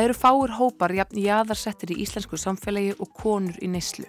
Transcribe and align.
Það 0.00 0.06
eru 0.08 0.16
fáir 0.16 0.52
hópar 0.56 0.92
jafn 0.96 1.18
jaðarsettir 1.20 1.90
í 1.92 1.98
íslensku 2.00 2.38
samfélagi 2.40 2.94
og 3.04 3.10
konur 3.20 3.58
í 3.60 3.66
neyslu. 3.68 4.06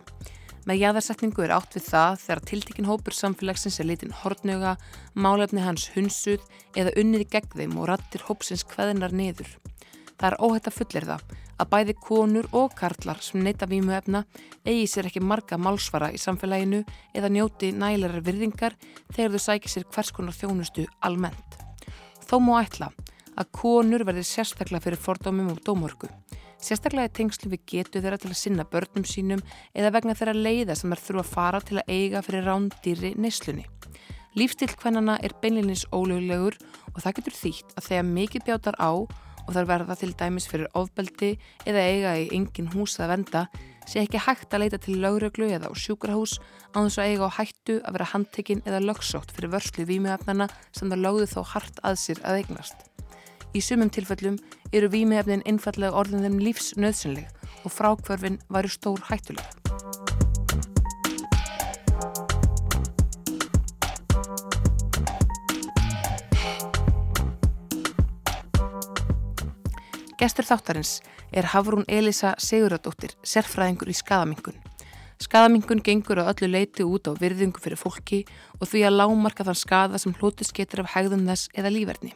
Með 0.64 0.86
jaðarsetningu 0.86 1.44
er 1.44 1.52
átt 1.52 1.76
við 1.76 1.84
það 1.90 2.22
þegar 2.22 2.42
tiltekinn 2.48 2.88
hópur 2.88 3.18
samfélagsins 3.18 3.82
er 3.84 3.90
litin 3.90 4.16
hortnöga, 4.22 4.78
málefni 5.20 5.66
hans 5.66 5.90
hunsuð 5.92 6.48
eða 6.80 6.96
unnið 7.04 7.26
gegn 7.36 7.52
þeim 7.58 7.76
og 7.76 7.90
rattir 7.92 8.24
hópsins 8.30 8.64
hveðinar 8.72 9.12
niður. 9.12 9.52
Það 10.16 10.30
er 10.30 10.40
óhætt 10.40 10.72
að 10.72 10.78
fullir 10.78 11.10
það 11.12 11.28
að 11.60 11.72
bæði 11.76 12.00
konur 12.08 12.52
og 12.56 12.72
karlar 12.80 13.20
sem 13.28 13.44
neyta 13.44 13.68
vímuefna 13.68 14.24
eigi 14.64 14.88
sér 14.96 15.12
ekki 15.12 15.28
marga 15.28 15.60
málsvara 15.60 16.14
í 16.16 16.24
samfélaginu 16.24 16.86
eða 17.12 17.36
njóti 17.36 17.76
nælarar 17.76 18.24
virðingar 18.24 18.80
þegar 19.12 19.36
þau 19.36 19.48
sækir 19.50 19.76
sér 19.76 19.92
hvers 19.92 20.16
konar 20.16 20.40
þjónustu 20.40 20.88
almennt. 21.04 21.60
Þó 22.24 22.40
má 22.40 22.62
ætla 22.64 22.94
að 22.94 23.11
konur 23.56 24.04
verði 24.08 24.24
sérstaklega 24.28 24.84
fyrir 24.84 25.00
fordómum 25.02 25.52
og 25.54 25.62
dómorku. 25.66 26.10
Sérstaklega 26.62 27.10
er 27.10 27.16
tengslu 27.16 27.50
við 27.50 27.64
getu 27.72 28.02
þeirra 28.02 28.20
til 28.22 28.30
að 28.30 28.38
sinna 28.38 28.66
börnum 28.70 29.06
sínum 29.08 29.42
eða 29.74 29.94
vegna 29.96 30.14
þeirra 30.18 30.36
leiða 30.38 30.76
sem 30.78 30.94
er 30.94 31.02
þurfa 31.02 31.24
að 31.24 31.32
fara 31.34 31.62
til 31.66 31.80
að 31.82 31.90
eiga 31.90 32.22
fyrir 32.26 32.46
rándýri 32.46 33.16
neyslunni. 33.18 33.66
Lífstil 34.38 34.70
hvernana 34.78 35.18
er 35.26 35.34
beinleginis 35.42 35.88
ólögulegur 35.92 36.56
og 36.94 37.02
það 37.02 37.18
getur 37.18 37.38
þýtt 37.40 37.76
að 37.76 37.88
þegar 37.90 38.08
mikið 38.12 38.46
bjátar 38.48 38.78
á 38.80 38.92
og 39.42 39.52
þar 39.56 39.68
verða 39.68 39.98
til 40.00 40.12
dæmis 40.16 40.48
fyrir 40.48 40.70
ofbeldi 40.78 41.34
eða 41.66 41.84
eiga 41.90 42.14
í 42.22 42.30
engin 42.38 42.70
hús 42.76 43.00
að 43.02 43.16
venda 43.16 43.46
sé 43.90 44.04
ekki 44.04 44.22
hægt 44.22 44.54
að 44.54 44.64
leita 44.64 44.80
til 44.82 45.00
lögreglu 45.02 45.50
eða 45.52 45.72
á 45.72 45.74
sjúkrahús 45.76 46.38
á 46.72 46.78
þess 46.80 47.02
að 47.02 47.10
eiga 47.10 47.28
á 47.28 47.38
hættu 47.40 47.80
að 47.82 47.98
vera 47.98 48.12
handtekinn 48.14 48.64
eða 48.70 48.84
lögsótt 48.86 49.34
fyrir 49.36 49.52
vörslu 49.56 49.88
výmiðafnana 49.90 50.48
sem 50.70 50.88
það 50.92 51.04
lögðu 51.08 51.28
þó 51.34 51.42
hart 51.56 51.82
að 51.84 52.00
sér 52.06 52.22
að 52.24 52.44
eignast. 52.44 52.86
Í 53.52 53.60
sumum 53.60 53.90
tilfellum 53.92 54.38
eru 54.72 54.88
výmiðefnin 54.92 55.42
einfallega 55.44 55.98
orðin 56.00 56.24
þeim 56.24 56.38
lífsnöðsynleg 56.46 57.66
og 57.66 57.74
frákvörfin 57.76 58.40
væri 58.48 58.72
stór 58.72 59.02
hættuleg. 59.10 59.44
Gestur 70.22 70.46
þáttarins 70.46 71.00
er 71.34 71.48
Hafrún 71.50 71.84
Elisa 71.90 72.36
Siguradóttir, 72.38 73.16
sérfræðingur 73.26 73.90
í 73.90 73.96
skadamingun. 73.98 74.60
Skadamingun 75.22 75.82
gengur 75.84 76.22
á 76.22 76.30
öllu 76.30 76.48
leiti 76.48 76.86
út 76.86 77.10
á 77.10 77.18
virðingu 77.18 77.60
fyrir 77.60 77.82
fólki 77.82 78.24
og 78.62 78.70
því 78.70 78.86
að 78.88 79.00
lámarka 79.02 79.44
þann 79.50 79.60
skada 79.60 80.00
sem 80.02 80.14
hlutist 80.22 80.54
getur 80.54 80.86
af 80.86 80.94
hægðum 80.94 81.26
þess 81.26 81.50
eða 81.58 81.74
lífverðni. 81.74 82.14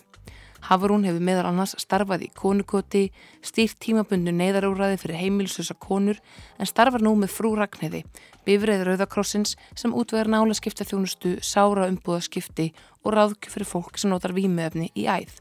Hafrún 0.65 1.03
hefur 1.05 1.21
meðal 1.21 1.49
annars 1.51 1.75
starfað 1.77 2.23
í 2.25 2.29
konukoti, 2.33 3.03
stýrt 3.45 3.77
tímabundu 3.83 4.31
neyðarúræði 4.33 4.97
fyrir 5.01 5.19
heimilsösa 5.21 5.75
konur 5.77 6.17
en 6.57 6.69
starfar 6.69 7.03
nú 7.05 7.11
með 7.19 7.35
frú 7.35 7.51
Ragnheði, 7.59 8.01
bifrið 8.47 8.85
Rauðakrossins 8.87 9.53
sem 9.77 9.93
útvegar 9.93 10.31
nála 10.31 10.57
skipta 10.57 10.87
þjónustu, 10.87 11.35
sára 11.45 11.85
umbúðaskipti 11.91 12.71
og 13.03 13.13
ráðkju 13.13 13.53
fyrir 13.53 13.69
fólk 13.69 14.01
sem 14.01 14.09
notar 14.13 14.33
výmiöfni 14.33 14.89
í 14.97 15.05
æð. 15.05 15.37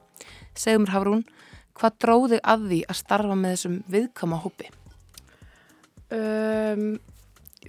Segum 0.52 0.84
mér 0.84 0.94
Hafrún, 0.98 1.24
hvað 1.72 1.98
dróði 2.04 2.42
að 2.44 2.68
því 2.68 2.82
að 2.84 3.00
starfa 3.00 3.40
með 3.40 3.56
þessum 3.56 3.80
viðkama 3.96 4.42
hópi? 4.44 4.70
Um, 6.12 6.86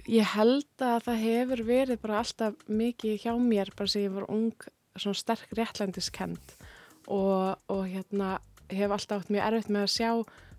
ég 0.04 0.28
held 0.36 0.84
að 0.84 1.08
það 1.08 1.24
hefur 1.24 1.64
verið 1.72 2.04
bara 2.04 2.20
alltaf 2.20 2.68
mikið 2.68 3.24
hjá 3.24 3.32
mér 3.40 3.72
bara 3.72 3.90
sem 3.90 4.04
ég 4.04 4.14
var 4.20 4.28
ung, 4.28 4.52
svona 5.00 5.24
sterk 5.24 5.56
réttlændiskennd 5.56 6.55
og, 7.06 7.58
og 7.72 7.84
hérna 7.86 8.36
hef 8.72 8.90
alltaf 8.90 9.22
átt 9.22 9.30
mjög 9.32 9.46
erfitt 9.46 9.70
með 9.70 9.86
að 9.86 9.94
sjá 9.94 10.10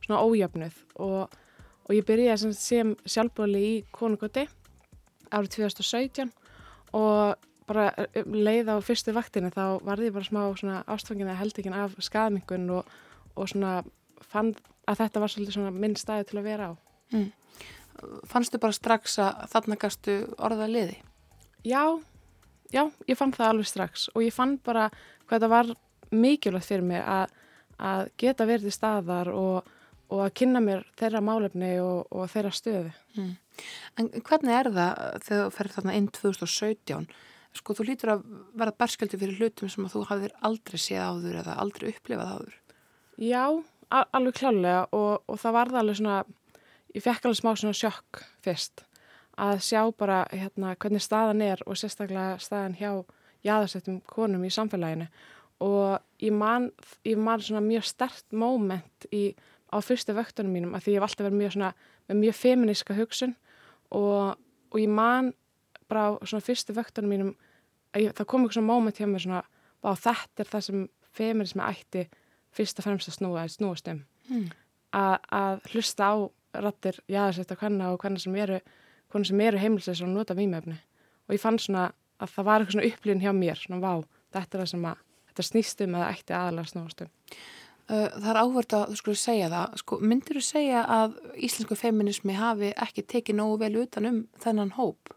svona 0.06 0.22
ójöfnuð 0.24 0.78
og, 1.04 1.36
og 1.88 1.92
ég 1.96 2.08
byrjaði 2.08 2.40
sem, 2.44 2.54
sem 2.56 2.94
sjálfbóli 3.06 3.64
í 3.66 3.74
konungoti 3.96 4.48
árið 5.32 5.58
2017 5.58 6.32
og 6.96 7.48
bara 7.68 7.90
um 8.22 8.36
leið 8.38 8.72
á 8.72 8.76
fyrstu 8.84 9.12
vaktinu 9.16 9.52
þá 9.52 9.84
varði 9.84 10.10
ég 10.10 10.16
bara 10.16 10.28
smá 10.30 10.42
svona 10.56 10.84
ástfangina 10.88 11.36
heldekinn 11.36 11.76
af 11.76 11.98
skadmingun 12.04 12.70
og, 12.78 12.88
og 13.36 13.50
svona 13.52 13.82
fann 14.24 14.54
að 14.88 15.02
þetta 15.02 15.24
var 15.24 15.34
svolítið 15.34 15.58
svona 15.58 15.74
minn 15.76 15.98
staði 16.00 16.30
til 16.30 16.40
að 16.40 16.48
vera 16.48 16.70
á. 16.72 16.74
Mm. 17.12 17.28
Fannstu 18.30 18.60
bara 18.62 18.76
strax 18.76 19.18
að 19.20 19.44
þarna 19.52 19.80
gastu 19.82 20.16
orða 20.38 20.70
liði? 20.70 20.96
Já, 21.68 21.84
já, 22.72 22.86
ég 23.10 23.20
fann 23.20 23.34
það 23.36 23.52
alveg 23.52 23.68
strax 23.68 24.08
og 24.14 24.24
ég 24.24 24.36
fann 24.36 24.56
bara 24.64 24.88
hvað 25.28 25.36
þetta 25.36 25.52
var 25.52 25.74
mikilvægt 26.12 26.68
fyrir 26.68 26.86
mig 26.88 27.02
að, 27.02 27.34
að 27.78 28.04
geta 28.22 28.48
verið 28.50 28.72
í 28.72 28.76
staðar 28.76 29.32
og, 29.34 29.68
og 30.12 30.24
að 30.26 30.34
kynna 30.42 30.62
mér 30.64 30.86
þeirra 31.00 31.24
málefni 31.24 31.74
og, 31.84 32.08
og 32.12 32.30
þeirra 32.32 32.54
stöðu. 32.56 32.94
Mm. 33.18 33.34
En 33.98 34.12
hvernig 34.22 34.54
er 34.54 34.72
það 34.74 35.24
þegar 35.26 35.44
þú 35.44 35.56
ferður 35.58 35.76
þarna 35.78 35.98
inn 35.98 36.12
2017? 36.20 37.08
Sko 37.58 37.74
þú 37.74 37.88
lítur 37.88 38.14
að 38.14 38.26
vera 38.60 38.76
berskjöldi 38.84 39.18
fyrir 39.18 39.40
hlutum 39.42 39.72
sem 39.72 39.88
þú 39.90 40.04
hafðir 40.10 40.36
aldrei 40.46 40.78
séð 40.82 41.06
áður 41.08 41.40
eða 41.42 41.56
aldrei 41.64 41.88
upplifað 41.90 42.34
áður. 42.36 42.58
Já, 43.18 43.46
alveg 43.90 44.38
klálega 44.38 44.84
og, 44.94 45.24
og 45.26 45.40
það 45.42 45.56
var 45.58 45.72
það 45.72 45.82
alveg 45.82 45.98
svona, 46.02 46.18
ég 46.94 47.06
fekk 47.08 47.26
alveg 47.26 47.40
smá 47.40 47.52
svona 47.56 47.80
sjokk 47.80 48.22
fyrst 48.46 48.84
að 49.38 49.62
sjá 49.62 49.82
bara 49.98 50.24
hérna 50.34 50.74
hvernig 50.82 51.04
staðan 51.04 51.44
er 51.46 51.62
og 51.66 51.78
sérstaklega 51.78 52.38
staðan 52.42 52.78
hjá 52.78 52.92
jáðarsettum 53.46 54.00
konum 54.10 54.46
í 54.48 54.54
samfélaginu 54.54 55.08
og 55.64 56.00
ég 56.22 56.34
man, 56.34 56.70
ég 57.06 57.18
man 57.18 57.42
svona 57.42 57.64
mjög 57.66 57.88
stert 57.90 58.26
móment 58.32 59.08
í, 59.14 59.32
á 59.74 59.78
fyrstu 59.82 60.14
vöktunum 60.18 60.54
mínum 60.54 60.76
að 60.78 60.86
því 60.86 60.94
ég 60.94 61.00
hef 61.00 61.08
alltaf 61.08 61.26
verið 61.26 61.42
mjög 61.42 61.56
svona 61.56 61.72
með 62.08 62.22
mjög 62.22 62.38
feministka 62.38 62.98
hugsun. 62.98 63.36
Og, 63.96 64.38
og 64.72 64.80
ég 64.80 64.92
man 64.92 65.34
bara 65.90 66.08
á 66.08 66.12
svona 66.24 66.46
fyrstu 66.46 66.76
vöktunum 66.78 67.14
mínum 67.14 67.34
að 67.96 68.08
ég, 68.08 68.16
það 68.18 68.30
kom 68.30 68.46
eitthvað 68.46 68.60
svona 68.60 68.72
móment 68.74 69.00
hjá 69.00 69.08
mér 69.10 69.26
svona 69.26 69.44
á 69.82 69.92
þetta 69.96 70.44
er 70.44 70.52
það 70.52 70.66
sem 70.68 70.88
feminismi 71.18 71.64
ætti 71.64 72.08
fyrst 72.54 72.80
og 72.80 72.88
fremst 72.88 73.12
að 73.12 73.18
snúa 73.18 73.44
að 73.44 73.54
snúast 73.56 73.90
um. 73.92 74.04
Mm. 74.28 74.50
að 74.92 75.62
hlusta 75.72 76.10
á 76.12 76.16
rattir 76.58 76.98
jáðarsett 77.08 77.52
á 77.54 77.60
hvenna 77.60 77.92
og 77.94 78.02
hvenna 78.02 78.20
sem 78.20 78.36
eru, 78.36 78.60
sem 79.24 79.42
eru 79.42 79.62
heimilsins 79.62 80.02
og 80.04 80.12
nota 80.12 80.36
výmefni 80.36 80.76
og 81.28 81.36
ég 81.36 81.42
fann 81.42 81.60
svona 81.60 81.92
að 82.20 82.34
það 82.34 82.48
var 82.48 82.64
eitthvað 82.64 82.76
svona 82.76 82.90
upplýðin 82.90 83.24
hjá 83.24 83.34
mér 83.36 83.62
svona 83.62 83.80
vá, 83.84 83.94
þetta 84.34 84.58
er 84.58 84.64
það 84.64 84.72
sem 84.74 84.88
að 84.90 85.04
þetta 85.38 85.52
snýst 85.52 85.86
um 85.86 85.96
að 86.00 86.08
ætti 86.10 86.34
aðalega 86.34 86.72
snúast 86.72 87.06
um. 87.06 87.12
Það 87.88 88.26
er 88.28 88.40
áhvert 88.42 88.74
að 88.76 88.90
þú 88.90 88.98
skulle 89.00 89.20
segja 89.22 89.48
það. 89.52 89.76
Sko, 89.80 89.98
myndir 90.04 90.38
þú 90.40 90.42
segja 90.44 90.82
að 90.92 91.14
íslensku 91.48 91.78
feminismi 91.80 92.34
hafi 92.36 92.74
ekki 92.84 93.06
tekið 93.14 93.38
nógu 93.38 93.62
vel 93.62 93.78
utan 93.86 94.10
um 94.10 94.18
þennan 94.44 94.74
hóp? 94.76 95.14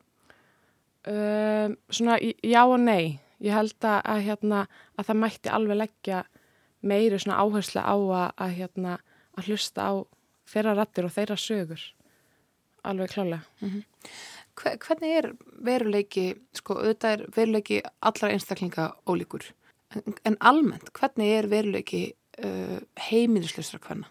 Um, 1.09 1.75
svona 1.91 2.20
já 2.20 2.60
og 2.62 2.78
nei. 2.78 3.19
Ég 3.41 3.56
held 3.56 3.75
að, 3.80 3.98
að, 4.04 4.22
hérna, 4.28 4.64
að 5.00 5.09
það 5.09 5.20
mætti 5.25 5.50
alveg 5.56 5.80
leggja 5.80 6.22
meiri 6.86 7.19
svona 7.19 7.41
áherslu 7.41 7.82
á 7.82 7.97
að, 7.97 8.26
að 8.36 8.56
hérna, 8.60 8.98
hlusta 9.41 9.88
á 9.88 9.92
þeirra 10.53 10.76
rattir 10.76 11.09
og 11.09 11.14
þeirra 11.16 11.38
sögur. 11.41 11.86
Alveg 12.86 13.10
klálega. 13.16 13.42
Mm 13.60 13.70
-hmm. 13.70 13.82
Hvernig 14.60 15.16
er 15.16 15.32
veruleiki, 15.64 16.34
sko, 16.53 16.75
auðvitað 16.75 17.12
er 17.12 17.26
veruleiki 17.36 17.82
allra 18.00 18.30
einstaklinga 18.30 18.92
ólíkur? 19.09 19.54
En, 19.91 20.17
en 20.28 20.37
almennt, 20.41 20.91
hvernig 20.95 21.34
er 21.34 21.48
veruleiki 21.51 22.03
uh, 22.45 22.78
heimilislausra 23.09 23.81
hvenna? 23.83 24.10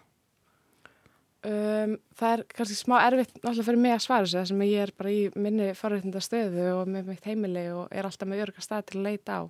Um, 1.40 1.94
það 2.20 2.34
er 2.34 2.42
kannski 2.52 2.74
smá 2.76 2.98
erfitt 3.00 3.38
náttúrulega 3.38 3.64
fyrir 3.64 3.80
mig 3.80 3.94
að 3.94 4.02
svara 4.04 4.26
þessu 4.26 4.36
það 4.36 4.48
sem 4.50 4.64
ég 4.66 4.82
er 4.84 4.90
bara 4.98 5.12
í 5.14 5.20
minni 5.40 5.68
forrættinda 5.78 6.20
stöðu 6.20 6.66
og 6.74 6.90
með 6.92 7.06
mitt 7.14 7.28
heimili 7.30 7.62
og 7.72 7.86
er 7.96 8.04
alltaf 8.04 8.28
með 8.28 8.42
örga 8.44 8.64
stað 8.64 8.90
til 8.90 8.98
að 8.98 9.06
leita 9.06 9.38
á. 9.40 9.42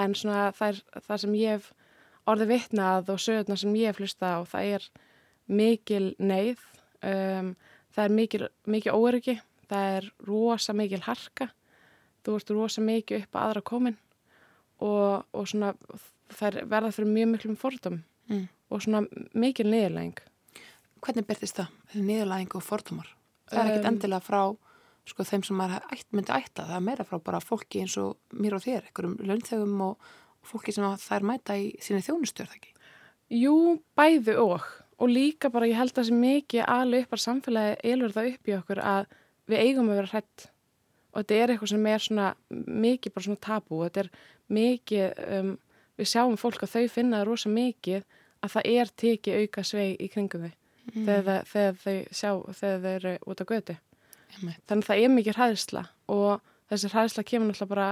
En 0.00 0.16
svona 0.16 0.46
það 0.56 0.70
er 0.70 1.02
það 1.04 1.20
sem 1.24 1.36
ég 1.36 1.58
hef 1.58 1.68
orðið 2.32 2.52
vitnað 2.54 3.12
og 3.12 3.20
sögurna 3.20 3.60
sem 3.60 3.76
ég 3.76 3.92
hef 3.92 4.00
hlusta 4.00 4.32
á 4.32 4.38
það 4.48 4.72
er 4.78 4.88
mikil 5.60 6.02
neyð 6.16 6.64
um, 7.04 7.52
það 7.92 8.04
er 8.06 8.16
mikil, 8.22 8.42
mikil 8.64 8.96
óryggi 8.96 9.36
það 9.68 9.94
er 9.98 10.10
rosa 10.24 10.72
mikil 10.72 11.04
harka. 11.04 11.52
Þú 12.24 12.40
ert 12.40 12.56
rosa 12.56 12.88
mikil 12.88 13.20
upp 13.20 13.36
að 13.36 13.50
aðra 13.50 13.66
komin 13.68 14.00
og, 14.84 15.26
og 15.32 15.48
svona 15.50 15.72
þær 16.38 16.62
verða 16.70 16.92
fyrir 16.94 17.12
mjög 17.12 17.30
miklum 17.32 17.58
fordum 17.58 18.00
mm. 18.28 18.46
og 18.70 18.84
svona 18.84 19.04
mikil 19.34 19.68
niðurlæging 19.70 20.24
Hvernig 20.98 21.28
byrðist 21.28 21.60
það? 21.60 21.74
Niðurlæging 21.94 22.56
og 22.58 22.64
fordumar? 22.66 23.12
Það 23.48 23.68
er 23.70 23.76
um, 23.78 23.84
endilega 23.92 24.24
frá 24.24 24.40
sko 25.08 25.24
þeim 25.24 25.44
sem 25.46 25.56
maður 25.56 25.84
ætt, 25.94 26.08
myndi 26.12 26.34
ætta 26.34 26.66
það 26.66 26.74
er 26.76 26.84
meira 26.84 27.06
frá 27.06 27.20
bara 27.24 27.40
fólki 27.40 27.84
eins 27.84 27.94
og 28.02 28.18
mér 28.34 28.58
og 28.58 28.64
þér 28.64 28.88
einhverjum 28.88 29.14
launþegum 29.30 29.84
og 29.86 30.10
fólki 30.44 30.74
sem 30.74 30.84
er 30.84 31.24
mæta 31.24 31.56
í 31.56 31.70
síni 31.80 32.02
þjónustjörð 32.04 32.58
ekki? 32.58 32.74
Jú, 33.38 33.54
bæði 33.96 34.36
og 34.42 34.66
og 34.98 35.10
líka 35.10 35.50
bara 35.54 35.68
ég 35.70 35.78
held 35.78 35.92
að 35.92 36.00
það 36.00 36.08
sem 36.08 36.22
mikið 36.22 36.64
alveg 36.74 37.04
upp 37.06 37.14
á 37.14 37.18
samfélagi 37.22 37.74
eilur 37.86 38.14
það 38.14 38.30
upp 38.32 38.48
í 38.50 38.54
okkur 38.56 38.80
að 38.82 39.12
við 39.48 39.60
eigum 39.62 39.90
að 39.92 40.00
vera 40.00 40.12
hrætt 40.12 40.46
og 41.12 41.20
þetta 41.20 41.36
er 41.38 41.52
eitthvað 41.52 41.72
sem 41.72 41.86
er 41.90 42.04
svona 42.04 42.26
mikið 42.50 43.14
bara 43.14 43.26
svona 43.26 43.44
tabú, 43.46 43.82
þetta 43.84 44.02
er 44.04 44.10
mikið, 44.52 45.18
um, 45.38 45.52
við 45.98 46.10
sjáum 46.12 46.38
fólk 46.40 46.62
að 46.64 46.74
þau 46.76 46.94
finna 46.94 47.24
rosa 47.26 47.50
mikið 47.52 48.04
að 48.42 48.54
það 48.54 48.70
er 48.72 48.90
tekið 49.02 49.42
auka 49.42 49.64
svei 49.66 49.96
í 49.98 50.08
kringum 50.12 50.46
þau 50.46 50.54
Mm. 50.94 51.04
þegar, 51.04 51.44
þegar 51.48 51.78
þau 51.82 51.96
sjá, 52.16 52.30
þegar 52.56 52.80
þau 52.82 52.92
eru 52.94 53.14
út 53.28 53.42
á 53.42 53.44
götu. 53.48 53.74
Einmitt. 54.28 54.62
Þannig 54.68 54.84
að 54.84 54.88
það 54.88 55.02
er 55.02 55.12
mikið 55.12 55.38
hræðsla 55.38 55.82
og 56.14 56.52
þessi 56.70 56.90
hræðsla 56.92 57.24
kemur 57.28 57.50
náttúrulega 57.50 57.72
bara, 57.74 57.88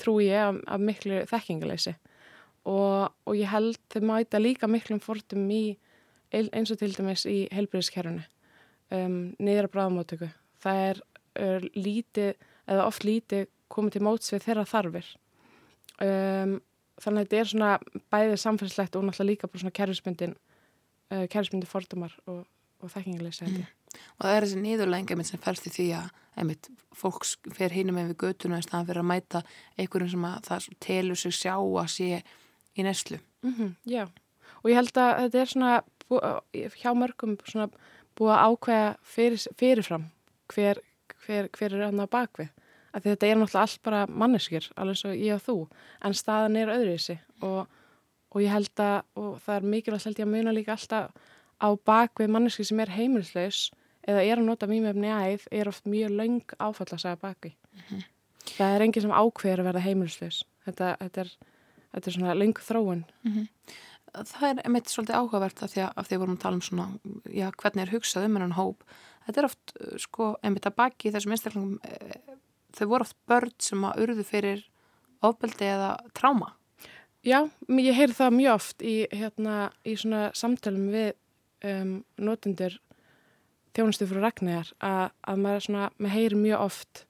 trú 0.00 0.14
ég, 0.22 0.38
af, 0.42 0.60
af 0.66 0.82
miklu 0.82 1.18
þekkingaleysi 1.30 1.94
og, 2.66 3.10
og 3.26 3.34
ég 3.36 3.50
held 3.50 3.80
þau 3.92 4.06
mæta 4.10 4.40
líka 4.40 4.70
miklum 4.70 5.02
fordum 5.02 5.50
í 5.50 5.76
eins 6.34 6.72
og 6.74 6.80
til 6.80 6.92
dæmis 6.94 7.26
í 7.30 7.36
heilbyrðiskerfunu 7.54 8.24
um, 8.94 9.18
niður 9.38 9.68
að 9.68 9.74
bráðamótöku. 9.74 10.30
Það 10.62 10.82
er 10.86 11.02
uh, 11.02 11.68
lítið, 11.74 12.48
eða 12.66 12.88
oft 12.88 13.06
lítið 13.06 13.46
komið 13.72 13.96
til 13.96 14.04
móts 14.06 14.34
við 14.34 14.46
þeirra 14.46 14.66
þarfir. 14.68 15.12
Um, 16.02 16.58
þannig 17.00 17.22
að 17.22 17.26
þetta 17.26 17.40
er 17.40 17.50
svona 17.52 17.70
bæðið 18.12 18.36
samfélslegt 18.42 18.98
og 18.98 19.06
náttúrulega 19.06 19.30
líka 19.30 19.50
bara 19.50 19.62
svona 19.62 19.76
kerfismyndin, 19.78 20.36
uh, 21.12 21.24
kerfismyndin 21.32 21.70
fordumar 21.70 22.14
og, 22.26 22.44
og 22.82 22.92
þekkingaleysi 22.92 23.46
held 23.46 23.62
ég. 23.62 23.72
Og 24.16 24.26
það 24.26 24.36
er 24.36 24.46
þessi 24.46 24.60
einmitt 25.14 25.30
sem 25.30 25.40
fælst 25.40 25.68
í 25.70 25.72
því 25.72 25.86
að 25.96 26.08
einmitt 26.36 26.68
fólks 26.96 27.36
fer 27.56 27.72
hinum 27.72 27.96
með 27.96 28.12
við 28.12 28.18
götuna 28.24 28.58
en 28.58 28.64
staðan 28.64 28.88
fyrir 28.90 29.02
að 29.02 29.10
mæta 29.10 29.42
einhverjum 29.76 30.12
sem 30.12 30.26
að 30.28 30.38
það 30.48 30.68
telur 30.84 31.20
sig 31.20 31.36
sjá 31.36 31.54
að 31.56 31.88
sé 31.94 32.22
í 32.76 32.84
neslu. 32.84 33.20
Mm 33.42 33.52
já, 33.84 34.04
og 34.62 34.70
ég 34.70 34.76
held 34.76 34.96
að 35.00 35.12
þetta 35.22 35.40
er 35.40 35.52
svona 35.52 35.82
hjá 36.76 36.90
mörgum 36.94 37.38
svona 37.44 37.70
búið 38.16 38.32
að 38.34 38.44
ákveða 38.46 38.90
fyrir, 39.02 39.42
fyrirfram 39.58 40.06
hver, 40.52 40.80
hver, 41.24 41.48
hver 41.52 41.74
er 41.74 41.84
hann 41.88 42.00
á 42.00 42.06
bakvið. 42.06 42.52
Af 42.96 43.04
því 43.04 43.12
þetta 43.12 43.28
er 43.28 43.40
náttúrulega 43.40 43.62
allt 43.66 43.82
bara 43.84 44.02
manneskir, 44.08 44.68
alveg 44.80 44.96
svo 44.96 45.12
ég 45.12 45.36
og 45.36 45.42
þú, 45.44 45.56
en 46.08 46.16
staðan 46.16 46.56
er 46.56 46.72
öðruvísi 46.72 47.18
og, 47.44 47.66
og 48.32 48.40
ég 48.40 48.54
held 48.54 48.82
að, 48.82 48.98
og 49.20 49.34
það 49.44 49.58
er 49.58 49.66
mikilvægt 49.74 50.08
held 50.08 50.22
ég 50.22 50.28
að 50.28 50.32
muna 50.32 50.54
líka 50.56 50.76
alltaf 50.76 51.34
á 51.60 51.68
bakvið 51.88 52.32
manneskir 52.32 52.68
sem 52.70 52.80
er 52.80 52.94
heimilislaus 52.96 53.66
eða 54.06 54.22
er 54.24 54.40
að 54.40 54.48
nota 54.48 54.68
mýmefni 54.70 55.10
æð, 55.12 55.48
er 55.52 55.68
oft 55.68 55.88
mjög 55.90 56.14
löng 56.14 56.56
áfall 56.56 56.88
að 56.88 57.02
segja 57.02 57.20
bakvið. 57.20 57.56
Það 58.56 58.74
er 58.74 58.84
enginn 58.86 59.04
sem 59.04 59.16
ákveður 59.18 59.62
að 59.62 59.68
verða 59.68 59.84
heimilislaus. 59.86 60.40
Þetta, 60.66 60.92
þetta, 61.00 61.24
er, 61.24 61.32
þetta 61.92 62.10
er 62.10 62.16
svona 62.16 62.36
löng 62.38 62.60
þróun 62.62 63.04
Það 64.16 64.46
er 64.48 64.60
einmitt 64.64 64.88
svolítið 64.88 65.18
áhugavert 65.18 65.62
að 65.62 65.72
því 65.74 65.82
að, 65.84 65.90
að 65.92 66.06
því 66.06 66.16
að 66.16 66.20
vorum 66.22 66.36
að 66.36 66.42
tala 66.44 66.56
um 66.56 66.62
svona, 66.64 66.86
já, 67.28 67.46
hvernig 67.60 67.82
er 67.82 67.92
hugsað 67.92 68.26
um 68.28 68.36
hennan 68.38 68.54
hóp. 68.56 68.84
Þetta 69.26 69.42
er 69.42 69.48
oft, 69.50 69.74
sko, 70.00 70.28
einmitt 70.46 70.68
að 70.70 70.76
baki 70.78 71.12
þessum 71.12 71.34
einstaklingum, 71.34 71.74
e, 71.84 72.38
þau 72.76 72.86
voru 72.92 73.06
oft 73.06 73.18
börn 73.28 73.52
sem 73.62 73.84
að 73.88 74.02
urðu 74.04 74.24
fyrir 74.26 74.64
ofbeldi 75.24 75.68
eða 75.68 75.96
tráma. 76.16 76.52
Já, 77.26 77.48
ég 77.68 77.96
heyri 77.96 78.14
það 78.14 78.36
mjög 78.36 78.54
oft 78.54 78.82
í, 78.86 78.96
hérna, 79.10 79.70
í 79.82 79.96
svona 79.98 80.28
samtölum 80.36 80.90
við 80.92 81.14
um, 81.66 81.94
notendur 82.22 82.76
þjónustu 83.76 84.06
fyrir 84.08 84.24
Ragnæjar 84.24 84.72
að, 84.84 85.08
að 85.26 85.42
maður, 85.42 85.64
svona, 85.66 85.86
maður 85.98 86.14
heyri 86.14 86.40
mjög 86.40 86.66
oft 86.66 87.02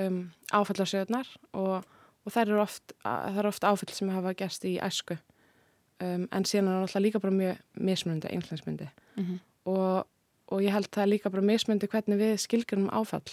um, 0.00 0.18
áfallarsöðnar 0.52 1.30
og, 1.54 1.86
og 2.24 2.34
það 2.34 2.42
eru 2.42 2.62
oft, 2.64 2.96
það 3.04 3.50
oft 3.52 3.68
áfall 3.68 3.94
sem 3.94 4.10
hafa 4.12 4.34
gerst 4.42 4.66
í 4.68 4.74
æsku 4.82 5.16
um, 6.02 6.26
en 6.26 6.48
síðan 6.48 6.72
er 6.72 6.82
náttúrulega 6.82 7.04
líka 7.06 7.22
bara 7.22 7.38
mjög 7.38 7.62
mismunandi, 7.90 8.32
einhlengsmyndi 8.32 8.90
Mm 9.12 9.24
-hmm. 9.24 9.38
og, 9.68 10.06
og 10.46 10.62
ég 10.62 10.72
held 10.72 10.88
það 10.88 11.08
líka 11.08 11.30
bara 11.30 11.42
mismundi 11.42 11.86
hvernig 11.86 12.16
við 12.18 12.38
skilgjum 12.40 12.88
áfall. 12.88 13.28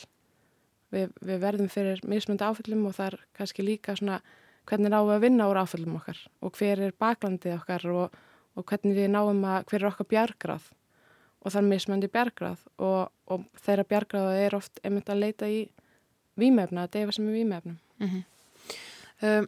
Við, 0.89 1.11
við 1.21 1.41
verðum 1.43 1.69
fyrir 1.69 1.99
mismundi 2.09 2.45
áfallum 2.45 2.87
og 2.89 2.95
það 2.97 3.11
er 3.11 3.19
kannski 3.37 3.65
líka 3.65 3.93
svona 3.97 4.21
hvernig 4.69 4.89
náum 4.89 5.07
við 5.09 5.15
að 5.19 5.23
vinna 5.27 5.49
úr 5.49 5.59
áfallum 5.61 5.99
okkar 5.99 6.23
og 6.41 6.57
hver 6.57 6.81
er 6.87 6.95
baklandið 6.97 7.55
okkar 7.59 7.85
og, 7.93 8.17
og 8.57 8.65
hvernig 8.69 8.97
við 8.97 9.11
náum 9.13 9.43
að, 9.45 9.67
hver 9.69 9.83
er 9.83 9.89
okkar 9.91 10.09
bjargráð 10.09 10.71
og 11.39 11.53
það 11.53 11.61
er 11.61 11.69
mismundi 11.69 12.09
bjargráð 12.11 12.65
og, 12.83 13.13
og 13.31 13.45
þeirra 13.63 13.85
bjargráð 13.87 14.31
er 14.39 14.57
oft 14.57 14.81
einmitt 14.83 15.11
að 15.11 15.23
leita 15.23 15.49
í 15.49 15.61
výmefna, 16.39 16.85
að 16.85 16.97
deyfa 16.97 17.15
sem 17.15 17.29
er 17.29 17.37
výmefnum. 17.37 17.77
um, 19.29 19.47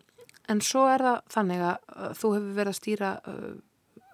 en 0.52 0.64
svo 0.66 0.86
er 0.92 1.04
það 1.06 1.20
þannig 1.36 1.66
að 1.68 1.76
uh, 1.76 2.08
þú 2.22 2.34
hefur 2.38 2.56
verið 2.58 2.74
að 2.74 2.80
stýra 2.80 3.12
uh, 3.32 3.52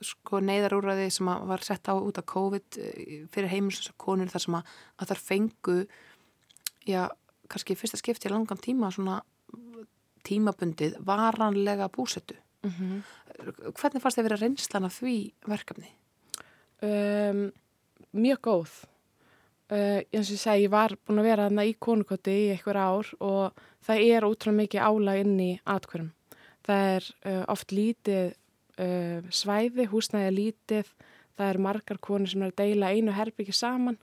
sko 0.07 0.41
neyðarúræði 0.45 1.07
sem 1.13 1.31
var 1.49 1.65
sett 1.65 1.89
á 1.89 1.93
út 1.97 2.19
af 2.21 2.27
COVID 2.29 2.81
uh, 2.81 3.15
fyrir 3.33 3.53
heimilsins 3.53 3.93
konur 3.97 4.29
þar 4.33 4.45
sem 4.45 4.59
að, 4.59 4.75
að 4.97 5.13
þar 5.13 5.23
fengu 5.29 5.79
já, 6.87 7.07
kannski 7.47 7.75
fyrsta 7.75 7.97
skipti 7.99 8.29
í 8.29 8.31
langan 8.31 8.59
tíma 8.59 8.91
svona 8.91 9.21
tímabundið 10.27 10.97
varanlega 11.05 11.87
búsettu. 11.89 12.35
Mm 12.63 12.71
-hmm. 12.71 13.01
Hvernig 13.79 14.01
fannst 14.01 14.17
þið 14.17 14.23
vera 14.23 14.41
reynslan 14.41 14.85
af 14.85 15.01
því 15.01 15.31
verkefni? 15.47 15.93
um, 16.81 17.51
mjög 18.17 18.41
góð 18.45 18.73
uh, 19.71 20.01
eins 20.01 20.29
og 20.29 20.35
ég 20.35 20.41
segi, 20.41 20.65
ég 20.67 20.73
var 20.73 20.95
búin 21.05 21.21
að 21.21 21.29
vera 21.29 21.47
í 21.65 21.75
konukoti 21.79 22.35
í 22.45 22.49
einhver 22.55 22.79
ár 22.79 23.11
og 23.19 23.63
það 23.85 24.03
er 24.05 24.27
ótrúlega 24.27 24.61
mikið 24.61 24.85
álag 24.89 25.21
inn 25.23 25.39
í 25.39 25.51
atkvörum. 25.65 26.11
Það 26.67 26.89
er 26.95 27.09
uh, 27.31 27.43
oft 27.53 27.71
lítið 27.71 28.33
uh, 28.83 29.21
svæði, 29.31 29.87
húsnæði 29.91 30.29
er 30.29 30.37
lítið, 30.37 30.91
það 31.37 31.53
er 31.53 31.63
margar 31.63 32.01
konur 32.01 32.31
sem 32.31 32.43
er 32.43 32.53
að 32.53 32.61
deila 32.63 32.93
einu 32.93 33.15
herbyggi 33.15 33.55
saman 33.55 33.99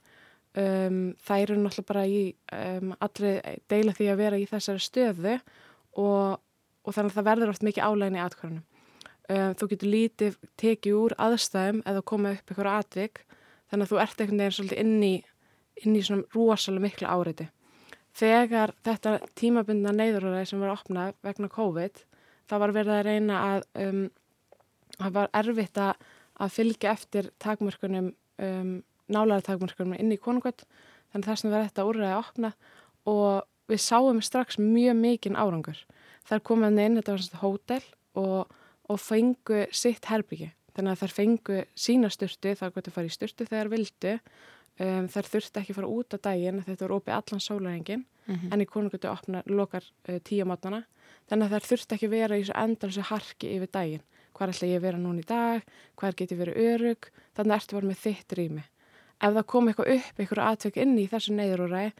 um, 0.61 0.99
það 1.25 1.43
eru 1.43 1.57
náttúrulega 1.59 1.89
bara 1.89 2.05
í 2.07 2.21
um, 2.55 2.93
allri 3.03 3.33
deila 3.71 3.95
því 3.97 4.09
að 4.11 4.21
vera 4.23 4.39
í 4.39 4.47
þessari 4.49 4.83
stöðu 4.83 5.35
og, 5.35 6.39
og 6.85 6.95
þannig 6.95 7.11
að 7.11 7.19
það 7.19 7.29
verður 7.29 7.53
oft 7.53 7.67
mikið 7.67 7.87
álægin 7.89 8.17
í 8.17 8.23
atkvörunum. 8.23 8.65
Um, 9.25 9.53
þú 9.57 9.69
getur 9.71 9.89
lítið 9.89 10.39
tekið 10.61 10.97
úr 10.99 11.15
aðstæðum 11.27 11.81
eða 11.89 12.05
koma 12.05 12.35
upp 12.35 12.51
eitthvað 12.51 12.73
atvik 12.75 13.23
þannig 13.71 13.85
að 13.85 13.91
þú 13.91 14.01
ert 14.03 14.19
einhvern 14.21 14.43
veginn 14.43 14.57
svolítið 14.59 14.81
inn 14.83 15.05
í, 15.05 15.13
inn 15.83 15.95
í 15.95 16.03
svona 16.05 16.35
rosalega 16.35 16.85
miklu 16.85 17.09
áreiti. 17.09 17.47
Þegar 18.15 18.71
þetta 18.85 19.15
tímabundna 19.35 19.91
neyðuræði 19.95 20.45
sem 20.51 20.61
var 20.61 20.75
opnað 20.75 21.15
vegna 21.25 21.49
COVID, 21.51 22.03
það 22.47 22.61
var 22.61 22.73
verið 22.77 22.93
að 22.95 23.07
reyna 23.09 23.39
að 23.49 23.65
um, 23.83 24.03
það 24.95 25.15
var 25.17 25.33
erfitt 25.41 25.81
að, 25.81 26.05
að 26.39 26.53
fylgja 26.55 26.93
eftir 26.93 27.31
takmörkunum, 27.43 28.11
um, 28.45 28.75
nálæra 29.11 29.41
takmörkunum 29.45 29.97
inn 29.99 30.11
í 30.11 30.17
konungöld, 30.21 30.65
þannig 31.11 31.29
þess 31.29 31.45
að 31.45 31.55
verið 31.55 31.69
þetta 31.69 31.87
úrræði 31.89 32.11
að 32.13 32.21
opna 32.23 32.53
og 33.05 33.71
við 33.71 33.81
sáum 33.81 34.21
strax 34.21 34.59
mjög 34.61 34.95
mikinn 34.99 35.37
árangur. 35.39 35.77
Það 36.25 36.37
er 36.37 36.45
komið 36.49 36.79
inn, 36.85 36.99
þetta 36.99 37.11
var 37.11 37.25
svona 37.25 37.43
hótel 37.43 37.83
og 38.15 38.55
og 38.91 39.01
fengu 39.01 39.65
sitt 39.73 40.09
herbyggi. 40.09 40.51
Þannig 40.75 40.91
að 40.91 41.01
þær 41.03 41.15
fengu 41.15 41.61
sína 41.79 42.11
styrtu, 42.11 42.51
þar 42.57 42.73
gott 42.75 42.89
að 42.89 42.97
fara 42.97 43.09
í 43.09 43.13
styrtu 43.13 43.47
þegar 43.47 43.71
vildu. 43.71 44.17
Um, 44.75 45.07
þær 45.07 45.29
þurfti 45.31 45.61
ekki 45.61 45.75
fara 45.77 45.87
út 45.87 46.13
á 46.13 46.17
daginn, 46.19 46.59
þetta 46.65 46.83
voru 46.83 46.99
opið 46.99 47.17
allan 47.19 47.43
sólarengin, 47.43 48.05
Mm 48.25 48.35
-hmm. 48.35 48.53
en 48.53 48.61
í 48.61 48.65
konungötu 48.65 49.07
opnar 49.07 49.43
lokar 49.45 49.83
uh, 50.09 50.17
tíu 50.17 50.45
mátnana. 50.45 50.83
Þannig 51.29 51.45
að 51.45 51.51
þær 51.53 51.67
þurfti 51.69 51.95
ekki 51.95 52.07
vera 52.09 52.37
í 52.37 52.41
þessu 52.41 52.55
endalsu 52.57 53.01
harki 53.01 53.47
yfir 53.55 53.69
daginn. 53.71 54.01
Hvað 54.33 54.49
ætla 54.49 54.67
ég 54.67 54.77
að 54.77 54.81
vera 54.81 54.97
núna 54.97 55.19
í 55.19 55.27
dag? 55.29 55.61
Hvað 55.95 56.15
geti 56.15 56.35
verið 56.35 56.55
örug? 56.57 57.01
Þannig 57.35 57.51
að 57.51 57.55
ertu 57.55 57.75
bara 57.75 57.87
með 57.87 58.01
þitt 58.01 58.33
rými. 58.33 58.63
Ef 59.23 59.33
það 59.35 59.45
kom 59.51 59.69
eitthvað 59.69 59.91
upp, 59.95 60.15
eitthvað 60.19 60.47
atvek 60.51 60.79
inn 60.83 60.95
í 60.99 61.07
þessu 61.11 61.35
neyðrúræði, 61.35 61.91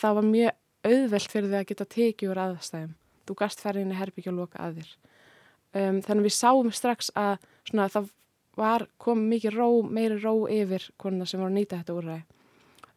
það 0.00 0.16
var 0.18 0.26
mjög 0.30 0.56
auðvelt 0.86 1.32
fyrir 1.32 1.50
því 1.50 1.58
að 1.60 1.68
geta 1.70 1.88
tekið 1.94 2.32
úr 2.32 2.40
aðstæðum. 2.42 2.94
Þú 3.26 3.36
gast 3.40 3.62
ferðinni 3.62 3.98
herbyggja 3.98 4.32
og 4.32 4.40
loka 4.40 4.62
að 4.62 4.80
þér. 4.80 4.90
Um, 5.76 6.00
þannig 6.06 6.26
við 6.26 6.34
sáum 6.36 6.72
strax 6.74 7.10
að 7.18 7.36
svona, 7.68 7.88
það 7.92 8.10
var, 8.56 8.86
kom 9.02 9.24
mikið 9.30 9.58
ró, 9.58 9.68
meiri 9.82 10.18
ró 10.22 10.34
yfir 10.50 10.88
konuna 11.00 11.26
sem 11.28 11.42
voru 11.42 11.52
að 11.52 11.58
nýta 11.58 11.80
þetta 11.80 11.96
úrræði. 12.00 12.26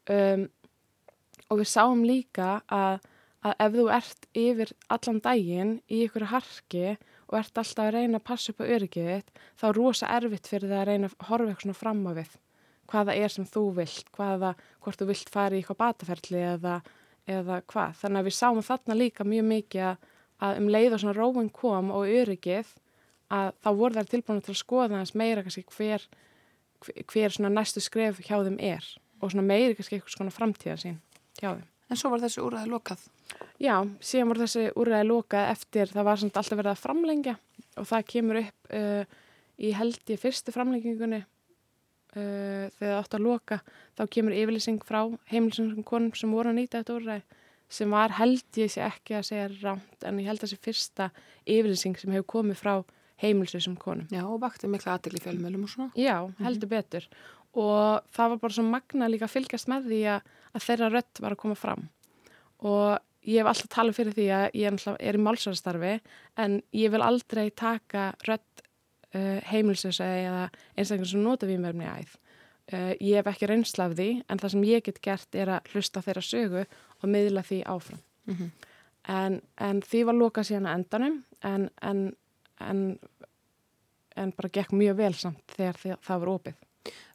Um, 0.10 0.46
og 1.50 1.62
við 1.62 1.72
sáum 1.72 2.04
líka 2.06 2.50
að, 2.74 3.08
að 3.46 3.64
ef 3.66 3.78
þú 3.78 3.88
ert 3.98 4.28
yfir 4.38 4.74
allan 4.96 5.24
daginn 5.26 5.74
í 5.90 6.04
ykkur 6.06 6.30
harki 6.34 6.86
og 7.30 7.40
ert 7.42 7.62
alltaf 7.62 7.86
að 7.86 7.96
reyna 7.98 8.22
að 8.22 8.28
passa 8.30 8.54
upp 8.54 8.62
á 8.64 8.72
öryggið 8.78 9.10
þitt, 9.10 9.34
þá 9.58 9.66
er 9.70 9.78
rosa 9.78 10.14
erfitt 10.18 10.50
fyrir 10.50 10.72
það 10.72 10.82
að 10.82 10.88
reyna 10.90 11.10
að 11.10 11.28
horfa 11.30 11.50
eitthvað 11.50 11.66
svona 11.66 11.82
fram 11.82 12.06
á 12.10 12.12
við 12.18 12.38
hvaða 12.90 13.16
er 13.16 13.34
sem 13.34 13.46
þú 13.48 13.66
vilt, 13.78 14.08
hvaða, 14.18 14.54
hvort 14.84 15.02
þú 15.02 15.10
vilt 15.12 15.30
fara 15.34 15.56
í 15.56 15.62
eitthvað 15.62 15.82
bataferli 15.84 16.46
eða, 16.56 16.80
eða 17.30 17.60
hvað. 17.70 18.00
Þannig 18.02 18.22
að 18.22 18.30
við 18.30 18.38
sáum 18.40 18.64
þarna 18.66 18.98
líka 18.98 19.28
mjög 19.28 19.46
mikið 19.54 19.86
að 19.92 20.08
að 20.44 20.62
um 20.62 20.70
leið 20.72 20.96
og 20.96 21.04
svona 21.04 21.18
róin 21.18 21.52
kom 21.54 21.92
og 21.94 22.08
öryggið 22.08 22.72
að 23.36 23.52
þá 23.62 23.70
voru 23.78 23.98
þær 23.98 24.12
tilbúin 24.14 24.44
til 24.44 24.54
að 24.54 24.62
skoða 24.62 25.02
þess 25.02 25.18
meira 25.20 25.44
kannski 25.46 25.66
hver, 25.76 26.06
hver 27.12 27.36
svona 27.36 27.52
næstu 27.54 27.84
skref 27.84 28.22
hjá 28.24 28.38
þeim 28.38 28.60
er 28.72 28.86
og 29.20 29.34
svona 29.34 29.46
meiri 29.46 29.76
kannski 29.78 30.00
eitthvað 30.00 30.16
svona 30.16 30.36
framtíðar 30.36 30.82
sín 30.82 31.00
hjá 31.42 31.52
þeim. 31.52 31.68
En 31.90 31.98
svo 31.98 32.12
var 32.14 32.22
þessi 32.22 32.42
úræði 32.46 32.70
lokað. 32.70 33.02
Já, 33.58 33.76
síðan 34.06 34.30
voru 34.30 34.44
þessi 34.44 34.68
úræði 34.78 35.08
lokað 35.10 35.48
eftir, 35.56 35.90
það 35.90 36.08
var 36.08 36.22
samt 36.22 36.38
alltaf 36.40 36.60
verið 36.60 36.72
að 36.72 36.84
framlengja 36.84 37.36
og 37.82 37.88
það 37.90 38.08
kemur 38.14 38.42
upp 38.44 38.74
uh, 38.78 39.18
í 39.60 39.74
held 39.76 40.14
í 40.14 40.18
fyrstu 40.22 40.54
framlengingunni 40.56 41.24
uh, 42.16 42.70
þegar 42.78 42.94
það 42.94 43.00
átt 43.00 43.18
að 43.18 43.26
loka, 43.26 43.60
þá 43.98 44.04
kemur 44.16 44.38
yfirlýsing 44.38 44.86
frá 44.86 45.02
heimilisum 45.32 45.84
konum 45.88 46.14
sem 46.18 46.32
voru 46.34 46.54
að 46.54 46.62
nýta 46.62 46.82
þetta 46.82 46.98
úræði 47.00 47.22
sem 47.70 47.92
var 47.94 48.16
held 48.18 48.58
ég 48.58 48.72
sé 48.74 48.82
ekki 48.82 49.20
að 49.20 49.28
segja 49.28 49.50
rámt 49.60 50.06
en 50.08 50.22
ég 50.22 50.30
held 50.30 50.42
að 50.42 50.48
þessi 50.48 50.64
fyrsta 50.66 51.10
yfirlýsing 51.46 52.00
sem 52.02 52.16
hefur 52.16 52.32
komið 52.34 52.58
frá 52.64 52.74
heimilsvísum 53.20 53.76
konum. 53.80 54.08
Já, 54.14 54.24
og 54.24 54.40
vakti 54.44 54.70
mikla 54.72 54.98
í 55.00 55.22
fjölmjölum 55.24 55.66
og 55.66 55.74
svona. 55.74 55.92
Já, 56.00 56.30
heldur 56.40 56.72
betur. 56.72 57.06
Og 57.58 58.06
það 58.16 58.34
var 58.34 58.42
bara 58.44 58.56
svo 58.56 58.66
magna 58.66 59.10
líka 59.10 59.28
að 59.28 59.36
fylgjast 59.36 59.70
með 59.72 59.90
því 59.90 60.02
að, 60.16 60.34
að 60.54 60.66
þeirra 60.68 60.92
rött 60.94 61.22
var 61.24 61.36
að 61.36 61.42
koma 61.44 61.58
fram. 61.60 61.88
Og 62.64 63.00
ég 63.28 63.42
hef 63.42 63.50
alltaf 63.52 63.72
talað 63.74 63.98
fyrir 63.98 64.16
því 64.16 64.28
að 64.36 64.46
ég 64.60 64.88
er 64.96 65.18
í 65.18 65.24
málsvæðarstarfi 65.26 65.94
en 66.40 66.60
ég 66.76 66.94
vil 66.94 67.04
aldrei 67.04 67.50
taka 67.52 68.12
rött 68.28 68.49
uh, 69.16 69.40
heimilsvísa 69.52 70.08
eða 70.24 70.44
einstaklega 70.76 71.12
sem 71.12 71.24
nota 71.24 71.50
mér 71.50 71.76
í 71.76 71.90
æð. 71.90 72.16
Uh, 72.70 72.94
ég 73.02 73.18
hef 73.18 73.30
ekki 73.32 73.50
reynslað 73.50 73.98
því 73.98 74.10
en 74.30 74.40
það 74.42 74.54
sem 74.54 74.66
ég 74.70 74.86
get 74.86 75.02
gert 75.02 75.36
er 75.36 75.50
að 75.56 75.72
hlusta 75.74 76.04
þeirra 76.06 76.22
sögu 76.26 76.66
og 77.02 77.10
miðla 77.10 77.44
því 77.44 77.64
áfram. 77.66 78.02
Mm 78.30 78.36
-hmm. 78.36 78.50
en, 79.08 79.42
en 79.58 79.82
því 79.82 80.04
var 80.06 80.16
lokað 80.16 80.50
síðan 80.50 80.70
að 80.70 80.78
endanum 80.78 81.24
en, 81.44 81.70
en, 81.82 83.00
en 84.16 84.32
bara 84.38 84.50
gekk 84.50 84.72
mjög 84.72 84.96
vel 84.98 85.14
samt 85.14 85.56
þegar 85.58 85.98
það 86.02 86.20
var 86.20 86.30
opið. 86.30 86.56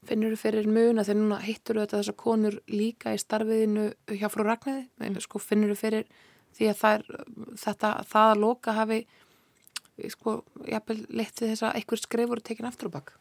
Finnur 0.05 0.35
þú 0.35 0.41
fyrir 0.43 0.69
mun 0.69 1.01
að 1.01 1.09
þeir 1.09 1.19
núna 1.21 1.41
hittur 1.41 1.81
þetta 1.81 2.01
þessar 2.01 2.17
konur 2.21 2.57
líka 2.69 3.15
í 3.15 3.21
starfiðinu 3.21 3.87
hjá 4.13 4.29
frú 4.33 4.45
Ragnæði? 4.45 4.87
Mm. 5.01 5.21
Sko, 5.25 5.41
finnur 5.41 5.73
þú 5.73 5.79
fyrir 5.81 6.07
því 6.55 6.71
að 6.71 6.81
það, 6.81 6.99
er, 6.99 7.23
þetta, 7.65 7.93
það 8.11 8.33
að 8.33 8.43
loka 8.43 8.75
hafi 8.77 9.01
sko, 10.13 10.41
jafnvel 10.69 10.99
leitt 11.09 11.39
við 11.41 11.53
þess 11.53 11.67
að 11.67 11.79
einhver 11.81 12.03
skrifur 12.03 12.43
tekin 12.45 12.69
aftur 12.69 12.91
og 12.91 12.97
bakk? 12.97 13.15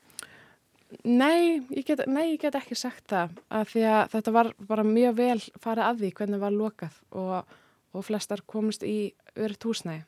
Nei 1.04 1.64
nei, 2.06 2.26
ég 2.36 2.42
get 2.42 2.56
ekki 2.60 2.78
sagt 2.78 3.08
það 3.10 3.38
að 3.50 3.70
því 3.72 3.86
að 3.90 4.02
þetta 4.14 4.34
var 4.36 4.50
bara 4.70 4.86
mjög 4.86 5.16
vel 5.18 5.40
farið 5.62 5.88
að 5.88 6.02
því 6.02 6.12
hvernig 6.20 6.38
það 6.38 6.46
var 6.46 6.58
lokað 6.58 7.00
og, 7.18 7.56
og 7.94 8.06
flestar 8.06 8.44
komist 8.46 8.86
í 8.86 9.14
öðru 9.34 9.72
húsnægi. 9.72 10.04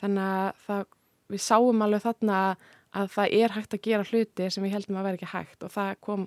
Þannig 0.00 0.30
að 0.30 0.62
það, 0.66 0.86
við 1.32 1.44
sáum 1.44 1.84
alveg 1.84 2.04
þarna 2.04 2.40
að 2.96 3.12
það 3.12 3.36
er 3.42 3.54
hægt 3.56 3.76
að 3.76 3.84
gera 3.84 4.08
hluti 4.08 4.48
sem 4.52 4.64
við 4.64 4.76
heldum 4.76 4.98
að 5.00 5.08
vera 5.08 5.20
ekki 5.20 5.32
hægt 5.32 5.66
og 5.66 5.72
það 5.74 5.92
kom 6.06 6.26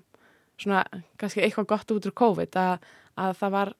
svona 0.59 0.83
kannski 1.19 1.43
eitthvað 1.43 1.69
gott 1.71 1.93
út 1.95 2.09
úr 2.09 2.15
COVID 2.21 2.57
að, 2.59 2.87
að 3.23 3.43
var, 3.55 3.73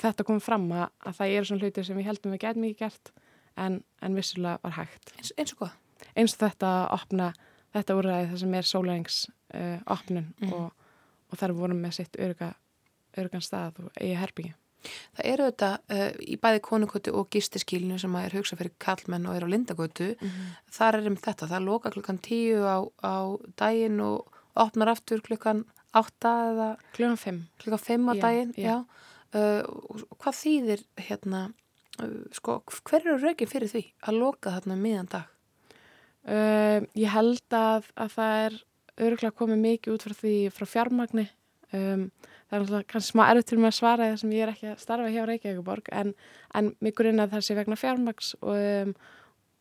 þetta 0.00 0.26
kom 0.28 0.40
fram 0.40 0.68
að, 0.72 0.88
að 1.02 1.18
það 1.20 1.36
eru 1.36 1.48
svona 1.50 1.66
hluti 1.66 1.84
sem 1.84 1.98
við 1.98 2.10
heldum 2.10 2.36
við 2.36 2.44
getum 2.46 2.68
ekki 2.68 2.84
gert 2.84 3.12
en, 3.56 3.80
en 4.02 4.16
vissulega 4.18 4.58
var 4.62 4.76
hægt. 4.80 5.12
Eins, 5.16 5.32
eins 5.36 5.54
og 5.54 5.62
hvað? 5.62 5.76
Eins 6.16 6.36
og 6.36 6.42
þetta 6.44 6.72
að 6.72 6.92
opna 6.98 7.32
þetta 7.76 7.96
úrræði 7.98 8.28
það 8.30 8.42
sem 8.42 8.54
er 8.58 8.68
sólæðings 8.70 9.16
uh, 9.54 9.80
opnun 9.96 10.30
mm. 10.42 10.52
og, 10.56 10.94
og 11.30 11.40
þar 11.40 11.56
vorum 11.56 11.82
með 11.82 11.98
sitt 12.00 12.20
örga, 12.22 12.52
örgan 13.18 13.44
stað 13.44 13.82
og 13.84 13.90
eigi 14.00 14.16
herbyggi. 14.20 14.54
Það 15.16 15.28
eru 15.32 15.46
þetta 15.48 15.70
uh, 15.96 16.10
í 16.22 16.36
bæði 16.40 16.62
konukvötu 16.66 17.14
og 17.18 17.30
gistiskílinu 17.34 17.98
sem 18.00 18.16
er 18.20 18.36
hugsað 18.36 18.62
fyrir 18.62 18.76
kallmenn 18.82 19.26
og 19.28 19.38
er 19.38 19.46
á 19.46 19.48
lindagötu. 19.50 20.12
Mm 20.14 20.28
-hmm. 20.28 20.52
Þar 20.78 21.00
er 21.00 21.10
um 21.10 21.16
þetta, 21.16 21.50
það 21.52 21.66
loka 21.66 21.90
klukkan 21.90 22.22
tíu 22.22 22.62
á, 22.62 22.78
á 23.02 23.16
daginn 23.58 24.00
og 24.00 24.30
opnar 24.54 24.88
aftur 24.94 25.20
klukkan 25.20 25.64
átta 25.96 26.32
eða 26.52 26.68
klukkan 26.92 27.16
fimm, 27.16 27.42
klukkan 27.58 27.82
fimm 27.82 28.08
á 28.08 28.14
já, 28.14 28.20
daginn. 28.20 28.52
Já. 28.56 28.62
Já. 28.66 28.76
Uh, 29.36 29.62
hvað 30.22 30.34
þýðir 30.42 30.82
hérna, 30.96 31.52
sko, 32.36 32.60
hver 32.86 33.02
eru 33.02 33.18
rögin 33.22 33.50
fyrir 33.50 33.70
því 33.72 33.84
að 34.06 34.20
loka 34.20 34.54
þarna 34.56 34.78
miðan 34.80 35.10
dag? 35.12 35.32
Uh, 36.26 36.82
ég 36.98 37.12
held 37.14 37.54
að, 37.54 37.90
að 37.94 38.14
það 38.16 38.38
er 38.44 38.56
öruglega 38.96 39.36
komið 39.38 39.60
mikið 39.62 39.94
út 39.94 40.06
frá 40.06 40.14
því 40.18 40.36
frá 40.54 40.66
fjármagni 40.66 41.26
um, 41.76 42.08
það 42.46 42.56
er 42.56 42.62
náttúrulega 42.62 42.88
kannski 42.92 43.12
smá 43.12 43.22
erfitt 43.26 43.50
til 43.50 43.58
mig 43.60 43.70
að 43.70 43.76
svara 43.78 44.08
það 44.10 44.18
sem 44.22 44.32
ég 44.34 44.44
er 44.44 44.52
ekki 44.52 44.70
að 44.72 44.80
starfa 44.82 45.12
hjá 45.12 45.20
Reykjavíkuborg 45.30 45.90
en, 46.00 46.12
en 46.58 46.72
mig 46.84 46.96
grunn 46.98 47.22
að 47.22 47.36
það 47.36 47.46
sé 47.46 47.56
vegna 47.58 47.78
fjármags 47.78 48.32
og, 48.40 48.56
um, 48.56 48.92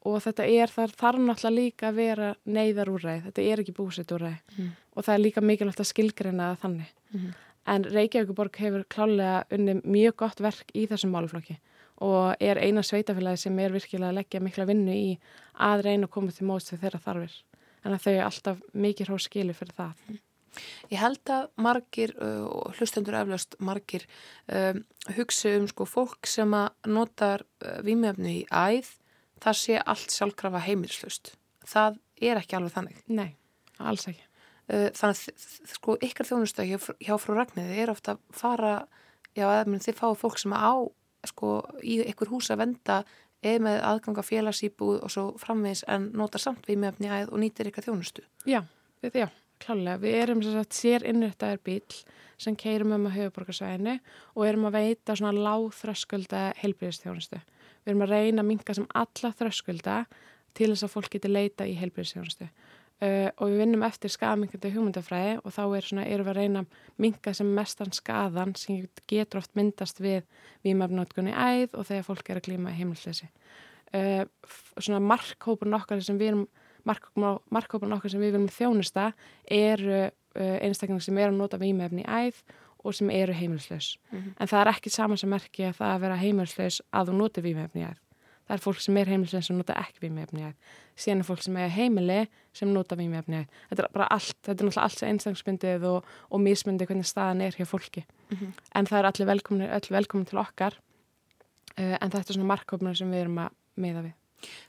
og 0.06 0.18
þetta 0.26 0.48
er 0.56 0.74
þar 0.74 0.96
þarf 1.02 1.24
náttúrulega 1.24 1.56
líka 1.60 1.90
að 1.90 2.00
vera 2.02 2.32
neyðarúræð, 2.46 3.24
þetta 3.30 3.46
er 3.46 3.64
ekki 3.64 3.78
búsitúræð 3.78 4.58
mm. 4.58 4.74
og 4.94 5.08
það 5.08 5.14
er 5.16 5.24
líka 5.24 5.46
mikilvægt 5.46 5.82
að 5.82 5.92
skilgreina 5.92 6.52
það 6.52 6.66
þannig 6.66 6.92
mm. 7.12 7.30
en 7.76 7.88
Reykjavíkuborg 7.98 8.62
hefur 8.62 8.90
klálega 8.96 9.40
unni 9.58 9.80
mjög 9.84 10.20
gott 10.26 10.46
verk 10.46 10.74
í 10.74 10.86
þessum 10.92 11.14
máluflokki 11.14 11.58
og 12.04 12.36
er 12.44 12.60
eina 12.60 12.84
sveitafélagi 12.84 13.46
sem 13.46 13.60
er 13.60 13.74
virkilega 13.76 14.12
að 14.12 14.20
leggja 14.20 14.44
mikla 14.44 14.68
vinnu 14.68 14.96
í 14.96 15.10
að 15.64 15.86
reyna 15.88 16.10
að 16.10 16.14
koma 16.18 16.36
til 16.36 16.48
móts 16.50 16.70
til 16.70 16.80
þeirra 16.82 17.02
þarfir. 17.04 17.36
En 17.86 17.96
að 17.96 18.04
þau 18.04 18.14
er 18.14 18.26
alltaf 18.26 18.64
mikið 18.74 19.12
hrós 19.12 19.28
skilu 19.30 19.56
fyrir 19.56 19.78
það. 19.78 20.20
Ég 20.92 21.00
held 21.02 21.32
að 21.32 21.48
margir 21.62 22.14
uh, 22.16 22.46
og 22.48 22.76
hlustendur 22.80 23.18
eflaust 23.20 23.58
margir 23.64 24.06
um, 24.48 24.84
hugsa 25.18 25.56
um 25.60 25.68
sko 25.72 25.88
fólk 25.90 26.30
sem 26.30 26.54
að 26.56 26.92
notar 26.92 27.44
výmjöfnu 27.86 28.32
í 28.32 28.44
æð, 28.50 28.92
það 29.44 29.60
sé 29.62 29.80
allt 29.82 30.16
sjálfkrafa 30.16 30.64
heimilslust. 30.66 31.34
Það 31.68 32.00
er 32.24 32.40
ekki 32.40 32.58
alveg 32.58 32.76
þannig. 32.76 33.02
Nei, 33.12 33.30
alls 33.80 34.08
ekki. 34.12 34.28
Uh, 34.66 34.90
þannig 34.98 35.20
að 35.20 35.74
sko 35.76 35.98
ykkar 36.08 36.32
þjónustöð 36.32 36.72
hjá, 36.72 36.78
hjá 37.04 37.16
frú 37.22 37.36
Ragnæði 37.38 37.82
er 37.84 37.92
ofta 37.94 38.16
að 38.16 38.24
fara, 38.36 38.76
já, 39.36 39.50
eða 39.50 39.82
þið 39.88 40.00
fáið 40.00 40.22
fólk 40.24 40.40
sem 40.42 40.56
á 40.56 40.74
sko 41.32 41.56
í 41.84 42.00
einhver 42.06 42.32
hús 42.32 42.52
að 42.54 42.62
venda 42.64 43.00
eða 43.46 43.64
með 43.68 43.80
aðganga 43.90 44.26
félagsýbúð 44.26 45.02
og 45.06 45.12
svo 45.14 45.26
framvegs 45.42 45.84
en 45.92 46.10
nota 46.18 46.42
samt 46.42 46.68
við 46.70 46.82
með 46.82 46.94
efni 46.94 47.12
að 47.14 47.32
og 47.32 47.42
nýtir 47.42 47.70
eitthvað 47.70 47.90
þjónustu. 47.90 48.26
Já, 48.50 48.62
við, 49.04 49.20
já, 49.22 49.28
klálega. 49.62 50.02
Við 50.02 50.20
erum 50.22 50.44
sagt, 50.46 50.78
sér 50.78 51.06
innrættaðar 51.08 51.62
bíl 51.66 51.98
sem 52.42 52.56
keirum 52.60 52.96
um 52.96 53.10
að 53.10 53.20
höfuborgarsvæðinu 53.20 53.98
og 54.36 54.48
erum 54.48 54.70
að 54.70 54.80
veita 54.80 55.16
svona 55.16 55.46
lág 55.46 55.68
þröskulda 55.78 56.46
heilbyrðistjónustu. 56.62 57.42
Við 57.86 57.94
erum 57.94 58.06
að 58.06 58.16
reyna 58.16 58.44
að 58.44 58.50
minka 58.50 58.76
sem 58.76 58.88
alla 58.98 59.32
þröskulda 59.40 60.00
til 60.56 60.72
þess 60.72 60.88
að 60.88 60.96
fólk 60.96 61.14
geti 61.16 61.32
leita 61.32 61.68
í 61.68 61.78
heilbyrðistjónustu. 61.80 62.50
Uh, 63.04 63.28
og 63.44 63.52
við 63.52 63.60
vinnum 63.60 63.82
eftir 63.84 64.08
skadamingandi 64.14 64.70
hugmyndafræði 64.72 65.32
og 65.42 65.52
þá 65.52 65.64
er 65.66 65.84
svona, 65.84 66.04
erum 66.08 66.30
við 66.30 66.32
að 66.32 66.38
reyna 66.38 66.62
að 66.64 66.78
minga 67.04 67.34
sem 67.36 67.50
mestan 67.58 67.92
skadan 67.92 68.54
sem 68.56 68.86
getur 69.12 69.42
oft 69.42 69.52
myndast 69.60 70.00
við 70.00 70.22
výmafnótkunni 70.64 71.34
æð 71.36 71.76
og 71.76 71.90
þegar 71.90 72.06
fólk 72.08 72.32
er 72.32 72.40
að 72.40 72.46
glíma 72.48 72.72
heimilsleysi. 72.72 73.28
Uh, 73.92 74.24
svona 74.80 75.02
markhópun 75.04 75.76
okkar 75.76 76.06
sem 76.08 76.22
við 76.22 76.32
erum 76.32 76.46
markhópun 76.88 77.98
okkar 77.98 78.14
sem 78.14 78.24
við 78.24 78.38
viljum 78.38 78.48
þjónusta 78.56 79.10
eru 79.52 80.06
uh, 80.06 80.58
einstaklega 80.64 81.04
sem 81.04 81.20
er 81.20 81.34
að 81.34 81.42
nota 81.42 81.60
výmafni 81.60 82.08
æð 82.08 82.40
og 82.80 82.96
sem 82.96 83.12
eru 83.12 83.36
heimilslaus. 83.36 83.98
Mm 84.08 84.22
-hmm. 84.22 84.34
En 84.40 84.48
það 84.48 84.62
er 84.62 84.72
ekki 84.72 84.90
saman 84.90 85.18
sem 85.18 85.30
merkja 85.30 85.70
að 85.70 85.78
það 85.82 85.96
að 85.96 86.02
vera 86.08 86.24
heimilslaus 86.24 86.82
að 86.94 87.10
þú 87.10 87.20
noti 87.20 87.42
výmafni 87.42 87.90
æð 87.90 88.05
það 88.46 88.56
er 88.56 88.64
fólk 88.64 88.82
sem 88.82 88.98
er 88.98 89.10
heimilislega 89.10 89.48
sem 89.48 89.58
nota 89.58 89.76
ekki 89.82 90.06
vímefni 90.06 90.52
síðan 90.96 91.24
er 91.24 91.28
fólk 91.28 91.44
sem 91.44 91.58
er 91.60 91.72
heimili 91.74 92.20
sem 92.56 92.72
nota 92.72 92.98
vímefni 93.00 93.44
þetta 93.70 93.84
er 93.84 93.94
bara 93.94 94.10
allt, 94.16 94.38
þetta 94.42 94.56
er 94.56 94.70
náttúrulega 94.70 94.88
allt 94.88 95.06
einstangsmyndið 95.10 95.88
og, 95.90 96.12
og 96.30 96.44
mismyndið 96.44 96.92
hvernig 96.92 97.10
staðan 97.10 97.44
er 97.46 97.58
hjá 97.58 97.68
fólki. 97.68 98.06
Mm 98.30 98.38
-hmm. 98.38 98.52
en 98.76 98.86
það 98.86 99.00
er 99.00 99.06
allir 99.06 99.28
velkomin, 99.28 99.70
allir 99.70 99.98
velkomin 99.98 100.26
til 100.26 100.38
okkar. 100.38 100.78
Uh, 101.76 101.98
en 102.02 102.12
þetta 102.12 102.30
er 102.30 102.38
svona 102.38 102.54
markkópnar 102.54 102.96
sem 102.96 103.12
við 103.12 103.26
erum 103.26 103.38
að 103.38 103.50
miða 103.76 104.02
við. 104.06 104.14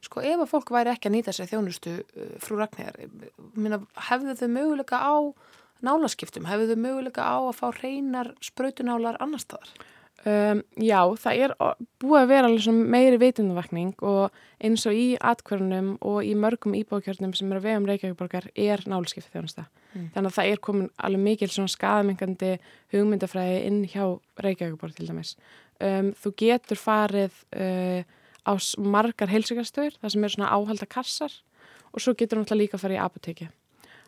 Sko 0.01 0.21
ef 0.21 0.41
að 0.41 0.51
fólk 0.51 0.71
væri 0.71 0.91
ekki 0.91 1.09
að 1.09 1.15
nýta 1.15 1.33
sér 1.33 1.51
þjónustu 1.51 1.93
uh, 2.01 2.39
frú 2.39 2.57
Ragnir 2.57 2.93
hefðu 4.09 4.35
þau 4.35 4.49
möguleika 4.49 4.99
á 4.99 5.15
nálaskiptum, 5.83 6.47
hefðu 6.47 6.75
þau 6.75 6.81
möguleika 6.83 7.23
á 7.23 7.39
að 7.39 7.59
fá 7.61 7.71
reynar 7.83 8.35
spröytunálar 8.41 9.17
annar 9.21 9.41
staðar? 9.41 9.69
Um, 10.27 10.65
já, 10.83 10.99
það 11.23 11.41
er 11.45 11.53
búið 12.03 12.17
að 12.19 12.31
vera 12.33 12.73
meiri 12.75 13.19
veitundavakning 13.23 13.93
og 14.03 14.35
eins 14.59 14.83
og 14.91 14.97
í 14.99 15.05
atkvörnum 15.23 15.93
og 16.03 16.27
í 16.27 16.33
mörgum 16.35 16.75
íbákjörnum 16.75 17.31
sem 17.37 17.53
eru 17.53 17.61
að 17.61 17.69
vega 17.69 17.79
um 17.79 17.87
Reykjavíkborgar 17.87 18.49
er 18.59 18.83
náluskipti 18.91 19.31
þjónusta. 19.31 19.69
Mm. 19.93 20.09
Þannig 20.17 20.33
að 20.33 20.37
það 20.41 20.51
er 20.51 20.63
komin 20.67 20.91
alveg 20.99 21.23
mikil 21.29 21.51
skadamengandi 21.55 22.51
hugmyndafræði 22.97 23.63
inn 23.69 23.79
hjá 23.93 24.03
Reykjavíkborg 24.43 24.99
til 24.99 25.07
dæmis. 25.13 25.37
Um, 25.79 26.11
þú 26.19 26.35
getur 26.43 26.83
farið 26.83 27.39
uh, 27.55 28.03
á 28.51 28.53
margar 28.83 29.31
heilsugastöður, 29.31 29.95
það 30.01 30.17
sem 30.17 30.27
eru 30.27 30.35
svona 30.41 30.51
áhalda 30.57 30.91
kassar 30.91 31.39
og 31.93 32.03
svo 32.03 32.17
getur 32.19 32.41
þú 32.41 32.49
náttúrulega 32.49 32.65
líka 32.65 32.81
að 32.81 32.83
fara 32.83 32.99
í 32.99 33.05
apoteki. 33.05 33.49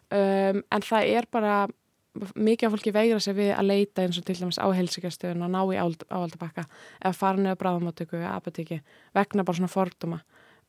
Um, 0.08 0.64
en 0.66 0.82
það 0.82 1.14
er 1.14 1.30
bara 1.30 1.68
mikið 2.34 2.66
af 2.68 2.74
fólki 2.74 2.94
veigra 2.94 3.20
sig 3.22 3.36
við 3.38 3.52
að 3.54 3.68
leita 3.68 4.04
eins 4.04 4.18
og 4.20 4.26
til 4.26 4.38
dæmis 4.38 4.60
á 4.60 4.66
helsikastöðun 4.74 5.46
og 5.46 5.52
ná 5.54 5.60
í 5.72 5.78
áhaldabakka 5.78 6.66
eða 7.02 7.14
fara 7.16 7.42
neða 7.42 7.60
bráðamáttöku 7.62 8.18
eða 8.18 8.36
apotekki 8.36 8.80
vegna 9.16 9.44
bara 9.44 9.60
svona 9.60 9.72
forduma 9.72 10.20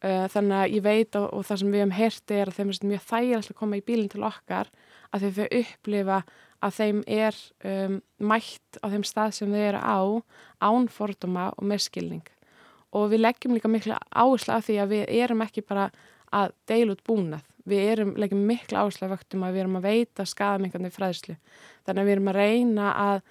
uh, 0.03 0.27
þannig 0.31 0.57
að 0.59 0.75
ég 0.77 0.85
veit 0.85 1.19
og, 1.19 1.27
og 1.33 1.47
það 1.47 1.61
sem 1.61 1.73
við 1.73 1.83
hefum 1.83 1.95
herti 1.99 2.37
er 2.39 2.51
að 2.51 2.59
þeim 2.59 2.73
er 2.73 2.85
mjög 2.93 3.07
þægilegt 3.09 3.53
að 3.53 3.59
koma 3.61 3.79
í 3.79 3.85
bílinn 3.87 4.11
til 4.11 4.25
okkar 4.27 4.71
að 5.09 5.25
þau 5.25 5.31
þau 5.39 5.47
upplifa 5.61 6.21
að 6.59 6.75
þeim 6.75 7.03
er 7.07 7.37
um, 7.71 7.99
mætt 8.19 8.79
á 8.83 8.85
þeim 8.91 9.05
stað 9.07 9.35
sem 9.37 9.53
þau 9.53 9.61
eru 9.63 9.79
á 9.79 9.99
án 10.59 10.89
forduma 10.91 11.49
og 11.55 11.67
með 11.71 11.85
skilning. 11.87 12.25
Og 12.95 13.11
við 13.13 13.23
leggjum 13.23 13.55
líka 13.55 13.71
miklu 13.71 13.95
áherslu 14.11 14.55
af 14.55 14.65
því 14.67 14.79
að 14.83 14.93
við 14.95 15.13
erum 15.21 15.43
ekki 15.45 15.63
bara 15.63 15.87
að 16.35 16.53
deila 16.69 16.95
út 16.95 17.05
búnað 17.07 17.45
við 17.67 17.91
erum 17.93 18.13
leggjum 18.19 18.45
miklu 18.47 18.79
áherslu 18.79 19.09
vöktum 19.11 19.43
að 19.45 19.55
við 19.55 19.63
erum 19.65 19.77
að 19.79 19.87
veita 19.89 20.25
skadamengandi 20.27 20.93
fræðslu. 20.93 21.35
Þannig 21.87 22.01
að 22.01 22.09
við 22.09 22.15
erum 22.15 22.31
að 22.31 22.39
reyna 22.39 22.89
að, 22.93 23.21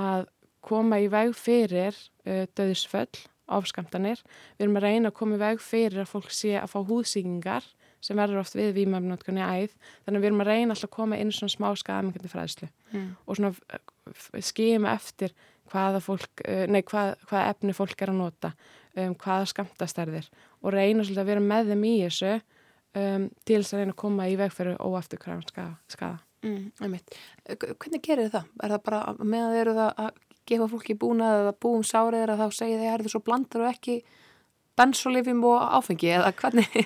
að 0.00 0.26
koma 0.64 1.00
í 1.02 1.08
veg 1.12 1.36
fyrir 1.36 1.96
uh, 2.24 2.44
döðisföll, 2.56 3.22
ofskamtanir. 3.54 4.22
Við 4.56 4.66
erum 4.66 4.78
að 4.80 4.86
reyna 4.88 5.10
að 5.10 5.18
koma 5.20 5.38
í 5.38 5.42
veg 5.42 5.64
fyrir 5.64 6.04
að 6.04 6.12
fólk 6.14 6.30
sé 6.32 6.54
að 6.60 6.70
fá 6.72 6.78
húðsíkingar 6.88 7.66
sem 8.04 8.18
verður 8.18 8.42
oft 8.42 8.56
við 8.56 8.74
výmöfnotkunni 8.78 9.40
æð 9.40 9.74
þannig 10.04 10.18
að 10.18 10.20
við 10.20 10.28
erum 10.28 10.42
að 10.44 10.50
reyna 10.50 10.74
alltaf 10.74 10.90
að 10.90 10.96
koma 10.98 11.18
inn 11.20 11.32
svona 11.32 11.54
smá 11.54 11.68
skafmyngandi 11.80 12.30
fræðslu 12.30 12.68
mm. 12.92 13.06
og 13.24 13.38
svona 13.38 14.42
skima 14.44 14.92
eftir 14.92 15.32
hvaða, 15.72 16.00
fólk, 16.04 16.42
eh, 16.44 16.66
nei, 16.68 16.82
hvað, 16.84 17.14
hvaða 17.28 17.54
efni 17.54 17.74
fólk 17.76 18.02
er 18.04 18.12
að 18.12 18.18
nota, 18.20 18.50
um, 18.98 19.14
hvaða 19.16 19.46
skamtastærðir 19.52 20.28
og 20.60 20.74
reyna 20.74 21.04
svolítið 21.04 21.22
að 21.22 21.30
vera 21.32 21.44
með 21.44 21.72
þeim 21.72 21.86
í 21.88 21.94
þessu 22.02 22.34
um, 22.98 23.28
til 23.44 23.60
þess 23.60 23.74
að 23.74 23.82
reyna 23.82 23.94
að 23.94 24.02
koma 24.04 24.28
í 24.30 24.36
vegferðu 24.40 24.76
óafturkræfum 24.80 25.46
skada. 25.92 26.18
Mm, 26.44 26.98
Hvernig 27.48 28.02
gerir 28.04 28.28
það? 28.32 28.50
Er 28.60 28.74
það 28.74 28.82
bara 28.84 29.14
með 29.24 29.46
að 29.46 29.60
eru 29.62 29.76
það 29.78 30.02
að 30.04 30.10
gefa 30.44 30.68
fólki 30.68 30.96
búnað 31.00 31.38
eða 31.40 31.54
búum 31.64 31.86
sárið 31.86 32.26
eða 32.26 32.36
þá 32.42 32.58
segja 32.58 32.80
þeir 32.80 32.90
að 32.90 32.98
það 32.98 33.06
er 33.08 33.14
svo 33.14 33.22
blandar 33.24 33.64
og 33.64 33.70
ekki 33.72 33.96
bensolifim 34.78 35.42
og 35.46 35.62
áfengi 35.78 36.10
eða 36.16 36.32
hvernig? 36.38 36.78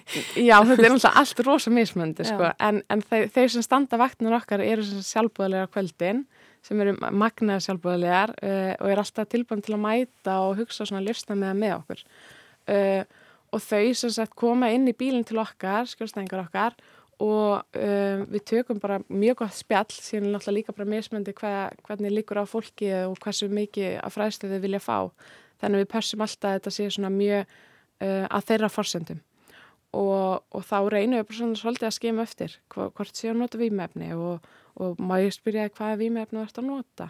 Já, 0.49 0.57
þetta 0.69 0.85
er 0.85 0.95
alltaf 0.95 1.21
allt 1.23 1.43
rosa 1.47 1.73
mismöndi 1.73 2.27
sko. 2.29 2.51
en, 2.61 2.83
en 2.93 3.05
þeir, 3.05 3.31
þeir 3.35 3.55
sem 3.55 3.65
standa 3.65 4.01
vaktinu 4.01 4.35
okkar 4.37 4.63
eru 4.65 4.85
sjálfbúðilega 4.85 5.71
kvöldin 5.73 6.27
sem 6.67 6.81
eru 6.85 6.97
magnaði 6.99 7.65
sjálfbúðilegar 7.65 8.35
uh, 8.37 8.75
og 8.77 8.93
er 8.93 9.03
alltaf 9.03 9.31
tilbúin 9.33 9.65
til 9.65 9.79
að 9.79 9.85
mæta 9.87 10.41
og 10.45 10.59
hugsa 10.61 10.87
svona 10.89 11.05
ljósna 11.07 11.39
með 11.39 11.63
með 11.63 11.77
okkur 11.79 12.05
uh, 12.05 13.03
og 13.53 13.63
þau 13.65 13.95
sem 13.97 14.13
sagt 14.13 14.37
koma 14.39 14.71
inn 14.75 14.89
í 14.91 14.97
bílinn 14.97 15.27
til 15.27 15.41
okkar, 15.43 15.89
skjólstæðingar 15.91 16.47
okkar 16.47 16.79
og 17.19 17.65
um, 17.75 18.25
við 18.31 18.43
tökum 18.47 18.79
bara 18.83 19.01
mjög 19.11 19.41
gott 19.43 19.57
spjall, 19.57 19.91
síðan 19.91 20.31
náttúrulega 20.31 20.57
líka 20.59 20.75
bara 20.77 20.91
mismöndi 20.93 21.35
hva, 21.39 21.53
hvernig 21.87 22.15
líkur 22.15 22.43
á 22.43 22.47
fólki 22.47 22.93
og 23.09 23.17
hversu 23.25 23.49
mikið 23.51 23.99
af 24.05 24.15
fræðstöðu 24.15 24.55
við 24.55 24.67
vilja 24.69 24.83
fá. 24.85 24.99
Þannig 25.59 25.83
við 25.83 25.91
pössum 25.95 26.23
alltaf 26.23 26.53
að 26.53 26.59
þetta 26.59 26.75
sé 26.77 26.87
svona 26.95 27.11
mjög 27.11 27.49
uh, 27.49 28.27
að 28.31 28.47
þeirra 28.53 28.71
forsendum. 28.71 29.23
Og, 29.99 30.45
og 30.53 30.65
þá 30.69 30.79
reynum 30.93 31.19
við 31.19 31.27
bara 31.31 31.39
svona 31.41 31.59
svolítið 31.59 31.89
að 31.89 31.97
skema 31.97 32.25
eftir 32.29 32.59
hvort 32.75 33.17
séu 33.17 33.33
að 33.33 33.39
nota 33.41 33.59
výmefni 33.59 34.11
og, 34.15 34.45
og 34.77 35.01
má 35.01 35.17
ég 35.25 35.33
spyrja 35.35 35.71
hvaða 35.73 35.99
výmefni 36.03 36.39
þú 36.39 36.45
ert 36.45 36.61
að 36.61 36.69
nota 36.69 37.07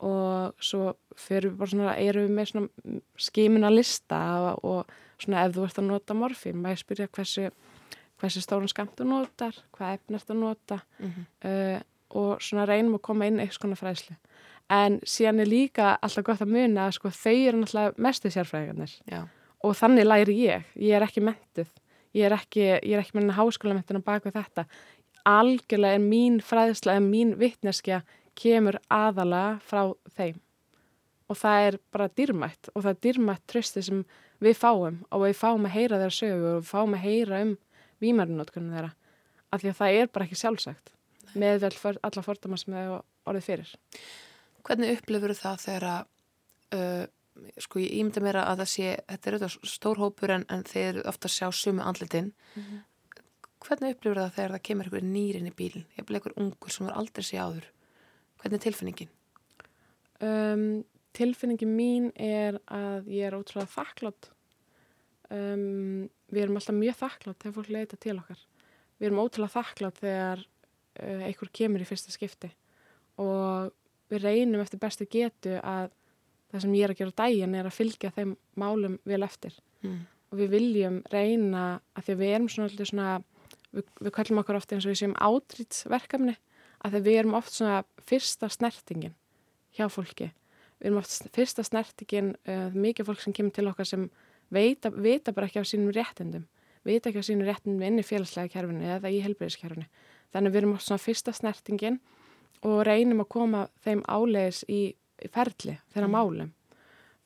og 0.00 0.54
svo 0.58 0.94
fyrir 1.16 1.52
við 1.52 1.58
bara 1.58 1.70
svona, 1.70 1.96
erum 1.96 2.26
við 2.26 2.34
með 2.34 2.50
svona 2.50 3.00
skimina 3.16 3.70
lista 3.70 4.20
og, 4.62 4.90
svona 5.18 5.44
ef 5.46 5.54
þú 5.54 5.64
ert 5.64 5.78
að 5.78 5.88
nota 5.88 6.14
morfín, 6.14 6.58
má 6.60 6.72
ég 6.72 6.82
spyrja 6.82 7.08
hversu 7.08 7.50
hversu 8.20 8.42
stórun 8.42 8.70
skamt 8.70 8.96
þú 8.98 9.06
notar, 9.08 9.56
hvað 9.74 9.98
efn 9.98 10.18
ert 10.18 10.30
að 10.30 10.40
nota 10.40 10.78
mm 10.98 11.10
-hmm. 11.10 11.26
uh, 11.50 11.80
og 12.14 12.42
svona 12.42 12.66
reynum 12.66 12.94
að 12.94 13.02
koma 13.02 13.26
inn 13.26 13.40
eitthvað 13.40 13.60
svona 13.60 13.76
fræðslu. 13.76 14.16
En 14.70 15.00
síðan 15.04 15.40
er 15.40 15.46
líka 15.46 15.98
alltaf 16.02 16.24
gott 16.24 16.40
að 16.40 16.54
muna 16.56 16.86
að 16.86 16.92
sko 16.92 17.08
þau 17.10 17.48
eru 17.48 17.58
náttúrulega 17.58 17.92
mestu 17.96 18.30
sérfræðingarnir 18.30 19.28
og 19.64 19.76
þannig 19.76 20.04
læri 20.04 20.34
ég. 20.46 20.62
Ég 20.76 20.96
er 20.96 21.02
ekki 21.02 21.20
mentuð, 21.20 21.68
ég 22.14 22.24
er 22.24 22.32
ekki, 22.32 22.60
ég 22.60 22.92
er 22.92 23.00
ekki 23.00 23.18
með 23.18 23.36
háskólamentun 23.36 24.00
á 24.00 24.02
baka 24.04 24.30
þetta. 24.30 24.64
Algjörlega 25.24 25.94
er 25.94 26.00
mín 26.00 26.40
fræðsla, 26.40 26.96
er 26.96 27.00
mín 27.00 27.36
vittneskja 27.38 28.02
kemur 28.38 28.78
aðala 28.92 29.60
frá 29.64 29.92
þeim. 30.16 30.40
Og 31.30 31.38
það 31.40 31.66
er 31.68 31.78
bara 31.94 32.10
dýrmætt 32.12 32.68
og 32.74 32.82
það 32.82 32.90
er 32.90 33.00
dýrmætt 33.06 33.46
trösti 33.50 33.82
sem 33.84 34.02
við 34.44 34.58
fáum 34.60 35.00
og 35.10 35.24
við 35.24 35.38
fáum 35.38 35.64
að 35.64 35.76
heyra 35.78 36.00
þeirra 36.00 36.18
sögu 36.18 36.50
og 36.50 36.58
við 36.58 36.68
fáum 36.68 36.96
að 36.96 37.04
heyra 37.06 37.40
um 37.46 37.54
výmærunótkunum 38.02 38.74
þeirra 38.74 38.92
af 39.54 39.62
því 39.62 39.70
að 39.70 39.80
það 39.80 39.98
er 40.00 40.12
bara 40.12 40.26
ekki 40.26 40.40
sjálfsagt. 40.40 40.94
Nei. 41.24 41.34
með 41.40 41.66
for, 41.78 41.98
alla 42.02 42.22
fordama 42.22 42.58
sem 42.60 42.74
það 42.74 42.94
orðið 43.24 43.46
fyrir. 43.48 43.74
Hvernig 44.64 44.98
upplifur 44.98 45.34
það 45.38 45.60
þegar 45.64 45.86
að 45.90 46.78
uh, 46.78 47.04
sko 47.60 47.82
ég 47.82 47.94
ímynda 47.98 48.22
mér 48.24 48.40
að 48.42 48.62
það 48.62 48.70
sé 48.72 48.90
þetta 49.10 49.30
er 49.30 49.36
auðvitað 49.36 49.70
stór 49.74 50.02
hópur 50.02 50.34
en, 50.34 50.44
en 50.52 50.66
þeir 50.68 51.00
ofta 51.10 51.30
sjá 51.32 51.48
sumu 51.52 51.82
andlitin. 51.82 52.32
Mm 52.54 52.62
-hmm. 52.62 52.82
hvernig 53.64 53.96
upplifur 53.96 54.20
það 54.20 54.34
þegar 54.36 54.54
það 54.54 54.66
kemur 54.68 54.90
einhver 54.90 55.08
nýrin 55.08 55.50
í 55.50 55.54
bílinn, 55.56 55.86
ég 55.96 56.06
bleið 56.06 56.20
einhver 56.20 56.38
ungur 56.44 56.70
sem 56.70 56.86
er 56.86 56.98
aldrei 56.98 57.24
sé 57.24 57.40
áður 57.40 57.70
hvernig 58.44 58.60
er 58.60 58.64
tilfinningin? 58.66 59.12
Um, 60.24 60.84
tilfinningin 61.16 61.72
mín 61.74 62.10
er 62.20 62.60
að 62.68 63.08
ég 63.12 63.28
er 63.28 63.36
ótrúlega 63.36 63.72
þakklátt 63.72 64.28
um, 65.32 66.04
við 66.28 66.44
erum 66.44 66.58
alltaf 66.60 66.76
mjög 66.76 66.98
þakklátt 67.00 67.40
þegar 67.40 67.56
fólk 67.56 67.72
leita 67.72 68.00
til 68.00 68.18
okkar. 68.18 68.44
Við 69.00 69.08
erum 69.08 69.22
ótrúlega 69.24 69.56
þakklátt 69.56 70.00
þegar 70.02 70.44
uh, 70.44 71.20
einhver 71.26 71.52
kemur 71.56 71.84
í 71.84 71.88
fyrsta 71.88 72.14
skipti. 72.14 72.52
Og 73.22 73.72
við 74.12 74.26
reynum 74.26 74.62
eftir 74.62 74.82
bestu 74.82 75.06
getu 75.10 75.58
að 75.60 75.92
það 76.52 76.66
sem 76.66 76.74
ég 76.76 76.86
er 76.86 76.94
að 76.94 77.00
gera 77.00 77.18
dægin 77.24 77.54
er 77.58 77.68
að 77.68 77.78
fylgja 77.78 78.12
þeim 78.14 78.34
málum 78.60 78.98
vel 79.08 79.22
eftir. 79.26 79.56
Mm. 79.84 80.04
og 80.32 80.38
við 80.40 80.54
viljum 80.54 80.94
reyna 81.12 81.62
að 81.92 82.06
því 82.06 82.12
að 82.14 82.20
við 82.22 82.30
erum 82.34 82.46
svona, 82.48 82.86
svona 82.88 83.08
við, 83.68 83.90
við 84.00 84.12
kallum 84.16 84.40
okkur 84.40 84.56
ofta 84.56 84.74
eins 84.74 84.86
og 84.86 84.94
við 84.94 85.00
séum 85.02 85.16
átrýtsverkefni 85.20 86.34
að 86.84 86.98
við 87.00 87.20
erum 87.22 87.36
oft 87.38 87.54
svona 87.56 87.82
fyrsta 88.04 88.50
snertingin 88.52 89.14
hjá 89.74 89.88
fólki. 89.90 90.30
Við 90.78 90.90
erum 90.90 91.00
oft 91.00 91.28
fyrsta 91.34 91.64
snertingin 91.66 92.34
uh, 92.48 92.68
mikið 92.74 93.08
fólk 93.08 93.22
sem 93.24 93.36
kemur 93.36 93.54
til 93.56 93.68
okkar 93.70 93.88
sem 93.88 94.08
veita, 94.52 94.90
vita 94.90 95.32
bara 95.32 95.48
ekki 95.48 95.62
á 95.62 95.66
sínum 95.66 95.94
réttindum. 95.94 96.44
Vita 96.84 97.10
ekki 97.10 97.24
á 97.24 97.26
sínum 97.26 97.48
réttindum 97.48 97.86
inn 97.86 98.02
í 98.02 98.06
félagslega 98.06 98.52
kerfinu 98.52 98.84
eða 98.98 99.12
í 99.12 99.22
helbriðiskerfinu 99.24 99.88
þannig 100.34 100.54
við 100.54 100.60
erum 100.60 100.74
á 100.74 100.78
svona 100.82 101.02
fyrsta 101.02 101.34
snertingin 101.34 102.00
og 102.66 102.82
reynum 102.88 103.22
að 103.22 103.30
koma 103.36 103.64
þeim 103.84 104.02
álegis 104.10 104.64
í, 104.66 104.82
í 104.90 105.30
ferli 105.30 105.76
þeirra 105.94 106.08
mm. 106.08 106.14
málum. 106.16 106.52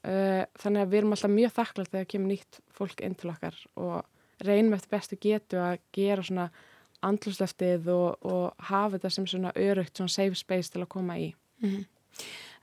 Uh, 0.09 0.45
þannig 0.61 0.85
að 0.85 0.91
við 0.93 1.01
erum 1.01 1.15
alltaf 1.17 1.33
mjög 1.33 1.55
þakklátt 1.57 1.93
þegar 1.93 2.11
kemur 2.13 2.33
nýtt 2.33 2.61
fólk 2.75 3.01
inn 3.05 3.17
til 3.19 3.33
okkar 3.33 3.57
og 3.81 4.45
reynum 4.47 4.77
eftir 4.77 4.93
bestu 4.95 5.19
getu 5.21 5.59
að 5.59 5.81
gera 5.95 6.25
svona 6.25 6.47
andluslöftið 7.07 7.89
og, 7.95 8.27
og 8.27 8.69
hafa 8.71 8.97
þetta 8.97 9.11
sem 9.15 9.27
svona 9.31 9.55
örugt, 9.57 9.97
svona 9.97 10.13
safe 10.13 10.39
space 10.39 10.73
til 10.75 10.83
að 10.85 10.93
koma 10.97 11.19
í 11.21 11.33
mm. 11.63 11.83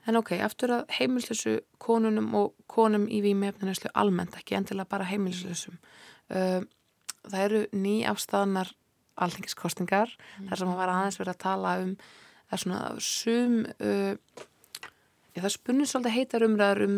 En 0.05 0.19
ok, 0.19 0.35
aftur 0.45 0.69
að 0.69 0.91
heimilslösu 0.99 1.55
konunum 1.81 2.27
og 2.37 2.51
konum 2.69 3.07
í 3.09 3.23
výmefninslu 3.25 3.89
almennt, 3.97 4.35
ekki 4.37 4.53
endilega 4.53 4.85
bara 4.91 5.07
heimilslösum. 5.09 5.79
Það 6.29 7.39
eru 7.41 7.61
ný 7.73 7.95
afstæðanar 8.05 8.69
alþengiskostingar, 9.15 10.11
mm. 10.11 10.49
þar 10.49 10.61
sem 10.61 10.73
að 10.73 10.79
var 10.81 10.93
aðeins 10.93 11.19
verið 11.19 11.33
að 11.33 11.41
tala 11.45 11.73
um, 11.81 11.95
það 12.45 12.57
er 12.57 12.63
svona 12.63 12.81
sum, 13.07 13.57
uh, 13.79 14.43
já, 15.31 15.39
það 15.39 15.53
spunnir 15.55 15.89
svolítið 15.91 16.17
heitar 16.19 16.47
umræður 16.47 16.85
um, 16.85 16.97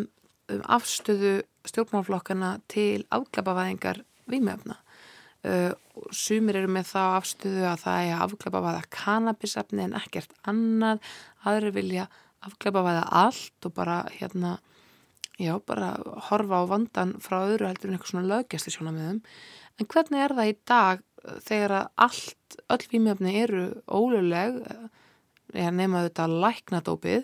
um 0.56 0.66
afstöðu 0.78 1.34
stjórnmálflokkana 1.68 2.52
til 2.72 3.06
afklapavæðingar 3.14 4.02
výmefna. 4.32 4.80
Uh, 5.48 5.72
sumir 6.12 6.58
eru 6.60 6.70
með 6.72 6.90
þá 6.90 7.02
afstöðu 7.18 7.62
að 7.70 7.84
það 7.86 8.06
er 8.06 8.24
afklapavæða 8.26 8.88
kannabisefni 8.92 9.86
en 9.86 9.94
ekkert 9.96 10.34
annað, 10.50 11.04
aðri 11.48 11.72
vilja 11.78 12.08
afklepa 12.44 12.84
væða 12.84 13.06
allt 13.22 13.68
og 13.68 13.74
bara 13.78 14.02
hérna, 14.12 14.58
já, 15.40 15.54
bara 15.64 15.94
horfa 16.28 16.60
á 16.60 16.64
vandan 16.70 17.16
frá 17.24 17.40
öðru 17.46 17.70
heldur 17.70 17.90
en 17.90 17.98
eitthvað 17.98 18.12
svona 18.14 18.32
lögjast 18.34 18.68
í 18.70 18.74
svona 18.76 18.94
miðum. 18.96 19.22
En 19.78 19.90
hvernig 19.94 20.26
er 20.26 20.36
það 20.36 20.52
í 20.52 20.58
dag 20.74 21.06
uh, 21.06 21.38
þegar 21.48 21.76
að 21.78 21.88
allt, 22.08 22.60
öll 22.76 22.84
výmjöfni 22.92 23.36
eru 23.46 23.64
óluleg, 23.88 24.60
ég 25.56 25.72
nefna 25.72 26.04
þetta 26.10 26.28
læknadópið, 26.28 27.24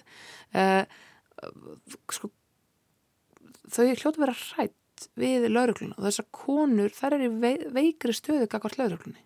eh, 0.55 0.85
sko, 2.13 2.29
þau 3.67 3.83
hljótu 3.89 4.21
verið 4.21 4.37
að 4.37 4.73
hrætt 5.03 5.19
við 5.19 5.49
laurugluna 5.51 5.95
og 5.97 6.05
þessar 6.07 6.25
konur, 6.31 6.91
þær 6.93 7.15
er 7.17 7.25
í 7.25 7.29
veikri 7.73 8.13
stöðu 8.13 8.47
kakvart 8.47 8.77
lauruglunni. 8.77 9.21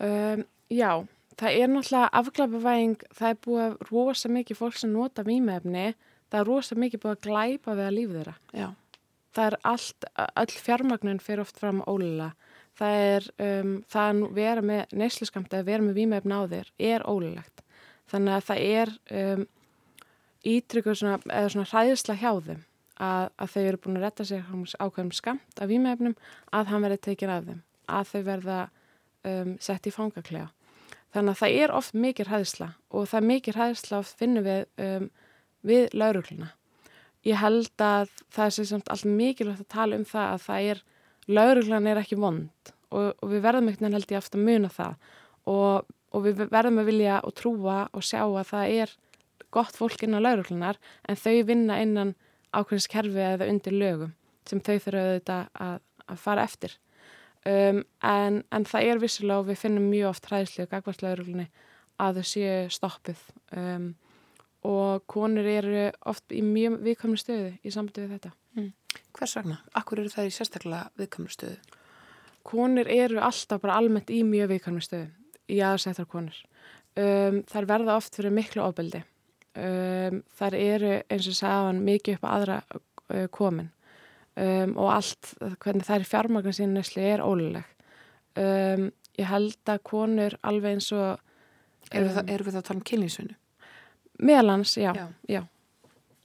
Um, 0.00 0.44
já, 0.70 1.06
það 1.38 1.58
er 1.58 1.68
náttúrulega 1.68 2.10
afglæpavæðing, 2.12 3.02
það 3.12 3.30
er 3.30 3.40
búið 3.44 3.76
rosa 3.90 4.28
mikið 4.28 4.56
fólk 4.58 4.78
sem 4.78 4.92
nota 4.92 5.24
výmefni, 5.26 5.94
það 6.30 6.40
er 6.40 6.46
rosa 6.46 6.78
mikið 6.78 7.02
búið 7.02 7.16
að 7.16 7.24
glæpa 7.26 7.74
við 7.74 7.86
að 7.86 7.96
lífi 7.96 8.18
þeirra. 8.18 8.36
Já. 8.52 8.68
Það 9.34 9.46
er 9.46 9.58
allt, 9.62 10.04
all 10.16 10.48
fjármagnun 10.48 11.20
fyrir 11.20 11.44
oft 11.44 11.58
fram 11.58 11.82
ólega. 11.86 12.32
Það 12.78 13.02
er, 13.02 13.28
um, 13.42 13.76
það 13.90 14.08
að 14.08 14.34
vera 14.38 14.62
með 14.62 14.94
neysluskamt 14.94 15.52
eða 15.52 15.66
vera 15.66 15.82
með 15.84 15.98
výmefni 15.98 16.34
á 16.38 16.42
þér 16.48 16.72
er 16.78 17.04
ólelegt. 17.10 17.64
Þannig 18.08 18.34
að 18.36 18.44
það 18.46 18.64
er 18.64 18.92
um, 19.20 19.46
ítrykkur 20.48 20.96
svona, 20.96 21.18
eða 21.26 21.50
svona 21.52 21.70
hræðisla 21.72 22.16
hjá 22.18 22.30
þeim 22.46 22.62
að, 22.98 23.30
að 23.38 23.54
þau 23.54 23.62
eru 23.62 23.80
búin 23.84 23.98
að 24.00 24.06
retta 24.06 24.28
sér 24.28 24.44
ákveðum 24.78 25.14
skamt 25.16 25.62
af 25.62 25.70
výmefnum 25.70 26.18
að 26.52 26.70
hann 26.72 26.84
verði 26.84 27.00
tekin 27.08 27.32
af 27.32 27.48
þeim, 27.48 27.64
að 27.86 28.12
þau 28.12 28.22
verða 28.26 28.60
um, 29.24 29.56
sett 29.62 29.86
í 29.86 29.94
fangaklega 29.94 30.48
Þannig 31.14 31.32
að 31.32 31.40
það 31.40 31.58
er 31.62 31.72
oft 31.72 31.96
mikið 31.96 32.30
hræðsla 32.32 32.68
og 32.92 33.08
það 33.08 33.28
mikið 33.30 33.58
hræðsla 33.58 34.00
oft 34.02 34.20
finnum 34.20 34.44
við 34.44 34.64
um, 34.84 35.06
við 35.68 35.94
laurugluna. 35.96 36.50
Ég 37.26 37.40
held 37.40 37.82
að 37.82 38.12
það 38.34 38.50
er 38.50 38.68
samt 38.70 38.90
alltaf 38.92 39.16
mikilvægt 39.18 39.64
að 39.64 39.70
tala 39.72 39.98
um 39.98 40.04
það 40.08 40.34
að 40.34 40.44
það 40.44 40.68
er, 40.72 40.82
lauruglan 41.28 41.88
er 41.88 42.00
ekki 42.02 42.18
vond 42.20 42.72
og, 42.92 43.08
og 43.16 43.32
við 43.32 43.42
verðum 43.44 43.72
ekkert 43.72 43.96
held 43.96 44.12
ég 44.12 44.20
aftur 44.20 44.40
að 44.40 44.50
muna 44.50 44.70
það 44.72 45.08
og, 45.48 45.88
og 46.12 46.24
við 46.24 46.44
verðum 46.52 46.80
að 46.82 46.90
vilja 46.92 47.18
og 47.24 47.36
trúa 47.40 47.80
og 47.92 48.04
sjá 48.04 48.22
að 48.26 48.52
það 48.52 48.76
er 48.84 48.94
gott 49.52 49.80
fólk 49.80 50.04
innan 50.04 50.24
lauruglunar 50.24 50.78
en 51.08 51.18
þau 51.18 51.36
vinna 51.48 51.80
innan 51.80 52.14
ákveðins 52.52 52.88
kerfi 52.90 53.24
eða 53.24 53.48
undir 53.50 53.76
lögum 53.76 54.12
sem 54.48 54.60
þau 54.64 54.76
þurfa 54.80 55.04
auðvitað 55.04 55.48
að, 55.66 55.80
að 56.08 56.20
fara 56.24 56.44
eftir. 56.48 56.76
um, 57.44 57.80
en, 58.02 58.42
en 58.50 58.64
það 58.68 58.90
er 58.90 59.00
vissilega 59.02 59.42
og 59.42 59.48
við 59.48 59.60
finnum 59.62 59.88
mjög 59.92 60.10
oft 60.10 60.28
hræðslu 60.30 60.64
og 60.64 60.70
gagvarslauruglunni 60.72 61.48
að 61.98 62.20
þau 62.20 62.28
séu 62.32 62.68
stoppuð 62.72 63.22
um, 63.56 63.88
og 64.68 65.04
konur 65.06 65.46
eru 65.46 65.88
oft 66.10 66.34
í 66.34 66.42
mjög 66.42 66.80
viðkomni 66.86 67.20
stöðu 67.20 67.52
í 67.62 67.72
sambandi 67.72 68.04
við 68.04 68.14
þetta. 68.16 68.32
Mm. 68.56 68.72
Hvers 69.16 69.36
vegna? 69.38 69.58
Akkur 69.78 70.02
eru 70.02 70.12
það 70.12 70.30
í 70.30 70.34
sérstaklega 70.34 70.88
viðkomni 70.98 71.34
stöðu? 71.34 71.76
Konur 72.48 72.88
eru 72.90 73.20
alltaf 73.22 73.62
bara 73.62 73.78
almennt 73.78 74.10
í 74.10 74.22
mjög 74.26 74.54
viðkomni 74.54 74.82
stöðu 74.84 75.08
í 75.48 75.60
aðsættar 75.64 76.08
konur. 76.10 76.36
Um, 76.98 77.42
þær 77.48 77.68
verða 77.70 77.96
oft 78.00 78.18
fyrir 78.18 78.34
miklu 78.34 78.64
ofbeldi. 78.64 79.04
Um, 79.58 80.20
þær 80.38 80.54
eru 80.54 80.92
eins 81.10 81.26
og 81.30 81.36
sagðan 81.38 81.80
mikið 81.86 82.18
upp 82.18 82.26
á 82.28 82.30
aðra 82.34 82.58
uh, 82.68 83.24
komin 83.34 83.70
um, 84.38 84.74
og 84.76 84.92
allt 84.92 85.32
hvernig 85.64 85.88
þær 85.88 86.04
fjármagnar 86.06 86.54
sín 86.54 86.76
nesli 86.76 87.06
er 87.08 87.24
óluleg. 87.24 87.64
Um, 88.38 88.90
ég 89.18 89.26
held 89.26 89.72
að 89.72 89.82
konur 89.88 90.36
alveg 90.46 90.76
eins 90.76 90.92
og 90.94 91.16
Eru, 91.88 92.10
það, 92.12 92.30
eru 92.34 92.44
við 92.44 92.52
það 92.52 92.60
að 92.60 92.66
tala 92.66 92.76
um 92.76 92.86
kynlífsvinnu? 92.90 93.36
Meðalans, 94.28 94.74
já, 94.76 94.90
já. 94.92 95.06
Já. 95.30 95.40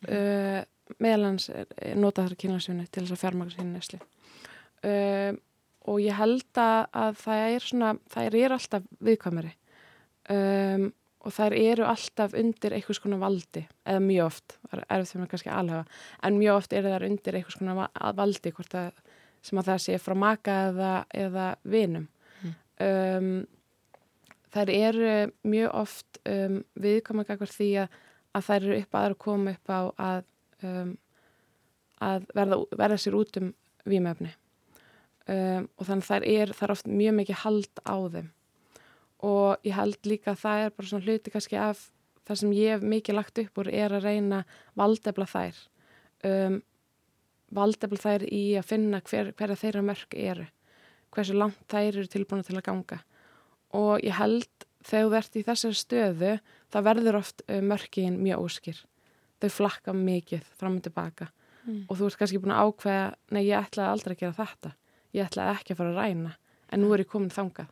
Uh, 0.04 0.60
meðalans 1.00 1.48
nota 1.96 2.26
þar 2.26 2.36
kynlagsvinni 2.42 2.88
til 2.92 3.06
þess 3.06 3.16
að 3.16 3.22
fjármagna 3.22 3.56
sín 3.56 3.70
nesli. 3.72 4.00
Uh, 4.84 5.32
og 5.88 6.02
ég 6.04 6.18
held 6.18 6.60
að, 6.60 6.80
að 7.00 7.22
það 7.22 7.46
er 7.46 7.68
svona, 7.68 7.94
það 8.12 8.38
er 8.40 8.56
alltaf 8.58 8.90
viðkvæmari 9.04 9.54
um, 10.32 10.90
og 11.24 11.32
þær 11.32 11.56
eru 11.56 11.88
alltaf 11.88 12.36
undir 12.36 12.76
einhvers 12.76 13.00
konar 13.00 13.22
valdi, 13.22 13.64
eða 13.88 14.04
mjög 14.04 14.26
oft, 14.28 14.56
það 14.68 14.78
er 14.80 14.86
erfið 14.90 15.10
þegar 15.10 15.22
maður 15.22 15.32
kannski 15.34 15.52
alhafa, 15.56 16.02
en 16.28 16.40
mjög 16.40 16.60
oft 16.60 16.76
eru 16.78 16.94
þær 16.94 17.08
undir 17.08 17.38
einhvers 17.40 17.60
konar 17.60 17.80
va- 17.80 18.14
valdi, 18.18 18.54
hvort 18.58 18.78
að, 18.80 19.02
sem 19.44 19.62
að 19.62 19.70
það 19.72 19.82
sé 19.86 20.00
frá 20.04 20.16
maka 20.20 20.58
eða, 20.70 20.92
eða 21.24 21.48
vinum. 21.64 22.08
Mm. 22.44 22.54
Um, 22.88 23.32
þær 24.54 24.74
eru 24.74 25.16
mjög 25.48 25.74
oft 25.82 26.22
um, 26.30 26.62
eitthvað 26.84 27.56
því 27.56 27.72
að, 27.84 27.98
að 28.34 28.48
þær 28.50 28.60
eru 28.68 28.78
upp 28.82 29.00
aðra 29.00 29.18
að 29.18 29.24
koma 29.24 29.56
upp 29.56 29.74
á 29.74 29.82
að, 30.10 30.24
um, 30.68 30.94
að 32.04 32.30
verða, 32.36 32.62
verða 32.84 33.02
sér 33.02 33.18
út 33.18 33.40
um 33.42 33.52
vímefni 33.90 34.32
um, 35.28 35.68
og 35.78 35.88
þannig 35.88 36.08
þær 36.08 36.28
er, 36.30 36.54
þær 36.56 36.68
er 36.68 36.76
oft 36.76 36.90
mjög 36.92 37.20
mikið 37.20 37.42
hald 37.44 37.84
á 37.88 37.96
þeim 38.16 38.32
og 39.24 39.64
ég 39.64 39.76
held 39.78 40.10
líka 40.10 40.34
að 40.34 40.42
það 40.44 40.66
er 40.66 40.74
bara 40.76 40.90
svona 40.90 41.08
hluti 41.08 41.32
kannski 41.32 41.60
af 41.60 41.86
það 42.28 42.40
sem 42.42 42.56
ég 42.58 42.76
hef 42.76 42.86
mikið 42.94 43.18
lagt 43.18 43.40
upp 43.44 43.62
úr 43.62 43.70
er 43.72 43.96
að 43.96 44.08
reyna 44.08 44.44
valdefla 44.80 45.28
þær. 45.28 45.62
Um, 46.28 46.60
valdefla 47.54 48.00
þær 48.00 48.26
í 48.28 48.44
að 48.60 48.68
finna 48.68 49.02
hver, 49.08 49.32
hverja 49.38 49.60
þeirra 49.60 49.86
mörg 49.86 50.18
eru 50.18 50.50
hversu 51.14 51.36
langt 51.38 51.60
þær 51.70 51.92
eru 51.92 52.10
tilbúin 52.10 52.42
til 52.46 52.58
að 52.58 52.66
ganga. 52.66 52.98
Og 53.78 54.02
ég 54.02 54.16
held 54.18 54.66
þegar 54.84 55.06
þú 55.06 55.18
ert 55.20 55.38
í 55.38 55.44
þessari 55.46 55.78
stöðu 55.78 56.32
það 56.74 56.88
verður 56.90 57.20
oft 57.20 57.44
uh, 57.46 57.62
mörkin 57.62 58.18
mjög 58.24 58.48
óskýr. 58.48 58.82
Þau 59.44 59.50
flakka 59.60 59.96
mikið 59.96 60.52
fram 60.58 60.80
og 60.80 60.86
tilbaka. 60.88 61.30
Mm. 61.64 61.86
og 61.88 61.96
þú 61.96 62.08
ert 62.10 62.18
kannski 62.20 62.40
búin 62.44 62.52
að 62.52 62.66
ákveða 62.68 63.04
nei 63.32 63.46
ég 63.46 63.56
ætlaði 63.56 63.92
aldrei 63.94 64.14
að 64.18 64.20
gera 64.20 64.36
þetta. 64.36 64.72
Ég 65.16 65.30
ætlaði 65.30 65.54
ekki 65.54 65.72
að 65.72 65.78
fara 65.80 65.94
að 65.94 66.00
ræna. 66.02 66.32
En 66.68 66.82
nú 66.84 66.90
er 66.92 67.04
ég 67.06 67.08
komin 67.14 67.32
þangað 67.32 67.70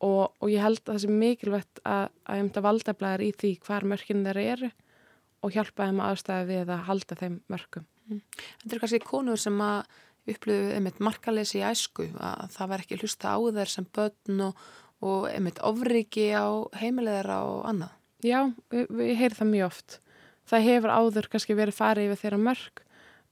og, 0.00 0.34
og 0.40 0.50
ég 0.50 0.62
held 0.64 0.80
að 0.82 0.92
það 0.94 1.00
sé 1.04 1.16
mikilvægt 1.22 1.80
að, 1.84 2.06
að 2.24 2.40
ég 2.40 2.52
að 2.56 2.66
valdablaðar 2.66 3.24
í 3.24 3.30
því 3.40 3.52
hvar 3.66 3.86
mörkin 3.88 4.24
þeirra 4.26 4.46
eru 4.54 4.70
og 5.40 5.56
hjálpa 5.56 5.88
þeim 5.88 6.02
að 6.02 6.12
aðstæða 6.12 6.46
við 6.50 6.72
að 6.74 6.86
halda 6.88 7.18
þeim 7.20 7.40
mörkum. 7.52 7.86
Þetta 8.10 8.74
eru 8.74 8.82
kannski 8.82 9.02
konur 9.06 9.40
sem 9.40 9.60
að 9.64 9.98
upplöfu 10.30 10.74
einmitt 10.76 11.00
markalesi 11.02 11.60
í 11.60 11.64
æsku 11.64 12.10
að 12.20 12.52
það 12.56 12.70
var 12.72 12.84
ekki 12.84 13.00
hlusta 13.00 13.32
á 13.32 13.38
þær 13.40 13.72
sem 13.72 13.88
börn 13.96 14.44
og, 14.48 14.62
og 15.00 15.26
einmitt 15.30 15.60
ofriki 15.64 16.28
á 16.36 16.48
heimilegar 16.80 17.30
og 17.38 17.64
annað. 17.70 17.96
Já, 18.20 18.40
við, 18.72 18.86
við 18.92 19.12
heyrum 19.16 19.38
það 19.38 19.52
mjög 19.54 19.68
oft. 19.70 19.98
Það 20.50 20.66
hefur 20.66 20.94
áður 20.96 21.28
kannski 21.32 21.56
verið 21.56 21.78
farið 21.78 22.08
yfir 22.10 22.22
þeirra 22.24 22.40
mörk 22.48 22.82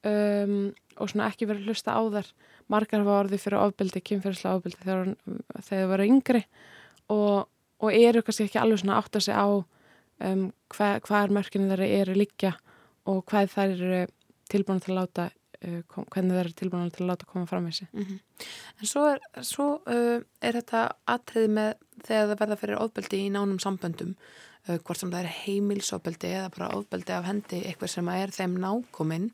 um, 0.08 0.54
og 0.98 1.10
svona 1.10 1.28
ekki 1.28 1.48
verið 1.50 1.68
hlusta 1.68 1.96
á 1.96 2.02
þær 2.16 2.30
margar 2.72 3.02
hafa 3.04 3.16
orðið 3.22 3.44
fyrir 3.44 3.62
ofbeldi, 3.62 4.04
kynferðislega 4.04 4.58
ofbeldi 4.58 4.84
þegar, 4.84 5.10
þegar 5.68 5.82
þau 5.82 5.90
voru 5.92 6.08
yngri. 6.12 6.44
Og, 7.14 7.34
og 7.80 7.96
eru 7.96 8.22
kannski 8.24 8.48
ekki 8.48 8.60
alveg 8.60 8.82
svona 8.82 8.98
átt 9.00 9.18
að 9.18 9.26
segja 9.28 9.44
á 9.44 9.48
um, 9.48 10.46
hvað, 10.74 11.00
hvað 11.06 11.34
mörkinu 11.38 11.70
þeirra 11.70 11.90
eru 12.02 12.16
líkja 12.18 12.54
og 13.08 13.24
hvað 13.28 13.52
þær 13.54 13.74
eru 13.74 14.00
tilbúin 14.52 14.82
til 14.84 14.94
að 14.94 14.98
láta 15.00 15.28
uh, 15.28 15.80
kom, 15.90 16.06
hvernig 16.12 16.36
þeir 16.36 16.44
eru 16.44 16.56
tilbúin 16.60 16.92
til 16.94 17.04
að 17.04 17.12
láta 17.12 17.28
koma 17.30 17.48
fram 17.50 17.68
í 17.70 17.74
sig. 17.80 17.88
Mm 17.92 18.20
En 18.80 18.86
svo 18.86 19.06
er, 19.10 19.18
svo, 19.42 19.68
uh, 19.90 20.20
er 20.40 20.60
þetta 20.60 20.84
atriði 21.06 21.48
með 21.48 21.72
þegar 22.04 22.28
það 22.28 22.40
verða 22.40 22.56
fyrir 22.60 22.82
ofbeldi 22.82 23.22
í 23.24 23.30
nánum 23.34 23.58
samböndum 23.58 24.14
uh, 24.68 24.78
hvort 24.78 24.98
sem 24.98 25.10
það 25.10 25.24
er 25.24 25.32
heimilsofbeldi 25.44 26.28
eða 26.28 26.52
bara 26.54 26.76
ofbeldi 26.76 27.12
af 27.12 27.26
hendi 27.26 27.62
eitthvað 27.64 27.90
sem 27.90 28.08
er 28.08 28.30
þeim 28.30 28.58
nákominn 28.62 29.30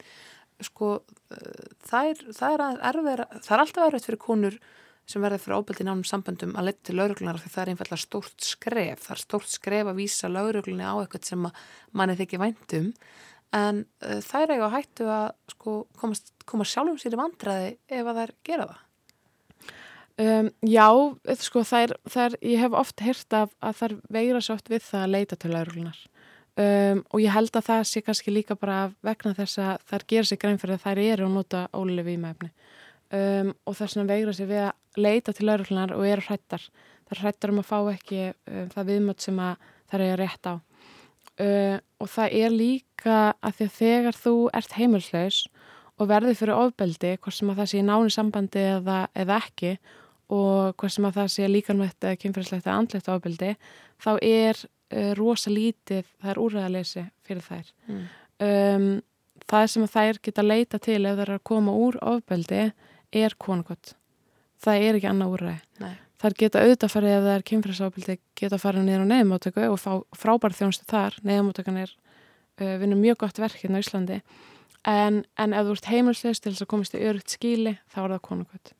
sko 0.62 0.95
uh, 1.01 1.67
það 1.85 2.11
er, 2.12 2.25
það 2.37 2.57
er, 2.57 2.64
erfir, 2.90 3.23
það 3.40 3.55
er 3.57 3.62
alltaf 3.64 3.87
erfitt 3.88 4.09
fyrir 4.09 4.23
konur 4.23 4.59
sem 5.11 5.21
verða 5.25 5.40
fyrir 5.43 5.59
ofbeldi 5.59 5.85
í 5.85 5.88
nánum 5.88 6.07
samböndum 6.09 6.55
að 6.57 6.71
leita 6.71 6.88
til 6.88 6.97
lauruglunar 6.97 7.40
því 7.43 7.51
það 7.53 7.62
er 7.62 7.71
einfallega 7.75 8.01
stórt 8.01 8.47
skref. 8.47 9.03
Það 9.05 9.14
er 9.17 9.21
stórt 9.21 9.53
skref 9.53 9.90
að 9.90 10.01
vísa 10.01 10.31
lauruglunni 10.33 10.87
á 10.87 10.95
eitthvað 10.97 11.29
sem 11.29 11.49
manni 11.93 12.17
þykir 12.21 12.43
væntum 12.45 12.88
en 13.55 13.85
uh, 14.05 14.21
það 14.25 14.47
er 14.47 14.55
eiga 14.55 14.69
að 14.71 14.75
hættu 14.79 15.11
að 15.12 15.27
sko, 15.53 15.77
komast, 16.01 16.33
koma 16.49 16.67
sjálfum 16.69 16.99
sér 17.01 17.19
í 17.19 17.21
vandræði 17.21 17.71
ef 17.99 18.11
að 18.11 18.21
þær 18.23 18.35
gera 18.49 18.71
það. 18.71 18.81
Um, 20.14 20.49
já, 20.62 20.88
sko, 21.43 21.64
það 21.67 21.85
er, 21.85 21.93
það 22.07 22.25
er, 22.29 22.35
ég 22.47 22.61
hef 22.62 22.75
oft 22.79 23.03
heyrt 23.03 23.35
af 23.35 23.55
að 23.59 23.79
þær 23.81 23.95
veira 24.14 24.43
svo 24.47 24.55
oft 24.55 24.69
við 24.71 24.85
það 24.87 25.07
að 25.07 25.14
leita 25.17 25.38
til 25.43 25.51
lauruglunar 25.51 26.03
um, 26.61 27.03
og 27.11 27.23
ég 27.23 27.35
held 27.35 27.57
að 27.57 27.69
það 27.69 27.85
sé 27.90 28.03
kannski 28.05 28.35
líka 28.35 28.57
bara 28.59 28.93
vegna 29.05 29.35
þess 29.37 29.61
að 29.62 29.85
þær 29.90 30.07
gera 30.12 30.31
sig 30.31 30.40
grein 30.43 30.61
fyrir 30.62 30.79
að 30.79 30.85
þær 30.87 31.03
eru 31.05 31.29
að 31.29 31.37
nota 31.38 31.67
ólega 31.75 32.09
vímæfni 32.09 32.51
um, 33.14 33.55
og 33.64 33.79
þess 33.79 33.97
vegna 33.97 34.11
veira 34.12 34.35
sig 34.37 34.51
við 34.51 34.67
að 34.69 35.01
leita 35.05 35.35
til 35.35 35.49
lauruglunar 35.49 35.95
og 35.97 36.07
eru 36.07 36.25
hrættar. 36.29 36.69
Þær 37.09 37.25
hrættar 37.25 37.53
um 37.53 37.61
að 37.62 37.71
fá 37.71 37.79
ekki 37.93 38.21
um, 38.31 38.69
það 38.75 38.90
viðmöld 38.93 39.25
sem 39.25 39.43
að 39.43 39.67
þær 39.90 40.07
eru 40.07 40.21
rétt 40.23 40.49
á. 40.51 40.55
Uh, 41.35 41.77
og 41.99 42.11
það 42.12 42.38
er 42.38 42.55
líka 42.55 43.19
að 43.43 43.59
því 43.59 43.67
að 43.67 43.77
þegar 43.81 44.19
þú 44.21 44.35
ert 44.55 44.79
heimilslaus 44.79 45.40
og 45.99 46.09
verður 46.11 46.38
fyrir 46.38 46.59
ofbeldi, 46.59 47.17
hvort 47.23 47.37
sem 47.37 47.51
að 47.51 47.61
það 47.61 47.71
sé 47.71 47.81
í 47.81 47.87
náni 47.87 48.14
sambandi 48.14 48.62
eða, 48.77 48.99
eða 49.14 49.38
ekki 49.43 49.75
og 50.35 50.75
hvað 50.81 50.95
sem 50.95 51.07
að 51.07 51.19
það 51.19 51.33
sé 51.35 51.49
líkanvægt 51.51 52.07
eða 52.07 52.21
kynferðislegt 52.23 52.67
eða 52.67 52.77
andlegt 52.81 53.11
ofbeldi 53.12 53.51
þá 54.03 54.11
er 54.25 54.62
rosa 55.18 55.51
lítið 55.51 56.07
það 56.20 56.31
er 56.31 56.40
úrræðaleysi 56.44 57.05
fyrir 57.25 57.44
þær. 57.44 57.75
Mm. 57.88 58.07
um, 58.47 58.88
það 59.51 59.66
sem 59.73 59.90
þær 59.97 60.20
geta 60.23 60.44
leita 60.44 60.81
til 60.83 61.01
ef 61.03 61.18
þær 61.18 61.29
er 61.29 61.37
að 61.38 61.44
koma 61.51 61.75
úr 61.77 61.99
ofbeldi 62.03 62.64
er 63.14 63.37
konukott 63.38 63.94
það 64.64 64.87
er 64.87 64.99
ekki 64.99 65.11
annað 65.11 65.37
úrræði. 65.37 65.61
Nei. 65.83 65.94
þær 66.23 66.38
geta 66.40 66.62
auðvitað 66.62 66.94
farið 66.94 67.16
ef 67.16 67.27
það 67.27 67.35
er 67.35 67.47
kynferðisofbeldi 67.51 68.18
geta 68.40 68.61
farið 68.62 68.87
niður 68.87 69.05
á 69.05 69.11
neyðamáttöku 69.12 69.66
og 69.68 69.81
fá 69.83 69.92
frábær 70.16 70.57
þjónustu 70.57 70.88
þar. 70.88 71.18
Neyðamáttökan 71.23 71.83
er 71.83 71.92
uh, 71.92 72.77
vinnur 72.81 73.01
mjög 73.01 73.20
gott 73.25 73.42
verk 73.42 73.61
hérna 73.61 73.81
á 73.81 73.85
Íslandi. 73.85 74.23
En, 74.85 75.23
en 75.40 75.57
ef 75.57 75.66
þú 75.66 75.77
ert 75.79 75.90
heimilsleis 75.90 76.40
til 76.40 76.53
þess 76.53 76.64
að 76.64 76.73
komast 76.75 76.97
í 76.97 77.05
örugt 77.05 77.33
skíli 77.33 77.79
þá 77.88 78.03
er 78.05 78.16
það 78.16 78.27
konukott 78.29 78.75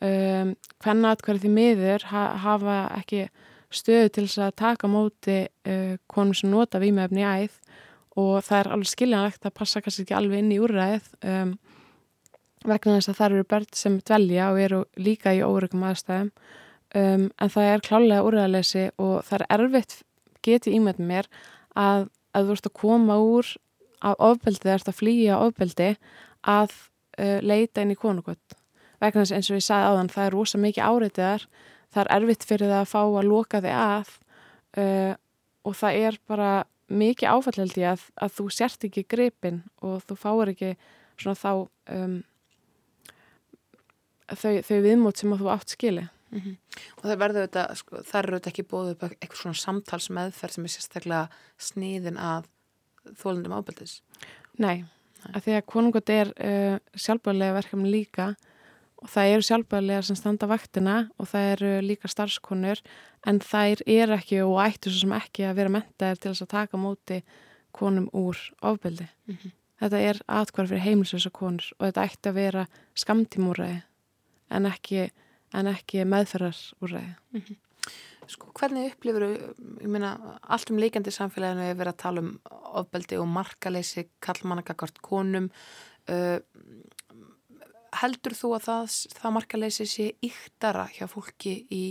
um, 0.00 0.54
hvenna 0.82 1.14
atkværi 1.14 1.42
því 1.42 1.52
miður 1.54 2.06
ha, 2.10 2.24
hafa 2.44 2.80
ekki 2.98 3.26
stöðu 3.74 4.10
til 4.14 4.26
þess 4.26 4.42
að 4.44 4.56
taka 4.60 4.90
móti 4.90 5.38
uh, 5.46 5.96
konum 6.10 6.36
sem 6.36 6.50
nota 6.52 6.80
vímefni 6.82 7.22
í 7.22 7.28
æð. 7.46 7.58
Og 8.20 8.40
það 8.44 8.58
er 8.58 8.70
alveg 8.74 8.90
skiljanlegt 8.90 9.46
að 9.46 9.56
passa 9.56 9.80
kannski 9.80 10.04
ekki 10.04 10.16
alveg 10.18 10.42
inn 10.42 10.52
í 10.52 10.58
úrræð 10.60 11.06
um, 11.30 11.54
vegna 12.66 12.96
þess 12.98 13.12
að 13.12 13.18
það 13.20 13.36
eru 13.36 13.48
börn 13.52 13.68
sem 13.78 13.98
dvelja 14.02 14.50
og 14.50 14.60
eru 14.60 14.80
líka 15.00 15.32
í 15.36 15.42
órygum 15.46 15.86
aðstæðum. 15.88 16.32
Um, 16.90 17.26
en 17.38 17.52
það 17.54 17.70
er 17.70 17.84
klálega 17.86 18.26
úrræðalesi 18.26 18.86
og 18.98 19.20
það 19.28 19.36
er 19.38 19.46
erfitt 19.56 20.00
geti 20.42 20.74
ímætt 20.74 20.98
mér 20.98 21.28
að, 21.78 22.08
að 22.34 22.48
þú 22.48 22.56
ert 22.56 22.70
að 22.70 22.78
koma 22.80 23.18
úr 23.22 23.52
af 24.00 24.16
ofbeldi, 24.18 24.64
það 24.64 24.74
ert 24.74 24.90
að 24.90 24.98
flýja 24.98 25.38
ofbeldi 25.44 25.90
að 26.48 26.74
uh, 26.74 27.38
leita 27.44 27.84
inn 27.84 27.94
í 27.94 28.00
konukvöld 28.00 28.58
vegna 29.00 29.24
þess 29.24 29.36
eins 29.36 29.50
og 29.50 29.58
ég 29.58 29.66
sagði 29.66 29.90
áðan 29.90 30.12
það 30.12 30.26
er 30.26 30.36
rosa 30.36 30.60
mikið 30.60 30.88
áreitiðar 30.88 31.46
það 31.90 32.02
er 32.02 32.12
erfitt 32.16 32.46
fyrir 32.48 32.70
það 32.70 32.82
að 32.82 32.92
fá 32.92 33.00
að 33.02 33.28
loka 33.28 33.62
þig 33.64 33.76
að 33.76 34.14
uh, 34.82 35.14
og 35.66 35.76
það 35.76 36.00
er 36.06 36.20
bara 36.30 36.50
mikið 36.90 37.30
áfallhaldi 37.30 37.84
að, 37.86 38.06
að 38.18 38.34
þú 38.38 38.48
sért 38.54 38.88
ekki 38.88 39.06
gripin 39.06 39.62
og 39.86 40.00
þú 40.08 40.16
fáir 40.18 40.54
ekki 40.54 40.72
svona 41.20 41.38
þá 41.38 41.52
um, 41.94 42.16
þau, 44.34 44.54
þau 44.66 44.78
viðmót 44.86 45.20
sem 45.20 45.34
að 45.34 45.44
þú 45.44 45.52
átt 45.54 45.76
skili 45.76 46.08
Mm 46.30 46.40
-hmm. 46.40 46.56
Og 46.96 47.02
það 47.02 47.18
verður 47.18 47.46
þetta, 47.46 47.74
sko, 47.74 47.96
það 48.06 48.18
eru 48.22 48.36
þetta 48.36 48.50
ekki 48.50 48.70
bóðið 48.70 48.90
upp 48.90 49.02
eitthvað 49.02 49.40
svona 49.40 49.54
samtalsmeðferð 49.54 50.52
sem 50.54 50.64
er 50.64 50.70
sérstaklega 50.70 51.28
sniðin 51.58 52.18
að 52.18 52.44
þólundum 53.18 53.56
ábyrðis. 53.58 54.02
Nei, 54.58 54.84
Nei. 55.24 55.32
að 55.34 55.42
því 55.44 55.56
að 55.56 55.66
konungot 55.66 56.10
er 56.10 56.28
uh, 56.38 56.78
sjálfbæðilega 56.94 57.56
verkefni 57.58 57.90
líka 57.90 58.36
og 59.00 59.08
það 59.08 59.34
eru 59.34 59.46
sjálfbæðilega 59.46 60.02
sem 60.06 60.18
standa 60.18 60.48
vaktina 60.50 60.96
og 61.18 61.28
það 61.30 61.52
eru 61.54 61.70
líka 61.84 62.10
starfskonur 62.10 62.82
en 63.28 63.40
þær 63.44 63.84
er 63.86 64.12
ekki 64.16 64.42
og 64.44 64.58
ættu 64.64 64.92
svo 64.92 65.04
sem 65.04 65.14
ekki 65.16 65.46
að 65.48 65.56
vera 65.60 65.72
mentaðir 65.76 66.20
til 66.20 66.32
þess 66.32 66.44
að 66.44 66.52
taka 66.54 66.80
móti 66.80 67.22
konum 67.76 68.10
úr 68.16 68.36
ofbeldi. 68.60 69.08
Mm 69.26 69.36
-hmm. 69.36 69.56
Þetta 69.80 69.98
er 69.98 70.20
atkvar 70.28 70.68
fyrir 70.68 70.84
heimilsvisa 70.84 71.30
konur 71.30 71.72
og 71.78 71.86
þetta 71.86 72.04
ætti 72.04 72.28
að 72.28 72.34
vera 72.34 72.66
skamtímúræði 72.94 73.82
en 74.50 74.66
ekki, 74.66 75.10
en 75.54 75.66
ekki 75.66 76.04
meðferðarúræði. 76.04 77.14
Mm 77.32 77.40
-hmm. 77.40 77.56
Sko 78.26 78.52
hvernig 78.54 78.92
upplifur 78.92 79.22
ég 79.80 79.88
meina 79.88 80.38
allt 80.42 80.70
um 80.70 80.78
leikandi 80.78 81.10
samfélaginu 81.10 81.60
er 81.60 81.74
verið 81.74 81.94
að 81.94 82.02
tala 82.02 82.20
um 82.20 82.40
ofbeldi 82.50 83.18
og 83.18 83.26
markaleysi 83.26 84.08
kallmannagakvart 84.20 85.00
konum 85.02 85.50
uh, 86.08 86.38
heldur 88.00 88.36
þú 88.38 88.52
að 88.56 88.66
það, 88.68 88.98
það 89.18 89.34
markaleysi 89.36 89.86
sé 89.88 90.06
yktara 90.24 90.86
hjá 90.94 91.06
fólki 91.10 91.54
í 91.74 91.84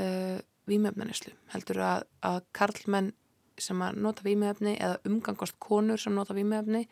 uh, 0.00 0.38
výmjöfnanislu? 0.70 1.34
Heldur 1.52 1.82
að, 1.84 2.06
að 2.24 2.38
karlmenn 2.56 3.12
sem 3.60 3.82
að 3.84 3.98
nota 4.02 4.24
výmjöfni 4.24 4.76
eða 4.78 5.00
umgangast 5.08 5.58
konur 5.62 6.00
sem 6.00 6.14
nota 6.16 6.34
výmjöfni 6.36 6.86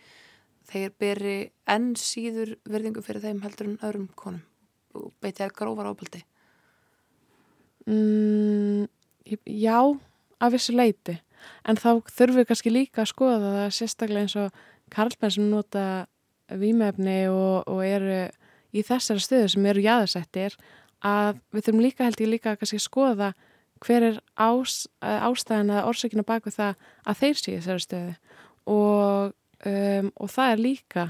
þeir 0.70 0.92
beri 1.00 1.38
enn 1.70 1.94
síður 1.98 2.54
verðingu 2.68 3.02
fyrir 3.04 3.24
þeim 3.24 3.40
heldur 3.44 3.70
en 3.70 3.80
öðrum 3.80 4.10
konum 4.18 4.44
og 4.98 5.12
beiti 5.22 5.44
að 5.44 5.54
grófar 5.56 5.88
ábeldi? 5.90 6.22
Mm, 7.86 8.86
já, 9.46 9.78
af 10.40 10.54
þessu 10.54 10.74
leiti. 10.76 11.16
En 11.64 11.78
þá 11.80 12.02
þurfum 12.10 12.40
við 12.40 12.48
kannski 12.50 12.72
líka 12.72 13.04
að 13.04 13.12
skoða 13.14 13.52
það 13.56 13.76
sérstaklega 13.76 14.26
eins 14.26 14.36
og 14.38 14.64
karlmenn 14.92 15.34
sem 15.36 15.46
nota 15.50 15.84
výmefni 16.58 17.22
og, 17.30 17.68
og 17.70 17.82
eru 17.86 18.20
í 18.70 18.84
þessari 18.86 19.22
stöðu 19.22 19.48
sem 19.54 19.66
eru 19.70 19.84
jáðarsættir 19.84 20.56
að 21.06 21.40
við 21.54 21.66
þurfum 21.66 21.84
líka 21.84 22.06
held 22.06 22.20
ég 22.20 22.30
líka 22.30 22.54
að 22.56 22.74
skoða 22.82 23.32
hver 23.80 24.06
er 24.10 24.18
ás, 24.36 24.84
ástæðan 25.00 25.72
eða 25.72 25.86
orsakina 25.88 26.24
bak 26.26 26.44
við 26.44 26.58
það 26.58 26.86
að 27.08 27.20
þeir 27.22 27.38
séu 27.40 27.56
þessari 27.56 27.84
stöðu. 27.86 28.14
Og, 28.70 29.34
um, 29.66 30.10
og 30.20 30.32
það 30.34 30.52
er 30.52 30.64
líka 30.66 31.06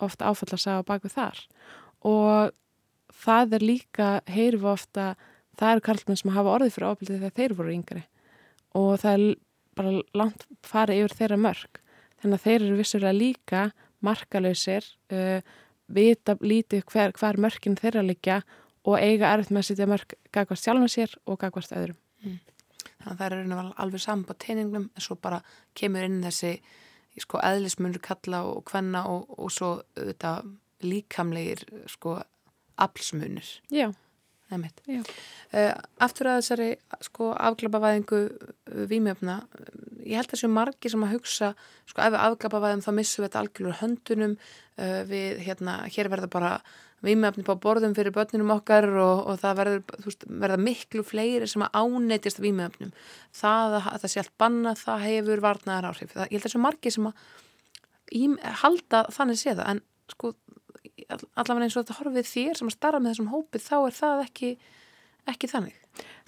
ofta 0.00 0.28
áfall 0.28 0.52
að 0.52 0.62
sagja 0.64 0.86
bak 0.88 1.04
við 1.06 1.16
þar. 1.16 1.40
Og 2.04 2.52
það 3.24 3.56
er 3.56 3.64
líka, 3.64 4.08
heyrum 4.28 4.64
við 4.64 4.72
ofta 4.74 5.06
það 5.60 5.74
eru 5.74 5.86
karlmenn 5.88 6.20
sem 6.20 6.34
hafa 6.34 6.56
orðið 6.56 6.74
fyrir 6.76 6.90
ábyrðið 6.92 7.22
þegar 7.24 7.38
þeir 7.40 7.56
voru 7.56 7.74
yngri. 7.74 8.02
Og 8.76 8.92
það 9.00 9.16
er 9.16 9.24
bara 9.80 9.94
langt 10.16 10.44
farið 10.66 11.04
yfir 11.04 11.16
þeirra 11.18 11.40
mörg 11.40 11.80
þannig 12.20 12.36
að 12.36 12.44
þeir 12.44 12.60
eru 12.60 12.78
vissulega 12.80 13.16
líka 13.16 13.62
markalöysir, 14.06 14.86
uh, 15.12 15.40
vita 15.90 16.36
lítið 16.40 16.84
hver, 16.90 17.14
hver 17.18 17.40
mörkin 17.40 17.78
þeirra 17.78 18.04
liggja 18.06 18.40
og 18.86 18.96
eiga 18.98 19.32
erfitt 19.34 19.52
með 19.52 19.62
að 19.64 19.68
setja 19.70 19.88
mörk 19.90 20.14
gagvart 20.32 20.62
sjálfum 20.62 20.90
sér 20.90 21.16
og 21.26 21.40
gagvart 21.42 21.74
öðrum. 21.76 21.98
Mm. 22.24 22.38
Þannig 23.00 23.10
að 23.12 23.18
það 23.18 23.26
er 23.26 23.72
alveg 23.84 24.04
saman 24.04 24.26
på 24.28 24.36
teiningnum 24.40 24.86
en 24.94 25.04
svo 25.04 25.16
bara 25.20 25.40
kemur 25.76 26.06
inn 26.06 26.22
þessi 26.24 26.54
sko 27.20 27.40
eðlismunur 27.44 28.00
kalla 28.04 28.44
og 28.48 28.70
hvenna 28.70 29.04
og, 29.10 29.32
og 29.36 29.50
svo 29.52 29.70
þetta 29.98 30.38
líkamlegir 30.86 31.64
sko 31.90 32.16
aflsmunir. 32.80 33.48
Já. 33.72 33.90
Uh, 35.50 35.72
aftur 36.02 36.30
að 36.30 36.40
þessari 36.40 36.68
sko, 37.06 37.30
afklapavæðingu 37.34 38.20
uh, 38.26 38.84
výmjöfna 38.90 39.40
ég 40.04 40.18
held 40.18 40.28
að 40.28 40.34
þessu 40.36 40.50
margi 40.52 40.92
sem 40.92 41.06
að 41.06 41.16
hugsa 41.16 41.54
sko, 41.88 42.02
ef 42.02 42.14
við 42.14 42.20
afklapavæðum 42.20 42.84
þá 42.84 42.92
missum 42.98 43.24
við 43.24 43.28
þetta 43.28 43.42
algjörður 43.44 43.80
höndunum 43.80 44.36
uh, 44.36 45.02
við 45.10 45.42
hérna, 45.46 45.80
hér 45.90 46.10
verður 46.12 46.32
bara 46.36 46.52
výmjöfni 47.04 47.44
á 47.48 47.56
borðum 47.56 47.94
fyrir 47.96 48.12
börnunum 48.14 48.52
okkar 48.58 48.86
og, 49.00 49.22
og 49.30 49.38
það 49.40 49.60
verður, 49.60 49.84
veist, 50.04 50.26
verður 50.28 50.64
miklu 50.66 51.04
fleiri 51.06 51.48
sem 51.48 51.64
að 51.64 51.78
áneytist 51.80 52.42
výmjöfnum 52.42 52.92
það 53.36 53.78
að 53.80 53.88
það 54.02 54.12
sé 54.12 54.22
allt 54.22 54.34
banna 54.40 54.74
það 54.78 55.06
hefur 55.06 55.44
varnaðar 55.44 55.90
áhrif 55.90 56.12
það, 56.12 56.26
ég 56.26 56.36
held 56.36 56.42
að 56.42 56.48
þessu 56.48 56.62
margi 56.66 56.94
sem 56.96 57.08
að 57.08 57.24
í, 58.10 58.24
halda 58.64 59.04
þannig 59.16 59.40
sé 59.40 59.54
það 59.54 59.72
en 59.72 59.82
sko 60.12 60.34
allavega 61.10 61.66
eins 61.66 61.76
og 61.76 61.84
þetta 61.84 61.98
horfið 61.98 62.30
þér 62.30 62.60
sem 62.60 62.70
að 62.70 62.76
starra 62.76 63.00
með 63.00 63.14
þessum 63.14 63.32
hópið 63.34 63.66
þá 63.66 63.76
er 63.80 63.96
það 63.96 64.22
ekki, 64.24 64.50
ekki 65.32 65.50
þannig. 65.50 65.76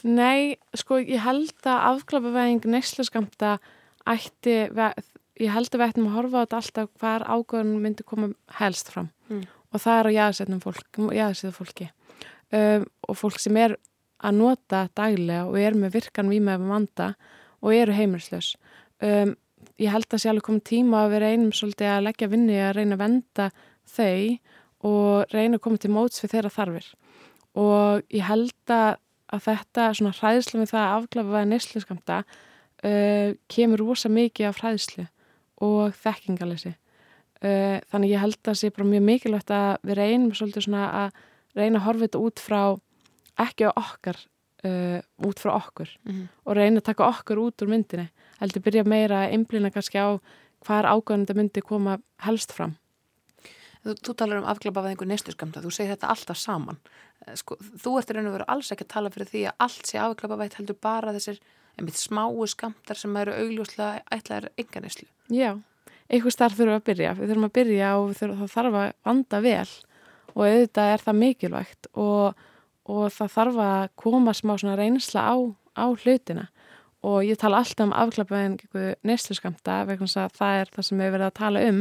Nei, 0.03 0.59
sko 0.77 0.99
ég 1.01 1.23
held 1.23 1.69
að 1.71 1.87
afklapavæðing 1.93 2.69
neysluskamta 2.73 3.57
ætti, 4.11 4.57
ég 5.41 5.55
held 5.55 5.71
að 5.71 5.79
við 5.79 5.87
ættum 5.89 6.09
að 6.11 6.17
horfa 6.19 6.43
á 6.43 6.43
þetta 6.43 6.61
alltaf 6.61 6.93
hvar 7.01 7.27
ágöðun 7.29 7.77
myndi 7.85 8.07
koma 8.07 8.33
helst 8.59 8.93
fram. 8.93 9.13
Mm. 9.31 9.47
og 9.73 9.81
það 9.81 9.99
er 9.99 10.09
á 10.09 10.17
jæðsetnum 10.19 10.61
fólk, 10.61 10.99
jæðsettu 11.17 11.53
fólki. 11.57 11.87
Um, 12.53 12.83
og 13.09 13.17
fólk 13.17 13.39
sem 13.41 13.57
er 13.57 13.79
að 14.23 14.37
nota 14.37 14.83
daglega 14.93 15.47
og 15.49 15.57
er 15.57 15.77
með 15.79 15.95
virkan 15.97 16.29
výmæfum 16.29 16.69
vanda 16.69 17.15
og 17.63 17.73
eru 17.73 17.95
heimilslaus 17.97 18.53
um, 19.01 19.33
ég 19.81 19.93
held 19.93 20.09
að 20.11 20.23
sé 20.23 20.31
alveg 20.31 20.47
komið 20.47 20.65
tíma 20.69 21.05
að 21.05 21.15
vera 21.17 21.31
einum 21.33 21.53
svolítið 21.57 21.93
að 21.95 22.05
leggja 22.09 22.31
vinni 22.33 22.59
að 22.61 22.75
reyna 22.79 22.99
að 22.99 23.03
venda 23.03 23.49
þau 23.89 24.39
og 24.83 25.33
reyna 25.33 25.59
að 25.59 25.65
koma 25.65 25.79
til 25.79 25.93
móts 25.95 26.23
við 26.23 26.35
þeirra 26.35 26.53
þarfir. 26.53 26.87
Og 27.59 28.03
ég 28.11 28.27
held 28.27 28.73
að 28.73 29.43
þetta 29.47 29.89
svona 29.97 30.15
hræðslu 30.17 30.61
með 30.61 30.73
það 30.73 30.85
að 30.85 30.95
afglafa 30.99 31.41
að 31.41 31.51
neyslu 31.53 31.83
skamta 31.83 32.19
uh, 32.23 33.29
kemur 33.53 33.83
rosa 33.83 34.11
mikið 34.13 34.49
af 34.51 34.61
hræðslu 34.61 35.07
og 35.63 35.95
þekkingalessi 36.03 36.75
uh, 36.75 37.79
þannig 37.93 38.13
ég 38.13 38.23
held 38.23 38.39
að 38.41 38.51
það 38.51 38.59
sé 38.61 38.73
bara 38.75 38.91
mjög 38.91 39.07
mikilvægt 39.09 39.55
að 39.57 39.71
við 39.89 40.01
reynum 40.01 40.35
svolítið 40.37 40.67
svona 40.67 40.85
að 41.05 41.23
reyna 41.59 41.81
að 41.81 41.87
horfa 41.87 42.07
þetta 42.07 42.23
út 42.27 42.43
frá 42.43 42.61
ekki 43.43 43.69
á 43.69 43.73
okkar 43.73 44.21
uh, 44.67 45.01
út 45.29 45.41
frá 45.41 45.55
okkur 45.57 45.97
mm 46.03 46.13
-hmm. 46.13 46.29
og 46.45 46.57
reyna 46.57 46.83
að 46.83 46.89
taka 46.91 47.09
okkur 47.09 47.39
út 47.39 47.63
úr 47.63 47.73
myndinni. 47.73 48.09
Heldur 48.41 48.63
byrja 48.63 48.85
meira 48.85 49.25
að 49.25 49.33
einblina 49.33 49.71
kannski 49.71 49.99
á 49.99 50.21
hvar 50.67 50.85
ágöðnum 50.85 51.37
myndi 51.37 51.61
koma 51.61 51.99
helst 52.19 52.53
fram 52.53 52.77
Þú, 53.83 53.97
þú 53.99 54.15
talar 54.19 54.39
um 54.43 54.47
afklapaðingu 54.51 55.09
neistuskamta, 55.11 55.63
þú 55.65 55.73
segir 55.75 55.97
þetta 55.97 56.13
alltaf 56.13 56.39
saman. 56.39 56.79
Eh, 57.27 57.35
sko, 57.39 57.57
þú 57.59 57.97
ert 57.99 58.13
reynið 58.15 58.31
að 58.31 58.37
vera 58.37 58.49
alls 58.55 58.71
ekki 58.75 58.87
að 58.87 58.93
tala 58.95 59.11
fyrir 59.15 59.31
því 59.33 59.43
að 59.51 59.67
allt 59.67 59.91
sé 59.91 59.99
afklapaðið 59.99 60.59
heldur 60.61 60.79
bara 60.87 61.15
þessir 61.17 61.41
einmitt 61.79 61.99
smáu 61.99 62.47
skamtar 62.51 63.01
sem 63.01 63.17
eru 63.19 63.35
augljóslega 63.35 64.05
ætlaðir 64.15 64.51
enga 64.61 64.85
neislu. 64.85 65.09
Já, 65.33 65.51
einhvers 66.13 66.39
þar 66.39 66.55
þurfum 66.55 66.73
við 66.73 66.79
að 66.79 66.87
byrja. 66.91 67.15
Við 67.19 67.33
þurfum 67.33 67.49
að 67.49 67.55
byrja 67.59 67.93
og 67.99 68.15
þurfum, 68.21 68.41
það 68.43 68.55
þarf 68.55 68.79
að 68.83 68.89
vanda 69.09 69.43
vel 69.49 69.69
og 70.33 70.47
auðvitað 70.47 70.95
er 70.95 71.05
það 71.07 71.21
mikilvægt 71.21 71.91
og, 71.93 72.43
og 72.89 73.05
það 73.13 73.37
þarf 73.37 73.63
að 73.67 73.85
koma 74.05 74.37
smá 74.37 74.55
reynsla 74.63 75.27
á, 75.27 75.37
á 75.75 75.87
hlutina 75.91 76.49
og 77.03 77.25
ég 77.27 77.39
tala 77.41 77.59
alltaf 77.59 77.89
um 77.89 77.95
afklapaðingu 77.99 78.93
neistuskamta 79.07 79.83
vegna 79.89 80.29
það 80.31 80.61
er 80.61 80.71
það 80.71 80.87
sem 80.87 81.01
við 81.03 81.15
verðum 81.17 81.33
að 81.33 81.41
tala 81.41 81.65
um 81.67 81.81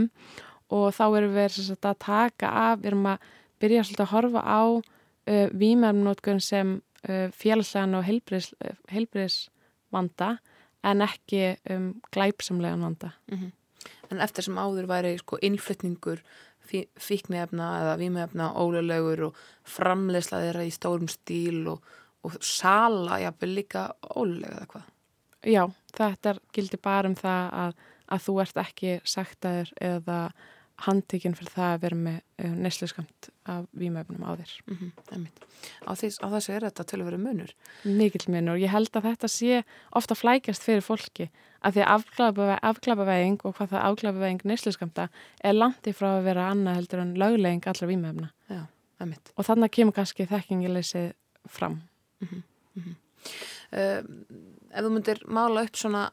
og 0.71 0.91
þá 0.95 1.05
erum 1.19 1.35
við 1.35 1.55
sagt, 1.57 1.85
að 1.85 1.99
taka 2.05 2.51
af, 2.63 2.81
við 2.81 2.91
erum 2.93 3.09
að 3.13 3.31
byrja 3.61 3.83
svolítið 3.85 4.05
að 4.05 4.13
horfa 4.15 4.41
á 4.41 4.61
uh, 4.71 5.47
výmæmnótkun 5.63 6.41
sem 6.43 6.77
uh, 7.07 7.27
félagslegan 7.35 7.97
og 7.99 8.07
heilbriðsvanda 8.91 10.35
en 10.87 11.05
ekki 11.05 11.57
um, 11.69 11.91
glæpsamlegan 12.11 12.81
vanda. 12.87 13.11
Mm 13.31 13.37
-hmm. 13.37 13.51
En 14.11 14.19
eftir 14.19 14.43
sem 14.43 14.57
áður 14.57 14.87
væri 14.87 15.17
sko, 15.17 15.37
innflytningur 15.41 16.21
fíknefna 16.99 17.67
eða 17.81 17.97
výmæfna 17.99 18.51
ólöglegur 18.53 19.25
og 19.29 19.35
framleiðslaðir 19.67 20.61
í 20.65 20.71
stórum 20.71 21.09
stíl 21.11 21.67
og, 21.67 21.83
og 22.23 22.37
sala 22.45 23.19
jafnvel 23.19 23.55
líka 23.55 23.87
ólöglega 24.15 24.55
eða 24.55 24.67
hvað? 24.73 24.87
Já, 25.41 25.63
þetta 25.97 26.35
gildi 26.53 26.77
bara 26.77 27.09
um 27.09 27.15
það 27.17 27.53
að, 27.63 27.77
að 28.13 28.25
þú 28.27 28.35
ert 28.43 28.61
ekki 28.61 28.97
sagtaður 29.03 29.71
eða 29.81 30.19
handtíkinn 30.85 31.35
fyrir 31.37 31.53
það 31.53 31.73
að 31.73 31.83
vera 31.85 31.99
með 32.05 32.17
uh, 32.21 32.55
neysluskamt 32.65 33.29
af 33.51 33.67
výmöfnum 33.77 34.25
á 34.25 34.31
þér. 34.39 34.53
Mm 34.67 34.77
-hmm, 34.79 35.27
á, 35.85 35.91
þess, 35.93 36.19
á 36.21 36.27
þessu 36.33 36.53
er 36.55 36.65
þetta 36.67 36.83
til 36.83 36.99
að 36.99 37.07
vera 37.09 37.21
munur? 37.21 37.53
Mikið 37.83 38.27
munur. 38.33 38.59
Ég 38.61 38.73
held 38.73 38.95
að 38.95 39.07
þetta 39.09 39.27
sé 39.27 39.63
ofta 39.91 40.15
flækjast 40.15 40.63
fyrir 40.63 40.85
fólki 40.85 41.29
að 41.61 41.77
því 41.77 41.81
að 41.85 42.59
afklapavæðing 42.61 43.39
og 43.45 43.55
hvað 43.55 43.73
það 43.73 43.85
afklapavæðing 43.89 44.41
neysluskamta 44.43 45.09
er 45.43 45.53
landi 45.53 45.93
frá 45.93 46.17
að 46.17 46.25
vera 46.25 46.49
annað 46.49 46.75
heldur 46.75 46.99
en 46.99 47.15
löglegging 47.15 47.67
allra 47.67 47.87
výmöfna. 47.87 48.31
Og 49.37 49.45
þannig 49.45 49.71
kemur 49.71 49.93
kannski 49.93 50.25
þekkingileysið 50.29 51.13
fram. 51.49 51.81
Mm 52.21 52.27
-hmm, 52.27 52.43
mm 52.75 52.83
-hmm. 52.83 52.95
Uh, 53.71 54.03
ef 54.73 54.83
þú 54.83 54.89
myndir 54.91 55.19
mála 55.31 55.63
upp 55.63 55.77
svona 55.77 56.11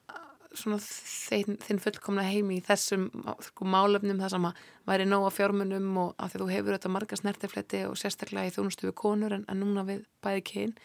svona 0.58 0.78
þinn, 0.82 1.58
þinn 1.64 1.82
fullkomna 1.82 2.24
heimi 2.26 2.58
í 2.58 2.64
þessum 2.66 3.06
sko, 3.46 3.66
málefnum 3.68 4.20
þar 4.22 4.34
sem 4.34 4.48
að 4.48 4.64
væri 4.88 5.06
nóga 5.08 5.30
fjármunum 5.34 6.02
og 6.02 6.10
að 6.18 6.34
því 6.34 6.42
þú 6.42 6.50
hefur 6.54 6.76
þetta 6.76 6.92
marga 6.94 7.20
snertifletti 7.20 7.84
og 7.88 7.96
sérstaklega 8.00 8.50
í 8.50 8.54
þjónustu 8.56 8.88
við 8.88 8.98
konur 8.98 9.36
en, 9.36 9.46
en 9.48 9.62
núna 9.62 9.86
við 9.88 10.04
bæði 10.24 10.44
kyn 10.52 10.76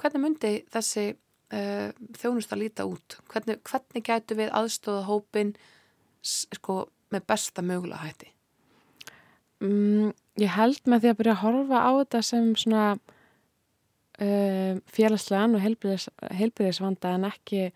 hvernig 0.00 0.22
myndi 0.22 0.52
þessi 0.72 1.06
uh, 1.12 1.90
þjónust 2.18 2.54
að 2.54 2.62
líta 2.64 2.86
út? 2.88 3.18
Hvernig, 3.30 3.60
hvernig 3.66 4.06
gætu 4.06 4.38
við 4.38 4.52
aðstóða 4.56 5.04
hópin 5.08 5.54
sko, 6.22 6.86
með 7.14 7.26
besta 7.30 7.64
mögulega 7.64 8.06
hætti? 8.06 8.32
Mm, 9.64 10.12
ég 10.42 10.52
held 10.52 10.88
með 10.90 11.04
því 11.04 11.12
að 11.12 11.20
byrja 11.20 11.36
að 11.36 11.44
horfa 11.44 11.82
á 11.82 11.90
þetta 12.02 12.22
sem 12.28 12.48
svona 12.60 12.86
um, 14.20 14.82
félagslegan 14.92 15.56
og 15.56 15.64
heilbyrðisvanda 16.40 17.14
en 17.16 17.28
ekki 17.30 17.70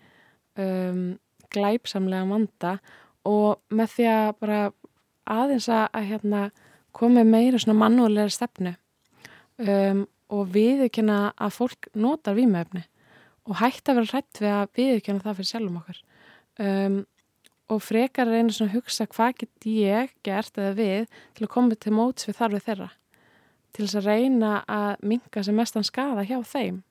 um, 0.59 1.17
glæpsamlega 1.51 2.27
vanda 2.29 2.75
og 3.27 3.61
með 3.69 3.95
því 3.95 4.07
að 4.11 4.29
bara 4.41 4.61
aðeins 5.31 5.67
að, 5.69 5.83
að 5.93 6.07
hérna, 6.09 6.43
komi 6.91 7.23
meira 7.23 7.59
svona 7.61 7.79
mannúlega 7.79 8.31
stefnu 8.33 8.73
um, 9.61 10.05
og 10.31 10.49
viðkjöna 10.55 11.19
að 11.35 11.55
fólk 11.59 11.91
notar 11.95 12.35
výmöfni 12.35 12.83
og 13.47 13.57
hægt 13.61 13.89
að 13.89 14.01
vera 14.01 14.11
hrætt 14.15 14.41
við 14.41 14.55
að 14.55 14.73
viðkjöna 14.77 15.23
það 15.23 15.37
fyrir 15.39 15.49
sjálfum 15.49 15.79
okkur. 15.81 16.01
Um, 16.61 16.97
og 17.71 17.79
frekar 17.83 18.27
reyna 18.27 18.51
svona 18.53 18.71
að 18.71 18.79
hugsa 18.79 19.07
hvað 19.09 19.37
get 19.41 19.67
ég 19.67 20.15
gert 20.25 20.57
eða 20.59 20.73
við 20.75 21.05
til 21.37 21.45
að 21.45 21.53
koma 21.53 21.77
til 21.79 21.93
móts 21.95 22.27
við 22.27 22.37
þarfið 22.41 22.65
þeirra 22.67 22.89
til 23.71 23.85
þess 23.85 23.99
að 24.01 24.09
reyna 24.09 24.53
að 24.67 25.05
minga 25.07 25.43
sem 25.45 25.55
mestan 25.55 25.87
skada 25.87 26.25
hjá 26.27 26.39
þeim 26.43 26.81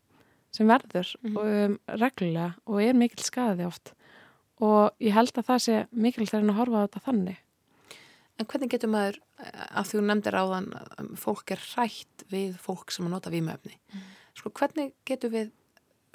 sem 0.51 0.69
verður 0.69 1.15
mm 1.21 1.37
-hmm. 1.37 1.65
um, 1.67 1.79
reglulega 2.01 2.55
og 2.67 2.83
er 2.83 2.95
mikil 2.95 3.25
skadi 3.25 3.65
oft. 3.65 3.95
Og 4.61 4.93
ég 5.01 5.15
held 5.15 5.33
að 5.39 5.47
það 5.47 5.61
sé 5.65 5.87
mikil 5.91 6.27
þegar 6.27 6.51
að 6.51 6.59
horfa 6.59 6.77
á 6.77 6.85
þetta 6.87 7.05
þannig. 7.07 7.39
En 8.41 8.47
hvernig 8.47 8.71
getur 8.71 8.89
maður 8.89 9.21
að 9.41 9.89
þú 9.91 10.03
nefndir 10.05 10.37
á 10.37 10.45
þann 10.49 11.17
fólk 11.21 11.53
er 11.55 11.63
hrætt 11.75 12.25
við 12.33 12.57
fólk 12.61 12.93
sem 12.93 13.07
að 13.07 13.15
nota 13.15 13.33
výmöfni 13.33 13.77
mm. 13.77 14.05
sko 14.39 14.53
hvernig 14.57 14.95
getur 15.09 15.33
við 15.35 15.51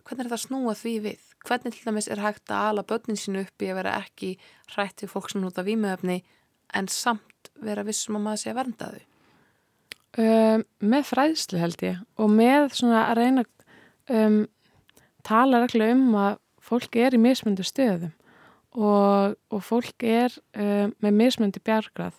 hvernig 0.05 0.25
er 0.25 0.31
það 0.33 0.43
snúa 0.43 0.75
því 0.77 0.93
við? 1.05 1.25
Hvernig 1.45 1.73
til 1.73 1.85
dæmis 1.85 2.07
er 2.09 2.21
hægt 2.21 2.53
að 2.53 2.69
ala 2.69 2.85
börnin 2.85 3.19
sínu 3.19 3.43
upp 3.45 3.65
í 3.65 3.69
að 3.71 3.79
vera 3.79 3.97
ekki 4.03 4.31
hrætt 4.73 5.03
við 5.03 5.11
fólk 5.13 5.31
sem 5.31 5.41
nota 5.41 5.65
výmöfni 5.65 6.19
en 6.77 6.89
samt 6.91 7.51
vera 7.61 7.85
vissum 7.85 8.19
að 8.19 8.25
maður 8.27 8.41
sé 8.43 8.51
að 8.51 8.59
vernda 8.59 8.91
þau? 8.93 9.03
Um, 10.15 10.61
með 10.79 11.09
fræðslu 11.09 11.59
held 11.59 11.81
ég 11.83 12.01
og 12.21 12.31
með 12.31 12.69
svona 12.77 13.01
að 13.09 13.17
reyna 13.19 13.45
um, 14.09 14.43
tala 15.25 15.63
reglulega 15.63 15.95
um 15.97 16.17
að 16.19 16.37
fólk 16.65 16.97
er 16.99 17.15
í 17.15 17.21
mismöndu 17.21 17.65
stöðum 17.65 18.13
og, 18.75 19.35
og 19.53 19.63
fólk 19.63 20.05
er 20.05 20.33
um, 20.57 20.93
með 21.03 21.19
mismöndi 21.21 21.61
bjargrað 21.63 22.17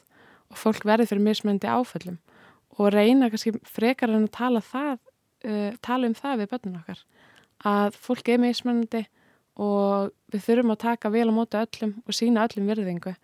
og 0.50 0.60
fólk 0.60 0.86
verður 0.86 1.10
fyrir 1.10 1.26
mismöndi 1.26 1.68
áföllum 1.70 2.18
og 2.76 2.92
reyna 2.94 3.30
kannski 3.32 3.54
frekar 3.66 4.12
en 4.12 4.26
að 4.28 4.34
tala, 4.36 4.62
það, 4.64 4.98
uh, 5.48 5.70
tala 5.84 6.10
um 6.10 6.16
það 6.16 6.42
við 6.42 6.52
börnun 6.54 6.80
okkar 6.82 7.04
að 7.66 7.98
fólk 8.00 8.28
er 8.32 8.42
mismöndi 8.42 9.06
og 9.56 10.12
við 10.32 10.44
þurfum 10.44 10.74
að 10.74 10.82
taka 10.84 11.10
vel 11.12 11.30
á 11.32 11.34
móta 11.34 11.64
öllum 11.64 11.96
og 12.04 12.16
sína 12.16 12.44
öllum 12.44 12.68
virðingu 12.68 13.14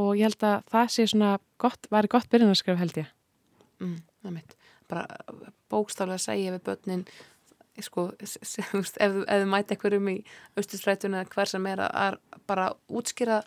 og 0.00 0.16
ég 0.16 0.28
held 0.28 0.44
að 0.46 0.68
það 0.72 0.92
sé 0.92 1.06
svona 1.08 1.32
gott, 1.60 1.88
væri 1.92 2.10
gott 2.12 2.28
byrjunarskjöf 2.32 2.78
held 2.80 2.98
ég. 3.02 3.08
Mm, 3.82 3.98
bara 4.88 5.06
bókstaflega 5.72 6.20
segja 6.20 6.54
við 6.54 6.64
börnin 6.68 7.04
sko, 7.80 8.10
ef, 8.20 8.36
ef 8.44 9.14
þú 9.16 9.44
mæti 9.48 9.76
einhverjum 9.76 10.10
í 10.12 10.16
austurstrætun 10.60 11.16
eða 11.16 11.30
hver 11.32 11.52
sem 11.52 11.68
er 11.70 11.84
að 11.86 12.18
bara 12.46 12.72
útskýra 12.92 13.40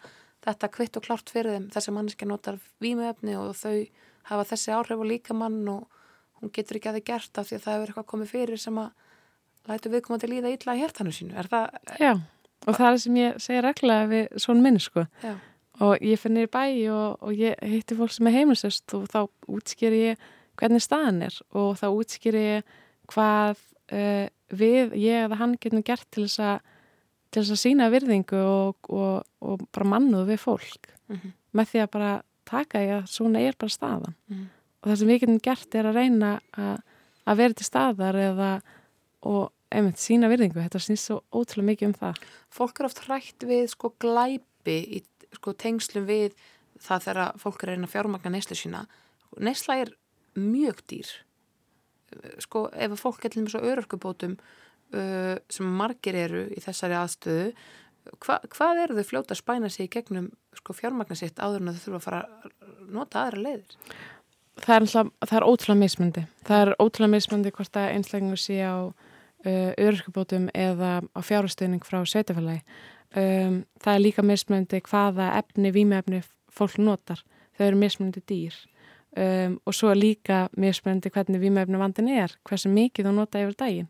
þetta 0.46 0.70
kvitt 0.74 0.98
og 0.98 1.06
klart 1.06 1.32
fyrir 1.34 1.58
þeim. 1.58 1.70
Þessi 1.74 1.94
manneska 1.94 2.28
notar 2.30 2.60
výmöfni 2.82 3.38
og 3.38 3.54
þau 3.58 3.86
hafa 4.30 4.48
þessi 4.52 4.74
áhrif 4.74 5.02
og 5.02 5.10
líka 5.10 5.38
mann 5.38 5.62
og 5.70 5.86
hún 6.42 6.54
getur 6.54 6.80
ekki 6.80 6.92
að 6.92 7.00
þið 7.00 7.08
gert 7.10 7.42
af 7.42 7.50
því 7.50 7.58
að 7.58 7.66
það 7.66 7.76
hefur 7.76 7.92
eitthvað 7.92 8.08
komið 8.12 8.32
fyrir 8.34 8.62
sem 8.62 8.80
að 8.82 8.90
lætu 9.70 9.92
viðkomandi 9.94 10.30
líða 10.30 10.54
ítla 10.54 10.78
í 10.78 10.82
hértanu 10.84 11.14
sínu. 11.16 11.36
Er 11.38 11.50
það? 11.50 11.78
Já, 12.02 12.14
og 12.66 12.78
það 12.78 12.88
er 12.90 13.04
sem 13.04 13.20
ég 13.22 13.38
segja 13.42 13.66
regla 13.66 14.00
við 14.12 14.40
svon 14.42 14.64
minn 14.66 14.82
sko. 14.82 15.06
Já. 15.24 15.36
Og 15.86 16.06
ég 16.08 16.20
finnir 16.22 16.48
í 16.48 16.52
bæ 16.52 16.64
og, 16.94 17.24
og 17.26 17.32
ég 17.36 17.60
hitti 17.68 17.98
fólk 17.98 18.14
sem 18.16 18.30
er 18.30 18.38
heimilsest 18.38 18.94
og 18.96 19.10
þá 19.12 19.26
útskýr 19.52 19.96
ég 19.98 20.28
hvernig 20.56 20.84
staðan 20.84 21.26
er 21.28 21.40
og 21.52 21.74
þá 21.82 21.88
útskýr 21.90 22.38
ég 22.40 22.76
hvað 23.12 23.60
uh, 23.92 24.26
við, 24.50 24.96
ég 25.00 25.26
eða 25.26 25.40
hann 25.42 25.58
getum 25.62 25.84
gert 25.86 26.08
til 26.12 26.26
þess 26.28 26.40
að 26.40 26.72
til 27.34 27.42
þess 27.42 27.52
að 27.56 27.64
sína 27.66 27.90
virðingu 27.92 28.40
og, 28.40 28.90
og, 28.96 29.26
og 29.44 29.64
bara 29.76 29.90
mannuð 29.92 30.30
við 30.30 30.40
fólk 30.40 30.92
mm 31.10 31.16
-hmm. 31.16 31.32
með 31.52 31.72
því 31.72 31.82
að 31.84 31.92
bara 31.92 32.12
taka 32.46 32.80
ég 32.80 32.94
að 33.02 33.10
svona 33.12 33.42
er 33.42 33.56
bara 33.60 33.70
staðan 33.70 34.16
mm 34.28 34.36
-hmm. 34.36 34.48
og 34.82 34.90
það 34.90 34.98
sem 35.00 35.08
við 35.08 35.20
getum 35.20 35.40
gert 35.40 35.76
er 35.76 35.86
að 35.86 35.96
reyna 35.96 36.40
að, 36.58 36.78
að 37.26 37.38
vera 37.38 37.54
til 37.54 37.66
staðar 37.66 38.16
eða 38.16 38.62
og 39.22 39.52
einmitt 39.72 40.00
sína 40.00 40.30
virðingu, 40.30 40.62
þetta 40.62 40.80
snýst 40.80 41.10
svo 41.10 41.24
ótrúlega 41.34 41.66
mikið 41.66 41.88
um 41.88 41.94
það. 41.94 42.16
Fólk 42.50 42.80
er 42.80 42.86
oft 42.86 43.00
hrætt 43.08 43.44
við 43.44 43.68
sko 43.68 43.94
glæpi 44.00 44.78
í 44.98 45.04
sko, 45.34 45.54
tengslum 45.54 46.06
við 46.06 46.36
það 46.80 47.06
þegar 47.08 47.40
fólk 47.42 47.64
er 47.64 47.70
einn 47.74 47.88
að 47.88 47.94
fjármagna 47.96 48.32
neyslu 48.36 48.56
sína 48.56 48.86
neysla 49.40 49.80
er 49.84 49.94
mjög 50.36 50.82
dýr 50.90 51.12
sko 52.44 52.68
ef 52.74 52.96
fólk 53.02 53.26
er 53.26 53.34
til 53.34 53.44
mjög 53.44 53.56
svo 53.56 53.64
örörkubótum 53.72 54.38
uh, 54.38 55.36
sem 55.52 55.78
margir 55.80 56.18
eru 56.20 56.46
í 56.54 56.64
þessari 56.64 56.98
aðstöðu 57.00 57.48
hva, 58.22 58.40
hvað 58.54 58.84
eru 58.84 58.98
þau 59.00 59.10
fljóta 59.12 59.36
að 59.36 59.42
spæna 59.42 59.72
sig 59.74 59.88
í 59.88 59.94
gegnum 59.98 60.32
sko, 60.58 60.76
fjármagna 60.78 61.18
sitt 61.18 61.42
áður 61.42 61.64
en 61.64 61.74
þau 61.74 61.84
þurfa 61.86 62.02
að 62.02 62.08
fara 62.08 62.24
að 62.26 62.52
nota 62.96 63.24
aðra 63.24 63.46
leiðir? 63.48 63.78
Það 64.62 64.76
er, 64.76 64.90
það 65.26 65.38
er 65.40 65.48
ótrúlega 65.50 65.82
mismöndi 65.82 66.26
það 66.48 66.66
er 66.66 66.76
ótrúlega 66.80 67.16
mismöndi 67.16 67.56
hvort 67.56 67.80
að 67.82 67.94
einslægingu 67.98 68.40
sé 68.40 68.60
á 68.64 68.76
uh, 68.88 69.72
örörkubótum 69.76 70.52
eða 70.54 71.00
á 71.02 71.20
fjárhastöðning 71.26 71.84
frá 71.88 72.02
sveitafélagi 72.08 72.62
Um, 73.16 73.62
það 73.80 73.94
er 73.94 74.02
líka 74.02 74.24
mismunandi 74.26 74.82
hvaða 74.84 75.30
efni, 75.40 75.70
výmefni 75.72 76.20
fólk 76.52 76.76
notar. 76.84 77.22
Þau 77.56 77.68
eru 77.70 77.78
mismunandi 77.80 78.24
dýr 78.28 78.58
um, 79.18 79.58
og 79.66 79.76
svo 79.76 79.94
líka 79.98 80.46
mismunandi 80.58 81.12
hvernig 81.14 81.42
výmefni 81.44 81.82
vandin 81.82 82.12
er, 82.14 82.36
hversu 82.48 82.72
mikið 82.74 83.10
þú 83.10 83.16
nota 83.16 83.44
yfir 83.44 83.58
daginn. 83.60 83.90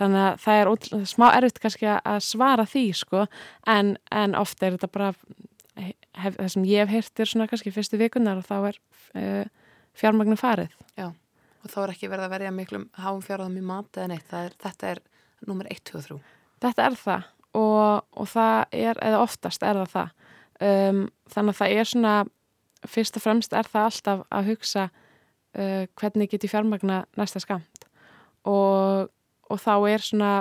Þannig 0.00 0.24
að 0.24 0.42
það 0.44 0.60
er 0.60 0.70
ótrúlega, 0.70 1.08
smá 1.10 1.26
erfitt 1.34 1.60
kannski 1.60 1.88
að 1.92 2.20
svara 2.24 2.66
því 2.68 2.84
sko 2.96 3.24
en, 3.68 3.96
en 4.08 4.36
ofta 4.38 4.66
er 4.66 4.76
þetta 4.78 4.92
bara, 4.94 5.10
hef, 5.76 6.36
það 6.38 6.52
sem 6.54 6.68
ég 6.70 6.84
hef 6.84 6.94
heyrt 6.94 7.20
er 7.20 7.32
svona 7.32 7.48
kannski 7.50 7.74
fyrstu 7.74 8.00
vikunar 8.00 8.40
og 8.40 8.46
þá 8.48 8.70
er 8.70 8.80
uh, 9.20 9.74
fjármagnum 10.00 10.40
farið. 10.40 10.72
Já 10.96 11.10
og 11.60 11.68
þá 11.72 11.80
er 11.82 11.92
ekki 11.94 12.10
verið 12.10 12.26
að 12.26 12.34
verja 12.34 12.52
miklum 12.54 12.86
háum 13.00 13.20
fjárðum 13.24 13.58
í 13.60 13.64
mat 13.64 13.98
eða 13.98 14.10
neitt, 14.14 14.32
er, 14.32 14.54
þetta 14.62 14.94
er 14.94 15.02
nummer 15.48 15.68
1, 15.70 15.82
2 15.90 15.98
og 15.98 16.06
3. 16.06 16.18
Þetta 16.64 16.86
er 16.86 16.98
það 17.00 17.28
og, 17.60 18.06
og 18.14 18.28
það 18.30 18.76
er, 18.80 19.00
eða 19.08 19.22
oftast 19.24 19.64
er 19.66 19.80
það 19.80 19.94
það 19.94 20.12
um, 20.70 21.02
þannig 21.34 21.54
að 21.54 21.60
það 21.60 21.74
er 21.76 21.90
svona 21.92 22.14
fyrst 22.88 23.16
og 23.18 23.24
fremst 23.24 23.52
er 23.56 23.68
það 23.68 23.88
alltaf 23.90 24.24
að 24.30 24.50
hugsa 24.52 24.88
uh, 24.88 25.84
hvernig 26.00 26.30
get 26.30 26.44
ég 26.46 26.52
fjármagna 26.52 27.04
næsta 27.18 27.42
skamt 27.42 27.86
og, 28.48 29.10
og 29.50 29.60
þá 29.60 29.74
er 29.90 30.04
svona 30.04 30.32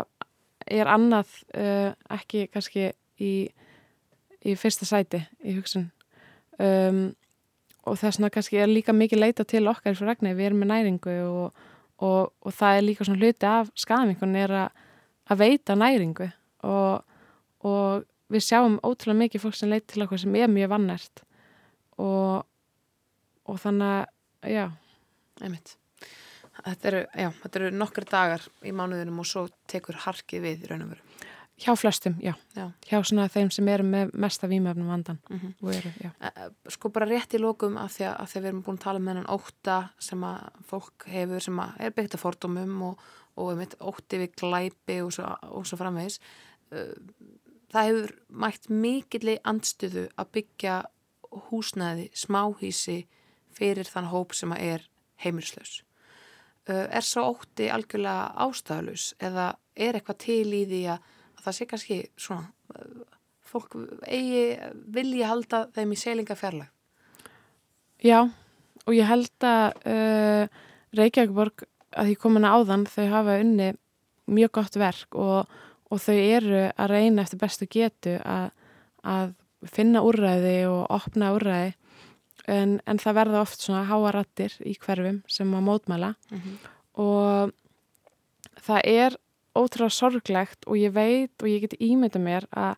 er 0.69 0.89
annað 0.91 1.31
uh, 1.57 1.91
ekki 2.13 2.47
kannski 2.53 2.91
í, 3.19 3.33
í 4.45 4.55
fyrsta 4.59 4.87
sæti 4.87 5.23
í 5.43 5.55
hugsun. 5.57 5.89
Um, 6.59 7.09
og 7.87 7.97
þess 7.97 8.19
vegna 8.19 8.31
kannski 8.33 8.59
er 8.59 8.69
líka 8.69 8.93
mikið 8.93 9.23
leita 9.23 9.45
til 9.47 9.65
okkar 9.71 9.95
fyrir 9.95 10.11
regni, 10.13 10.35
við 10.37 10.49
erum 10.49 10.63
með 10.63 10.71
næringu 10.73 11.15
og, 11.25 11.63
og 12.03 12.53
það 12.53 12.77
er 12.77 12.85
líka 12.85 13.07
svona 13.07 13.21
hluti 13.21 13.47
af 13.49 13.71
skamingun 13.79 14.35
er 14.37 14.53
að, 14.65 14.83
að 15.31 15.41
veita 15.41 15.77
næringu. 15.79 16.27
Og, 16.67 17.23
og 17.65 18.05
við 18.29 18.45
sjáum 18.45 18.77
ótrúlega 18.83 19.23
mikið 19.23 19.45
fólk 19.45 19.57
sem 19.57 19.71
leit 19.71 19.87
til 19.89 20.03
okkur 20.05 20.21
sem 20.21 20.35
er 20.37 20.51
mjög 20.51 20.73
vannert 20.75 21.23
og, 21.99 22.47
og 23.49 23.59
þannig 23.61 24.07
já 24.47 24.65
Einmitt. 25.39 25.75
Þetta 26.59 26.87
eru, 26.89 27.03
já, 27.15 27.29
þetta 27.41 27.59
eru 27.61 27.67
nokkur 27.71 28.05
dagar 28.09 28.45
í 28.67 28.73
mánuðinum 28.75 29.21
og 29.21 29.27
svo 29.27 29.45
tekur 29.71 29.95
harkið 30.03 30.41
við 30.43 30.65
í 30.65 30.71
raun 30.71 30.83
og 30.83 30.95
veru 30.95 31.05
Hjá 31.59 31.73
flestum, 31.75 32.15
já. 32.23 32.31
já. 32.55 32.69
Hjá 32.87 33.01
svona 33.03 33.25
þeim 33.27 33.49
sem 33.51 33.67
eru 33.67 33.83
með 33.83 34.13
mesta 34.15 34.47
výmöfnum 34.47 34.87
vandan. 34.87 35.17
Mm 35.29 35.39
-hmm. 35.39 35.73
eru, 35.75 35.89
e, 35.99 36.27
e, 36.27 36.71
sko 36.71 36.89
bara 36.89 37.05
rétt 37.05 37.33
í 37.35 37.39
lókum 37.39 37.75
af 37.77 37.97
því 37.97 38.05
að, 38.07 38.29
því 38.31 38.39
við 38.39 38.47
erum 38.47 38.61
búin 38.63 38.77
að 38.77 38.83
tala 38.83 38.99
með 38.99 39.09
hennan 39.09 39.33
óta 39.35 39.89
sem 39.99 40.23
að 40.23 40.37
fólk 40.69 41.05
hefur 41.05 41.41
sem 41.41 41.59
að 41.59 41.73
er 41.79 41.91
byggt 41.91 42.13
af 42.15 42.19
fordómum 42.21 42.81
og, 42.81 42.99
og 43.35 43.51
um 43.51 43.59
ótti 43.91 44.17
við 44.17 44.31
glæpi 44.39 45.01
og 45.01 45.11
svo, 45.11 45.35
og 45.51 45.67
svo 45.67 45.77
framvegis. 45.77 46.19
Eh, 46.71 46.95
það 47.73 47.87
hefur 47.87 48.15
mætt 48.29 48.69
mikilli 48.69 49.37
andstuðu 49.43 50.07
að 50.15 50.31
byggja 50.31 50.83
húsnæði, 51.49 52.09
smáhísi 52.13 53.03
fyrir 53.55 53.87
þann 53.89 54.09
hóp 54.13 54.35
sem 54.37 54.53
er 54.57 54.85
heimilslaus. 55.23 55.81
Er 56.69 57.05
svo 57.05 57.25
ótti 57.31 57.69
algjörlega 57.73 58.29
ástæðalus 58.45 59.13
eða 59.19 59.53
er 59.75 59.97
eitthvað 59.97 60.19
til 60.21 60.53
í 60.53 60.65
því 60.69 60.81
að, 60.93 61.07
að 61.37 61.45
það 61.45 61.57
sé 61.57 61.67
kannski 61.71 61.97
svona, 62.19 62.45
fólk 63.49 63.77
eigi 64.05 64.43
vilji 64.93 65.25
halda 65.25 65.63
þeim 65.73 65.95
í 65.95 65.97
selinga 65.97 66.37
fjarlag? 66.37 66.69
Já, 68.05 68.21
og 68.85 68.95
ég 68.95 69.09
held 69.09 69.47
að 69.49 69.65
uh, 69.89 70.59
Reykjavíkborg 70.95 71.65
að 71.97 72.11
því 72.11 72.19
komin 72.21 72.45
áðan 72.47 72.85
þau 72.87 73.07
hafa 73.11 73.39
unni 73.41 73.73
mjög 74.29 74.53
gott 74.59 74.77
verk 74.77 75.17
og 75.17 75.49
og 75.89 76.01
þau 76.03 76.17
eru 76.17 76.63
að 76.69 76.91
reyna 76.91 77.23
eftir 77.25 77.41
bestu 77.41 77.67
getu 77.69 78.15
að, 78.21 78.49
að 79.03 79.33
finna 79.65 80.03
úrræði 80.05 80.57
og 80.69 80.85
opna 80.93 81.33
úrræði. 81.35 81.73
En, 82.49 82.79
en 82.89 82.97
það 82.97 83.17
verða 83.19 83.41
oft 83.43 83.61
svona 83.61 83.85
háarattir 83.85 84.55
í 84.65 84.73
hverfum 84.79 85.21
sem 85.29 85.49
að 85.53 85.65
mótmæla. 85.67 86.13
Mm 86.31 86.39
-hmm. 86.39 86.55
og 86.93 87.51
það 88.65 88.81
er 88.85 89.17
ótrúlega 89.55 89.89
sorglegt 89.89 90.65
og 90.67 90.77
ég 90.77 90.93
veit 90.93 91.33
og 91.41 91.49
ég 91.49 91.61
get 91.61 91.79
ímynda 91.79 92.19
mér 92.21 92.47
að 92.51 92.75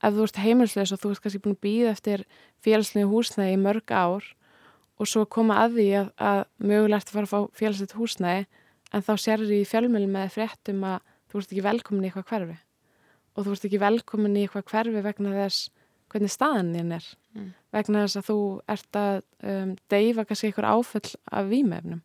ef 0.00 0.14
þú 0.14 0.22
ert 0.26 0.40
heimilsleis 0.44 0.92
og 0.92 1.00
þú 1.00 1.10
ert 1.10 1.22
kannski 1.24 1.42
búin 1.44 1.56
að 1.56 1.64
býða 1.66 1.90
eftir 1.94 2.24
félagslegu 2.64 3.10
húsnæði 3.10 3.56
í 3.56 3.60
mörg 3.60 3.92
ár 3.92 4.24
og 5.00 5.08
svo 5.08 5.24
koma 5.24 5.58
að 5.64 5.78
því 5.78 5.88
að, 6.00 6.08
að 6.16 6.40
mögulegt 6.58 7.08
að 7.08 7.16
fara 7.16 7.28
að 7.28 7.32
fá 7.32 7.58
félagslegt 7.60 7.96
húsnæði 7.98 8.46
en 8.92 9.06
þá 9.06 9.12
sér 9.22 9.44
því 9.46 9.60
fjölmjölum 9.70 10.16
með 10.16 10.32
fréttum 10.36 10.84
að 10.84 10.98
þú 11.30 11.40
ert 11.40 11.52
ekki 11.52 11.66
velkomin 11.66 12.04
í 12.04 12.10
eitthvað 12.10 12.30
hverfi. 12.30 12.56
Og 13.36 13.46
þú 13.46 13.52
ert 13.54 13.66
ekki 13.68 13.80
velkomin 13.80 14.36
í 14.36 14.44
eitthvað 14.44 14.66
hverfi 14.72 15.04
vegna 15.04 15.34
þess 15.36 15.70
hvernig 16.10 16.32
staðan 16.34 16.74
þín 16.76 16.94
er 16.98 17.08
Mm. 17.30 17.52
vegna 17.70 18.00
þess 18.02 18.18
að 18.18 18.24
þú 18.26 18.36
ert 18.74 18.96
að 18.98 19.20
um, 19.46 19.74
deyfa 19.92 20.24
kannski 20.26 20.48
einhver 20.48 20.66
áföll 20.66 21.12
af 21.30 21.44
výmefnum 21.46 22.00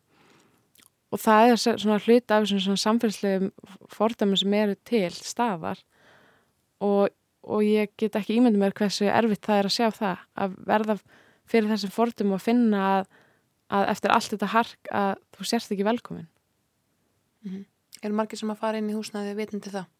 og 1.10 1.18
það 1.18 1.46
er 1.50 1.56
svona 1.58 1.96
hluti 2.04 2.34
af 2.36 2.44
svona 2.46 2.76
samfélagslegum 2.78 3.48
fordæmi 3.90 4.38
sem 4.38 4.54
eru 4.54 4.76
til 4.86 5.10
staðar 5.10 5.80
og, 6.78 7.10
og 7.42 7.64
ég 7.66 7.90
get 7.98 8.14
ekki 8.20 8.36
ímyndið 8.38 8.62
mér 8.62 8.76
hversu 8.78 9.08
erfitt 9.10 9.42
það 9.48 9.58
er 9.58 9.68
að 9.70 9.74
sjá 9.74 9.88
það 9.98 10.22
að 10.44 10.54
verða 10.70 10.96
fyrir 11.50 11.72
þessum 11.74 11.94
fordæmi 11.98 12.36
og 12.38 12.44
finna 12.46 12.84
að, 12.92 13.10
að 13.74 13.90
eftir 13.96 14.14
allt 14.14 14.30
þetta 14.30 14.52
hark 14.54 14.92
að 14.94 15.10
þú 15.34 15.48
sérst 15.50 15.74
ekki 15.74 15.88
velkomin 15.90 16.28
Er 18.04 18.14
margir 18.14 18.38
sem 18.38 18.50
að 18.54 18.58
fara 18.62 18.78
inn 18.78 18.90
í 18.90 18.94
húsnæði 18.94 19.34
vitandi 19.38 19.70
það? 19.74 19.90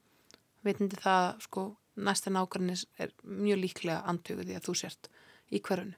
Vitandi 0.66 1.02
það, 1.02 1.28
sko, 1.46 1.66
næsta 1.96 2.30
nákvæmnis 2.30 2.86
er 2.98 3.12
mjög 3.24 3.62
líklega 3.62 4.02
antökuð 4.10 4.46
því 4.50 4.56
að 4.58 4.66
þú 4.68 4.74
sért 4.82 5.08
í 5.52 5.60
hverjunu. 5.60 5.96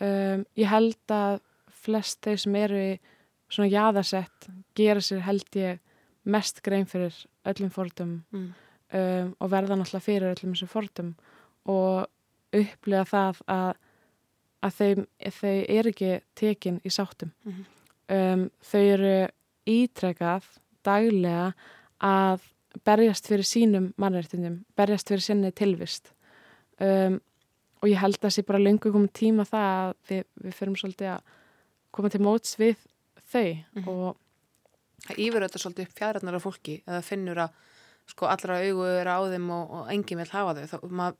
um, 0.00 0.44
ég 0.56 0.68
held 0.70 1.12
að 1.14 1.40
flest 1.82 2.20
þeir 2.24 2.40
sem 2.42 2.56
eru 2.58 2.80
í 2.80 2.92
svona 3.52 3.70
jaðarsett 3.72 4.48
gera 4.78 5.02
sér 5.04 5.24
held 5.26 5.58
ég 5.58 5.80
mest 6.24 6.62
grein 6.62 6.86
fyrir 6.86 7.14
öllum 7.44 7.70
fordum 7.74 8.22
Mm. 8.32 8.52
um, 8.94 9.34
og 9.40 9.50
verða 9.50 9.76
náttúrulega 9.76 10.06
fyrir 10.06 10.34
öllum 10.34 10.54
þessum 10.54 10.68
fordum 10.72 11.14
og 11.66 12.06
upplega 12.52 13.04
það 13.08 13.42
að, 13.48 13.76
að 14.62 14.72
þau, 14.78 15.06
þau 15.40 15.54
eru 15.68 15.92
ekki 15.92 16.10
tekin 16.34 16.80
í 16.84 16.90
sáttum. 16.92 17.32
Mhm. 17.44 17.64
Um, 18.12 18.50
þau 18.60 18.80
eru 18.82 19.28
ítrekað 19.66 20.44
daglega 20.84 21.52
að 22.02 22.42
berjast 22.86 23.28
fyrir 23.28 23.44
sínum 23.46 23.90
mannréttindum, 24.00 24.60
berjast 24.78 25.08
fyrir 25.12 25.20
sinni 25.24 25.50
tilvist. 25.52 26.12
Um, 26.80 27.20
og 27.82 27.88
ég 27.90 27.98
held 28.00 28.16
að 28.18 28.26
það 28.28 28.34
sé 28.36 28.44
bara 28.48 28.62
lengur 28.62 28.92
komið 28.94 29.12
tíma 29.18 29.44
það 29.48 29.68
að 29.82 29.94
við, 30.08 30.24
við 30.46 30.56
fyrum 30.58 30.76
svolítið 30.80 31.10
að 31.12 31.22
koma 31.92 32.08
til 32.14 32.20
móts 32.24 32.56
við 32.60 32.76
þau 33.32 33.46
Mhm. 33.76 33.88
og 33.88 34.16
Það 35.02 35.18
yfir 35.18 35.42
þetta 35.42 35.58
svolítið 35.58 35.86
upp 35.88 35.94
fjæðarnar 35.98 36.34
af 36.38 36.42
fólki 36.44 36.74
eða 36.86 37.02
finnur 37.02 37.38
að 37.42 37.50
sko 38.06 38.26
allra 38.30 38.58
augu 38.62 38.84
eru 38.86 39.10
á 39.10 39.20
þeim 39.32 39.48
og, 39.50 39.70
og 39.74 39.88
enginn 39.90 40.20
vil 40.22 40.30
hafa 40.30 40.52
þau. 40.54 40.66
Þá 40.70 40.76
maður 40.94 41.16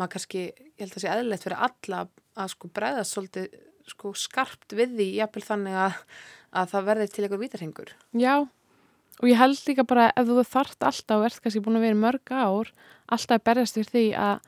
mað 0.00 0.08
kannski, 0.14 0.44
ég 0.48 0.80
held 0.80 0.94
að 0.96 1.02
sé 1.02 1.10
eðlilegt 1.12 1.44
fyrir 1.44 1.60
alla 1.66 1.98
að 2.40 2.48
sko 2.54 2.70
bregðast 2.72 3.12
svolítið 3.12 3.58
sko 3.92 4.12
skarpt 4.16 4.72
við 4.78 4.96
því 4.96 5.08
jafnvel 5.18 5.44
þannig 5.44 5.76
að, 5.82 5.98
að 6.56 6.72
það 6.72 6.88
verði 6.88 7.06
til 7.12 7.24
eitthvað 7.26 7.42
vítarhengur. 7.44 7.92
Já, 8.16 8.34
og 9.20 9.28
ég 9.28 9.36
held 9.38 9.58
líka 9.68 9.84
bara 9.84 10.12
ef 10.16 10.26
þú 10.26 10.44
þart 10.48 10.82
alltaf 10.88 11.16
og 11.18 11.24
ert 11.28 11.40
kannski 11.42 11.60
búin 11.60 11.76
að 11.76 11.84
vera 11.86 11.94
mörg 12.00 12.32
ár, 12.32 12.72
alltaf 13.12 13.36
að 13.40 13.44
berjast 13.44 13.74
fyrir 13.78 13.90
því 13.92 14.04
að, 14.16 14.40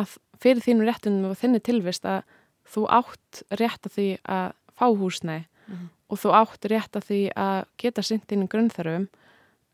að 0.00 0.16
fyrir 0.40 0.62
þínum 0.64 0.86
réttunum 0.88 1.30
og 1.30 1.36
þinni 1.38 1.60
tilvist 1.60 2.04
að 2.08 2.22
þú 2.70 2.86
átt 2.88 3.42
rétt 3.60 3.86
að 3.86 3.92
því 3.98 4.08
að 4.24 4.52
fá 4.78 4.86
húsnæði 4.96 5.44
Mhm. 5.70 5.88
og 6.10 6.18
þú 6.18 6.30
átt 6.34 6.64
rétt 6.66 6.96
að 6.98 7.04
því 7.06 7.18
að 7.38 7.64
geta 7.78 8.02
sint 8.02 8.24
þínum 8.26 8.48
grunnþörfum 8.50 9.04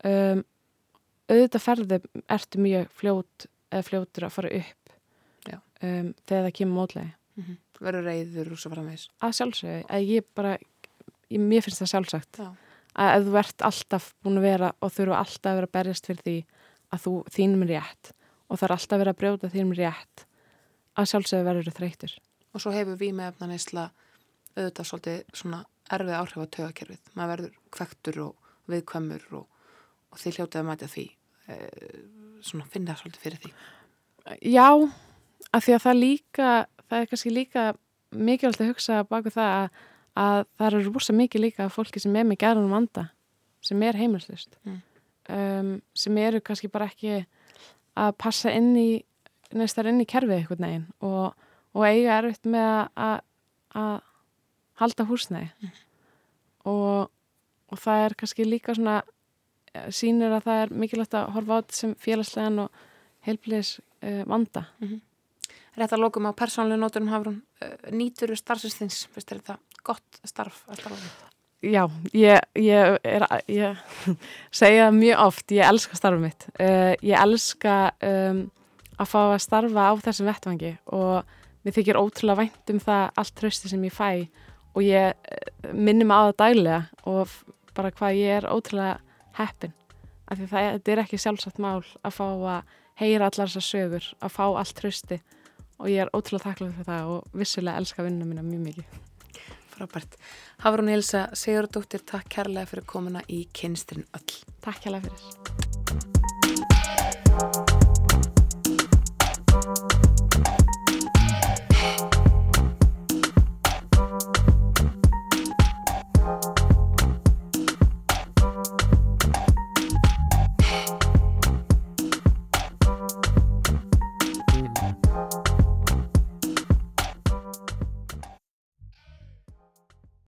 um, 0.05 0.43
auðvitað 1.27 1.63
ferði 1.63 1.97
ertu 2.29 2.59
mjög 2.61 2.89
fljót 2.93 3.47
eða 3.71 3.83
fljótur 3.87 4.23
að 4.27 4.35
fara 4.35 4.51
upp 4.59 4.91
um, 5.81 6.13
þegar 6.27 6.45
það 6.49 6.53
kemur 6.59 6.77
mótlegi 6.81 7.13
Mm 7.37 7.43
-hmm. 7.45 7.57
Verður 7.85 8.03
reyður 8.03 8.51
og 8.51 8.57
svo 8.59 8.69
framvegs. 8.71 9.09
að 9.21 9.31
sjálfsögðu, 9.37 9.83
að 9.89 10.01
ég 10.09 10.23
bara 10.35 10.57
ég, 11.29 11.39
mér 11.39 11.61
finnst 11.61 11.81
það 11.81 11.91
sjálfsagt 11.91 12.37
Já. 12.39 12.55
Að 12.97 13.13
ef 13.15 13.27
þú 13.27 13.35
ert 13.41 13.65
alltaf 13.69 14.07
búin 14.23 14.39
að 14.39 14.47
vera 14.47 14.71
og 14.81 14.93
þurfa 14.93 15.19
alltaf 15.21 15.51
að 15.51 15.59
vera 15.61 15.73
berjast 15.77 16.09
fyrir 16.09 16.23
því 16.25 16.37
að 16.93 17.03
þú 17.03 17.13
þínum 17.35 17.65
er 17.65 17.73
rétt 17.75 18.13
og 18.47 18.63
er 18.63 18.73
alltaf 18.73 18.95
að 18.95 19.03
vera 19.03 19.13
að 19.13 19.21
brjóta 19.21 19.51
þínum 19.53 19.77
rétt 19.77 20.25
að 20.97 21.09
sjálfsögðu 21.11 21.47
verður 21.47 21.77
þreytur 21.77 22.17
Og 22.55 22.63
svo 22.63 22.71
hefur 22.73 22.97
við 22.97 23.13
með 23.13 23.33
efnaneysla 23.33 23.89
auðvitað 24.57 24.87
svolítið 24.89 25.35
svona 25.37 25.59
erfið 25.93 26.15
áhrif 26.17 26.39
á 26.41 26.53
tögakerfið. 26.55 27.11
Maður 27.13 27.31
verður 27.33 27.57
kvektur 27.75 28.21
og 28.23 28.53
viðkvæmur 28.71 29.27
og, 29.37 29.43
og 30.11 30.21
því 30.21 30.33
hljótið 30.37 30.61
að 30.61 30.67
mæta 30.67 30.89
því 30.91 31.03
e, 31.47 31.57
svona 32.47 32.69
finna 32.71 32.95
svolítið 32.97 33.25
fyrir 33.27 33.43
því. 33.43 33.51
Já, 34.41 34.69
af 35.53 35.67
því 35.67 35.75
að 35.75 35.85
það 35.85 36.01
líka 36.01 36.49
það 36.87 36.97
er 36.99 37.11
kannski 37.11 37.33
líka 37.33 37.67
mikilvægt 38.15 38.63
að 38.63 38.71
hugsa 38.71 39.03
baku 39.07 39.33
það 39.35 39.53
að, 39.53 39.79
að 40.17 40.43
það 40.57 40.67
eru 40.71 40.83
rosa 40.89 41.13
mikið 41.15 41.43
líka 41.43 41.69
fólki 41.73 42.01
sem 42.01 42.15
er 42.17 42.25
með 42.27 42.41
gerðanum 42.43 42.73
vanda 42.73 43.07
sem 43.61 43.83
er 43.83 43.97
heimilslust 43.99 44.57
Mm. 44.65 44.81
um, 45.35 45.71
sem 45.93 46.17
eru 46.17 46.39
kannski 46.41 46.69
bara 46.71 46.87
ekki 46.87 47.25
að 47.97 48.13
passa 48.21 48.51
inn 48.53 48.75
í 48.77 49.03
næstar 49.57 49.87
inn 49.89 50.01
í 50.01 50.07
kerfið 50.07 50.41
eitthvað 50.41 50.63
neginn 50.63 50.85
og, 51.01 51.33
og 51.73 51.85
eiga 51.87 52.17
erfitt 52.19 52.47
með 52.47 52.87
að, 52.95 53.19
að 53.75 53.93
halda 54.81 55.05
húsnæði. 55.09 55.71
Og, 56.67 57.07
og 57.71 57.79
það 57.81 58.03
er 58.05 58.15
kannski 58.19 58.45
líka 58.45 58.75
svona 58.75 58.99
eh, 59.73 59.87
sýnir 59.89 60.35
að 60.35 60.47
það 60.47 60.61
er 60.63 60.73
mikilvægt 60.83 61.17
að 61.17 61.31
horfa 61.35 61.57
á 61.57 61.59
þetta 61.61 61.79
sem 61.79 61.95
félagslegan 62.03 62.63
og 62.65 62.81
heilbliðis 63.27 63.71
uh, 63.79 64.23
vanda. 64.29 64.65
Rétt 65.77 65.93
að 65.93 66.03
lókum 66.03 66.27
á 66.29 66.31
persónlega 66.37 66.79
nótunum 66.81 67.11
hafrún 67.11 67.41
uh, 67.63 67.73
nýtur 67.91 68.35
starfsins, 68.39 69.05
finnst 69.11 69.31
þér 69.31 69.41
þetta 69.41 69.57
gott 69.87 70.21
starf 70.27 70.61
að 70.67 70.81
starfa 70.81 70.99
við? 70.99 71.15
Já, 71.65 71.87
ég, 72.13 72.43
ég, 72.61 72.97
er, 73.01 73.23
ég 73.49 73.79
segja 74.59 74.91
mjög 74.93 75.23
oft, 75.23 75.51
ég 75.51 75.65
elska 75.65 75.97
starfið 75.97 76.27
mitt. 76.27 76.45
Uh, 76.61 76.93
ég 77.01 77.17
elska 77.17 77.77
um, 78.05 78.43
að 78.97 79.09
fá 79.09 79.19
að 79.23 79.41
starfa 79.41 79.87
á 79.89 79.93
þessum 80.05 80.29
vettvangi 80.29 80.75
og 80.93 81.25
mér 81.65 81.75
þykir 81.79 81.97
ótrúlega 81.97 82.43
vænt 82.43 82.73
um 82.73 82.81
það 82.83 83.07
allt 83.17 83.35
trösti 83.41 83.71
sem 83.71 83.87
ég 83.89 83.95
fæ 83.95 84.11
og 84.77 84.85
ég 84.85 85.17
uh, 85.17 85.73
minnum 85.73 86.13
á 86.13 86.29
það 86.29 86.37
daglega 86.43 87.09
og 87.09 87.33
bara 87.77 87.93
hvað 87.97 88.21
ég 88.21 88.37
er 88.37 88.49
ótrúlega 88.53 88.99
heppin. 89.41 89.73
Af 90.29 90.37
því 90.37 90.51
það 90.53 90.71
þetta 90.75 90.93
er 90.93 91.03
ekki 91.07 91.21
sjálfsagt 91.23 91.61
mál 91.63 91.81
að 92.05 92.17
fá 92.19 92.27
að 92.29 92.77
heyra 93.01 93.31
allar 93.31 93.49
þessar 93.49 93.65
sögur, 93.65 94.13
að 94.21 94.37
fá 94.37 94.45
allt 94.45 94.77
trösti 94.77 95.21
og 95.77 95.89
ég 95.89 96.05
er 96.05 96.13
ótrúlega 96.13 96.51
þakkláð 96.51 96.77
fyrir 96.77 96.89
það 96.93 97.11
og 97.15 97.37
vissulega 97.37 97.81
elska 97.81 98.05
vinnuna 98.05 98.29
mína 98.29 98.45
mjög 98.45 98.65
mikið. 98.69 98.97
Frábært. 99.77 100.17
Hafrún 100.65 100.89
Elsa 100.89 101.29
Sigurdóttir, 101.37 102.01
takk 102.01 102.25
kærlega 102.33 102.65
fyrir 102.71 102.81
komuna 102.89 103.21
í 103.29 103.45
kynstrin 103.53 104.09
öll. 104.17 104.41
Takk 104.65 104.89
hérlega 104.89 105.05
fyrir. 105.11 107.76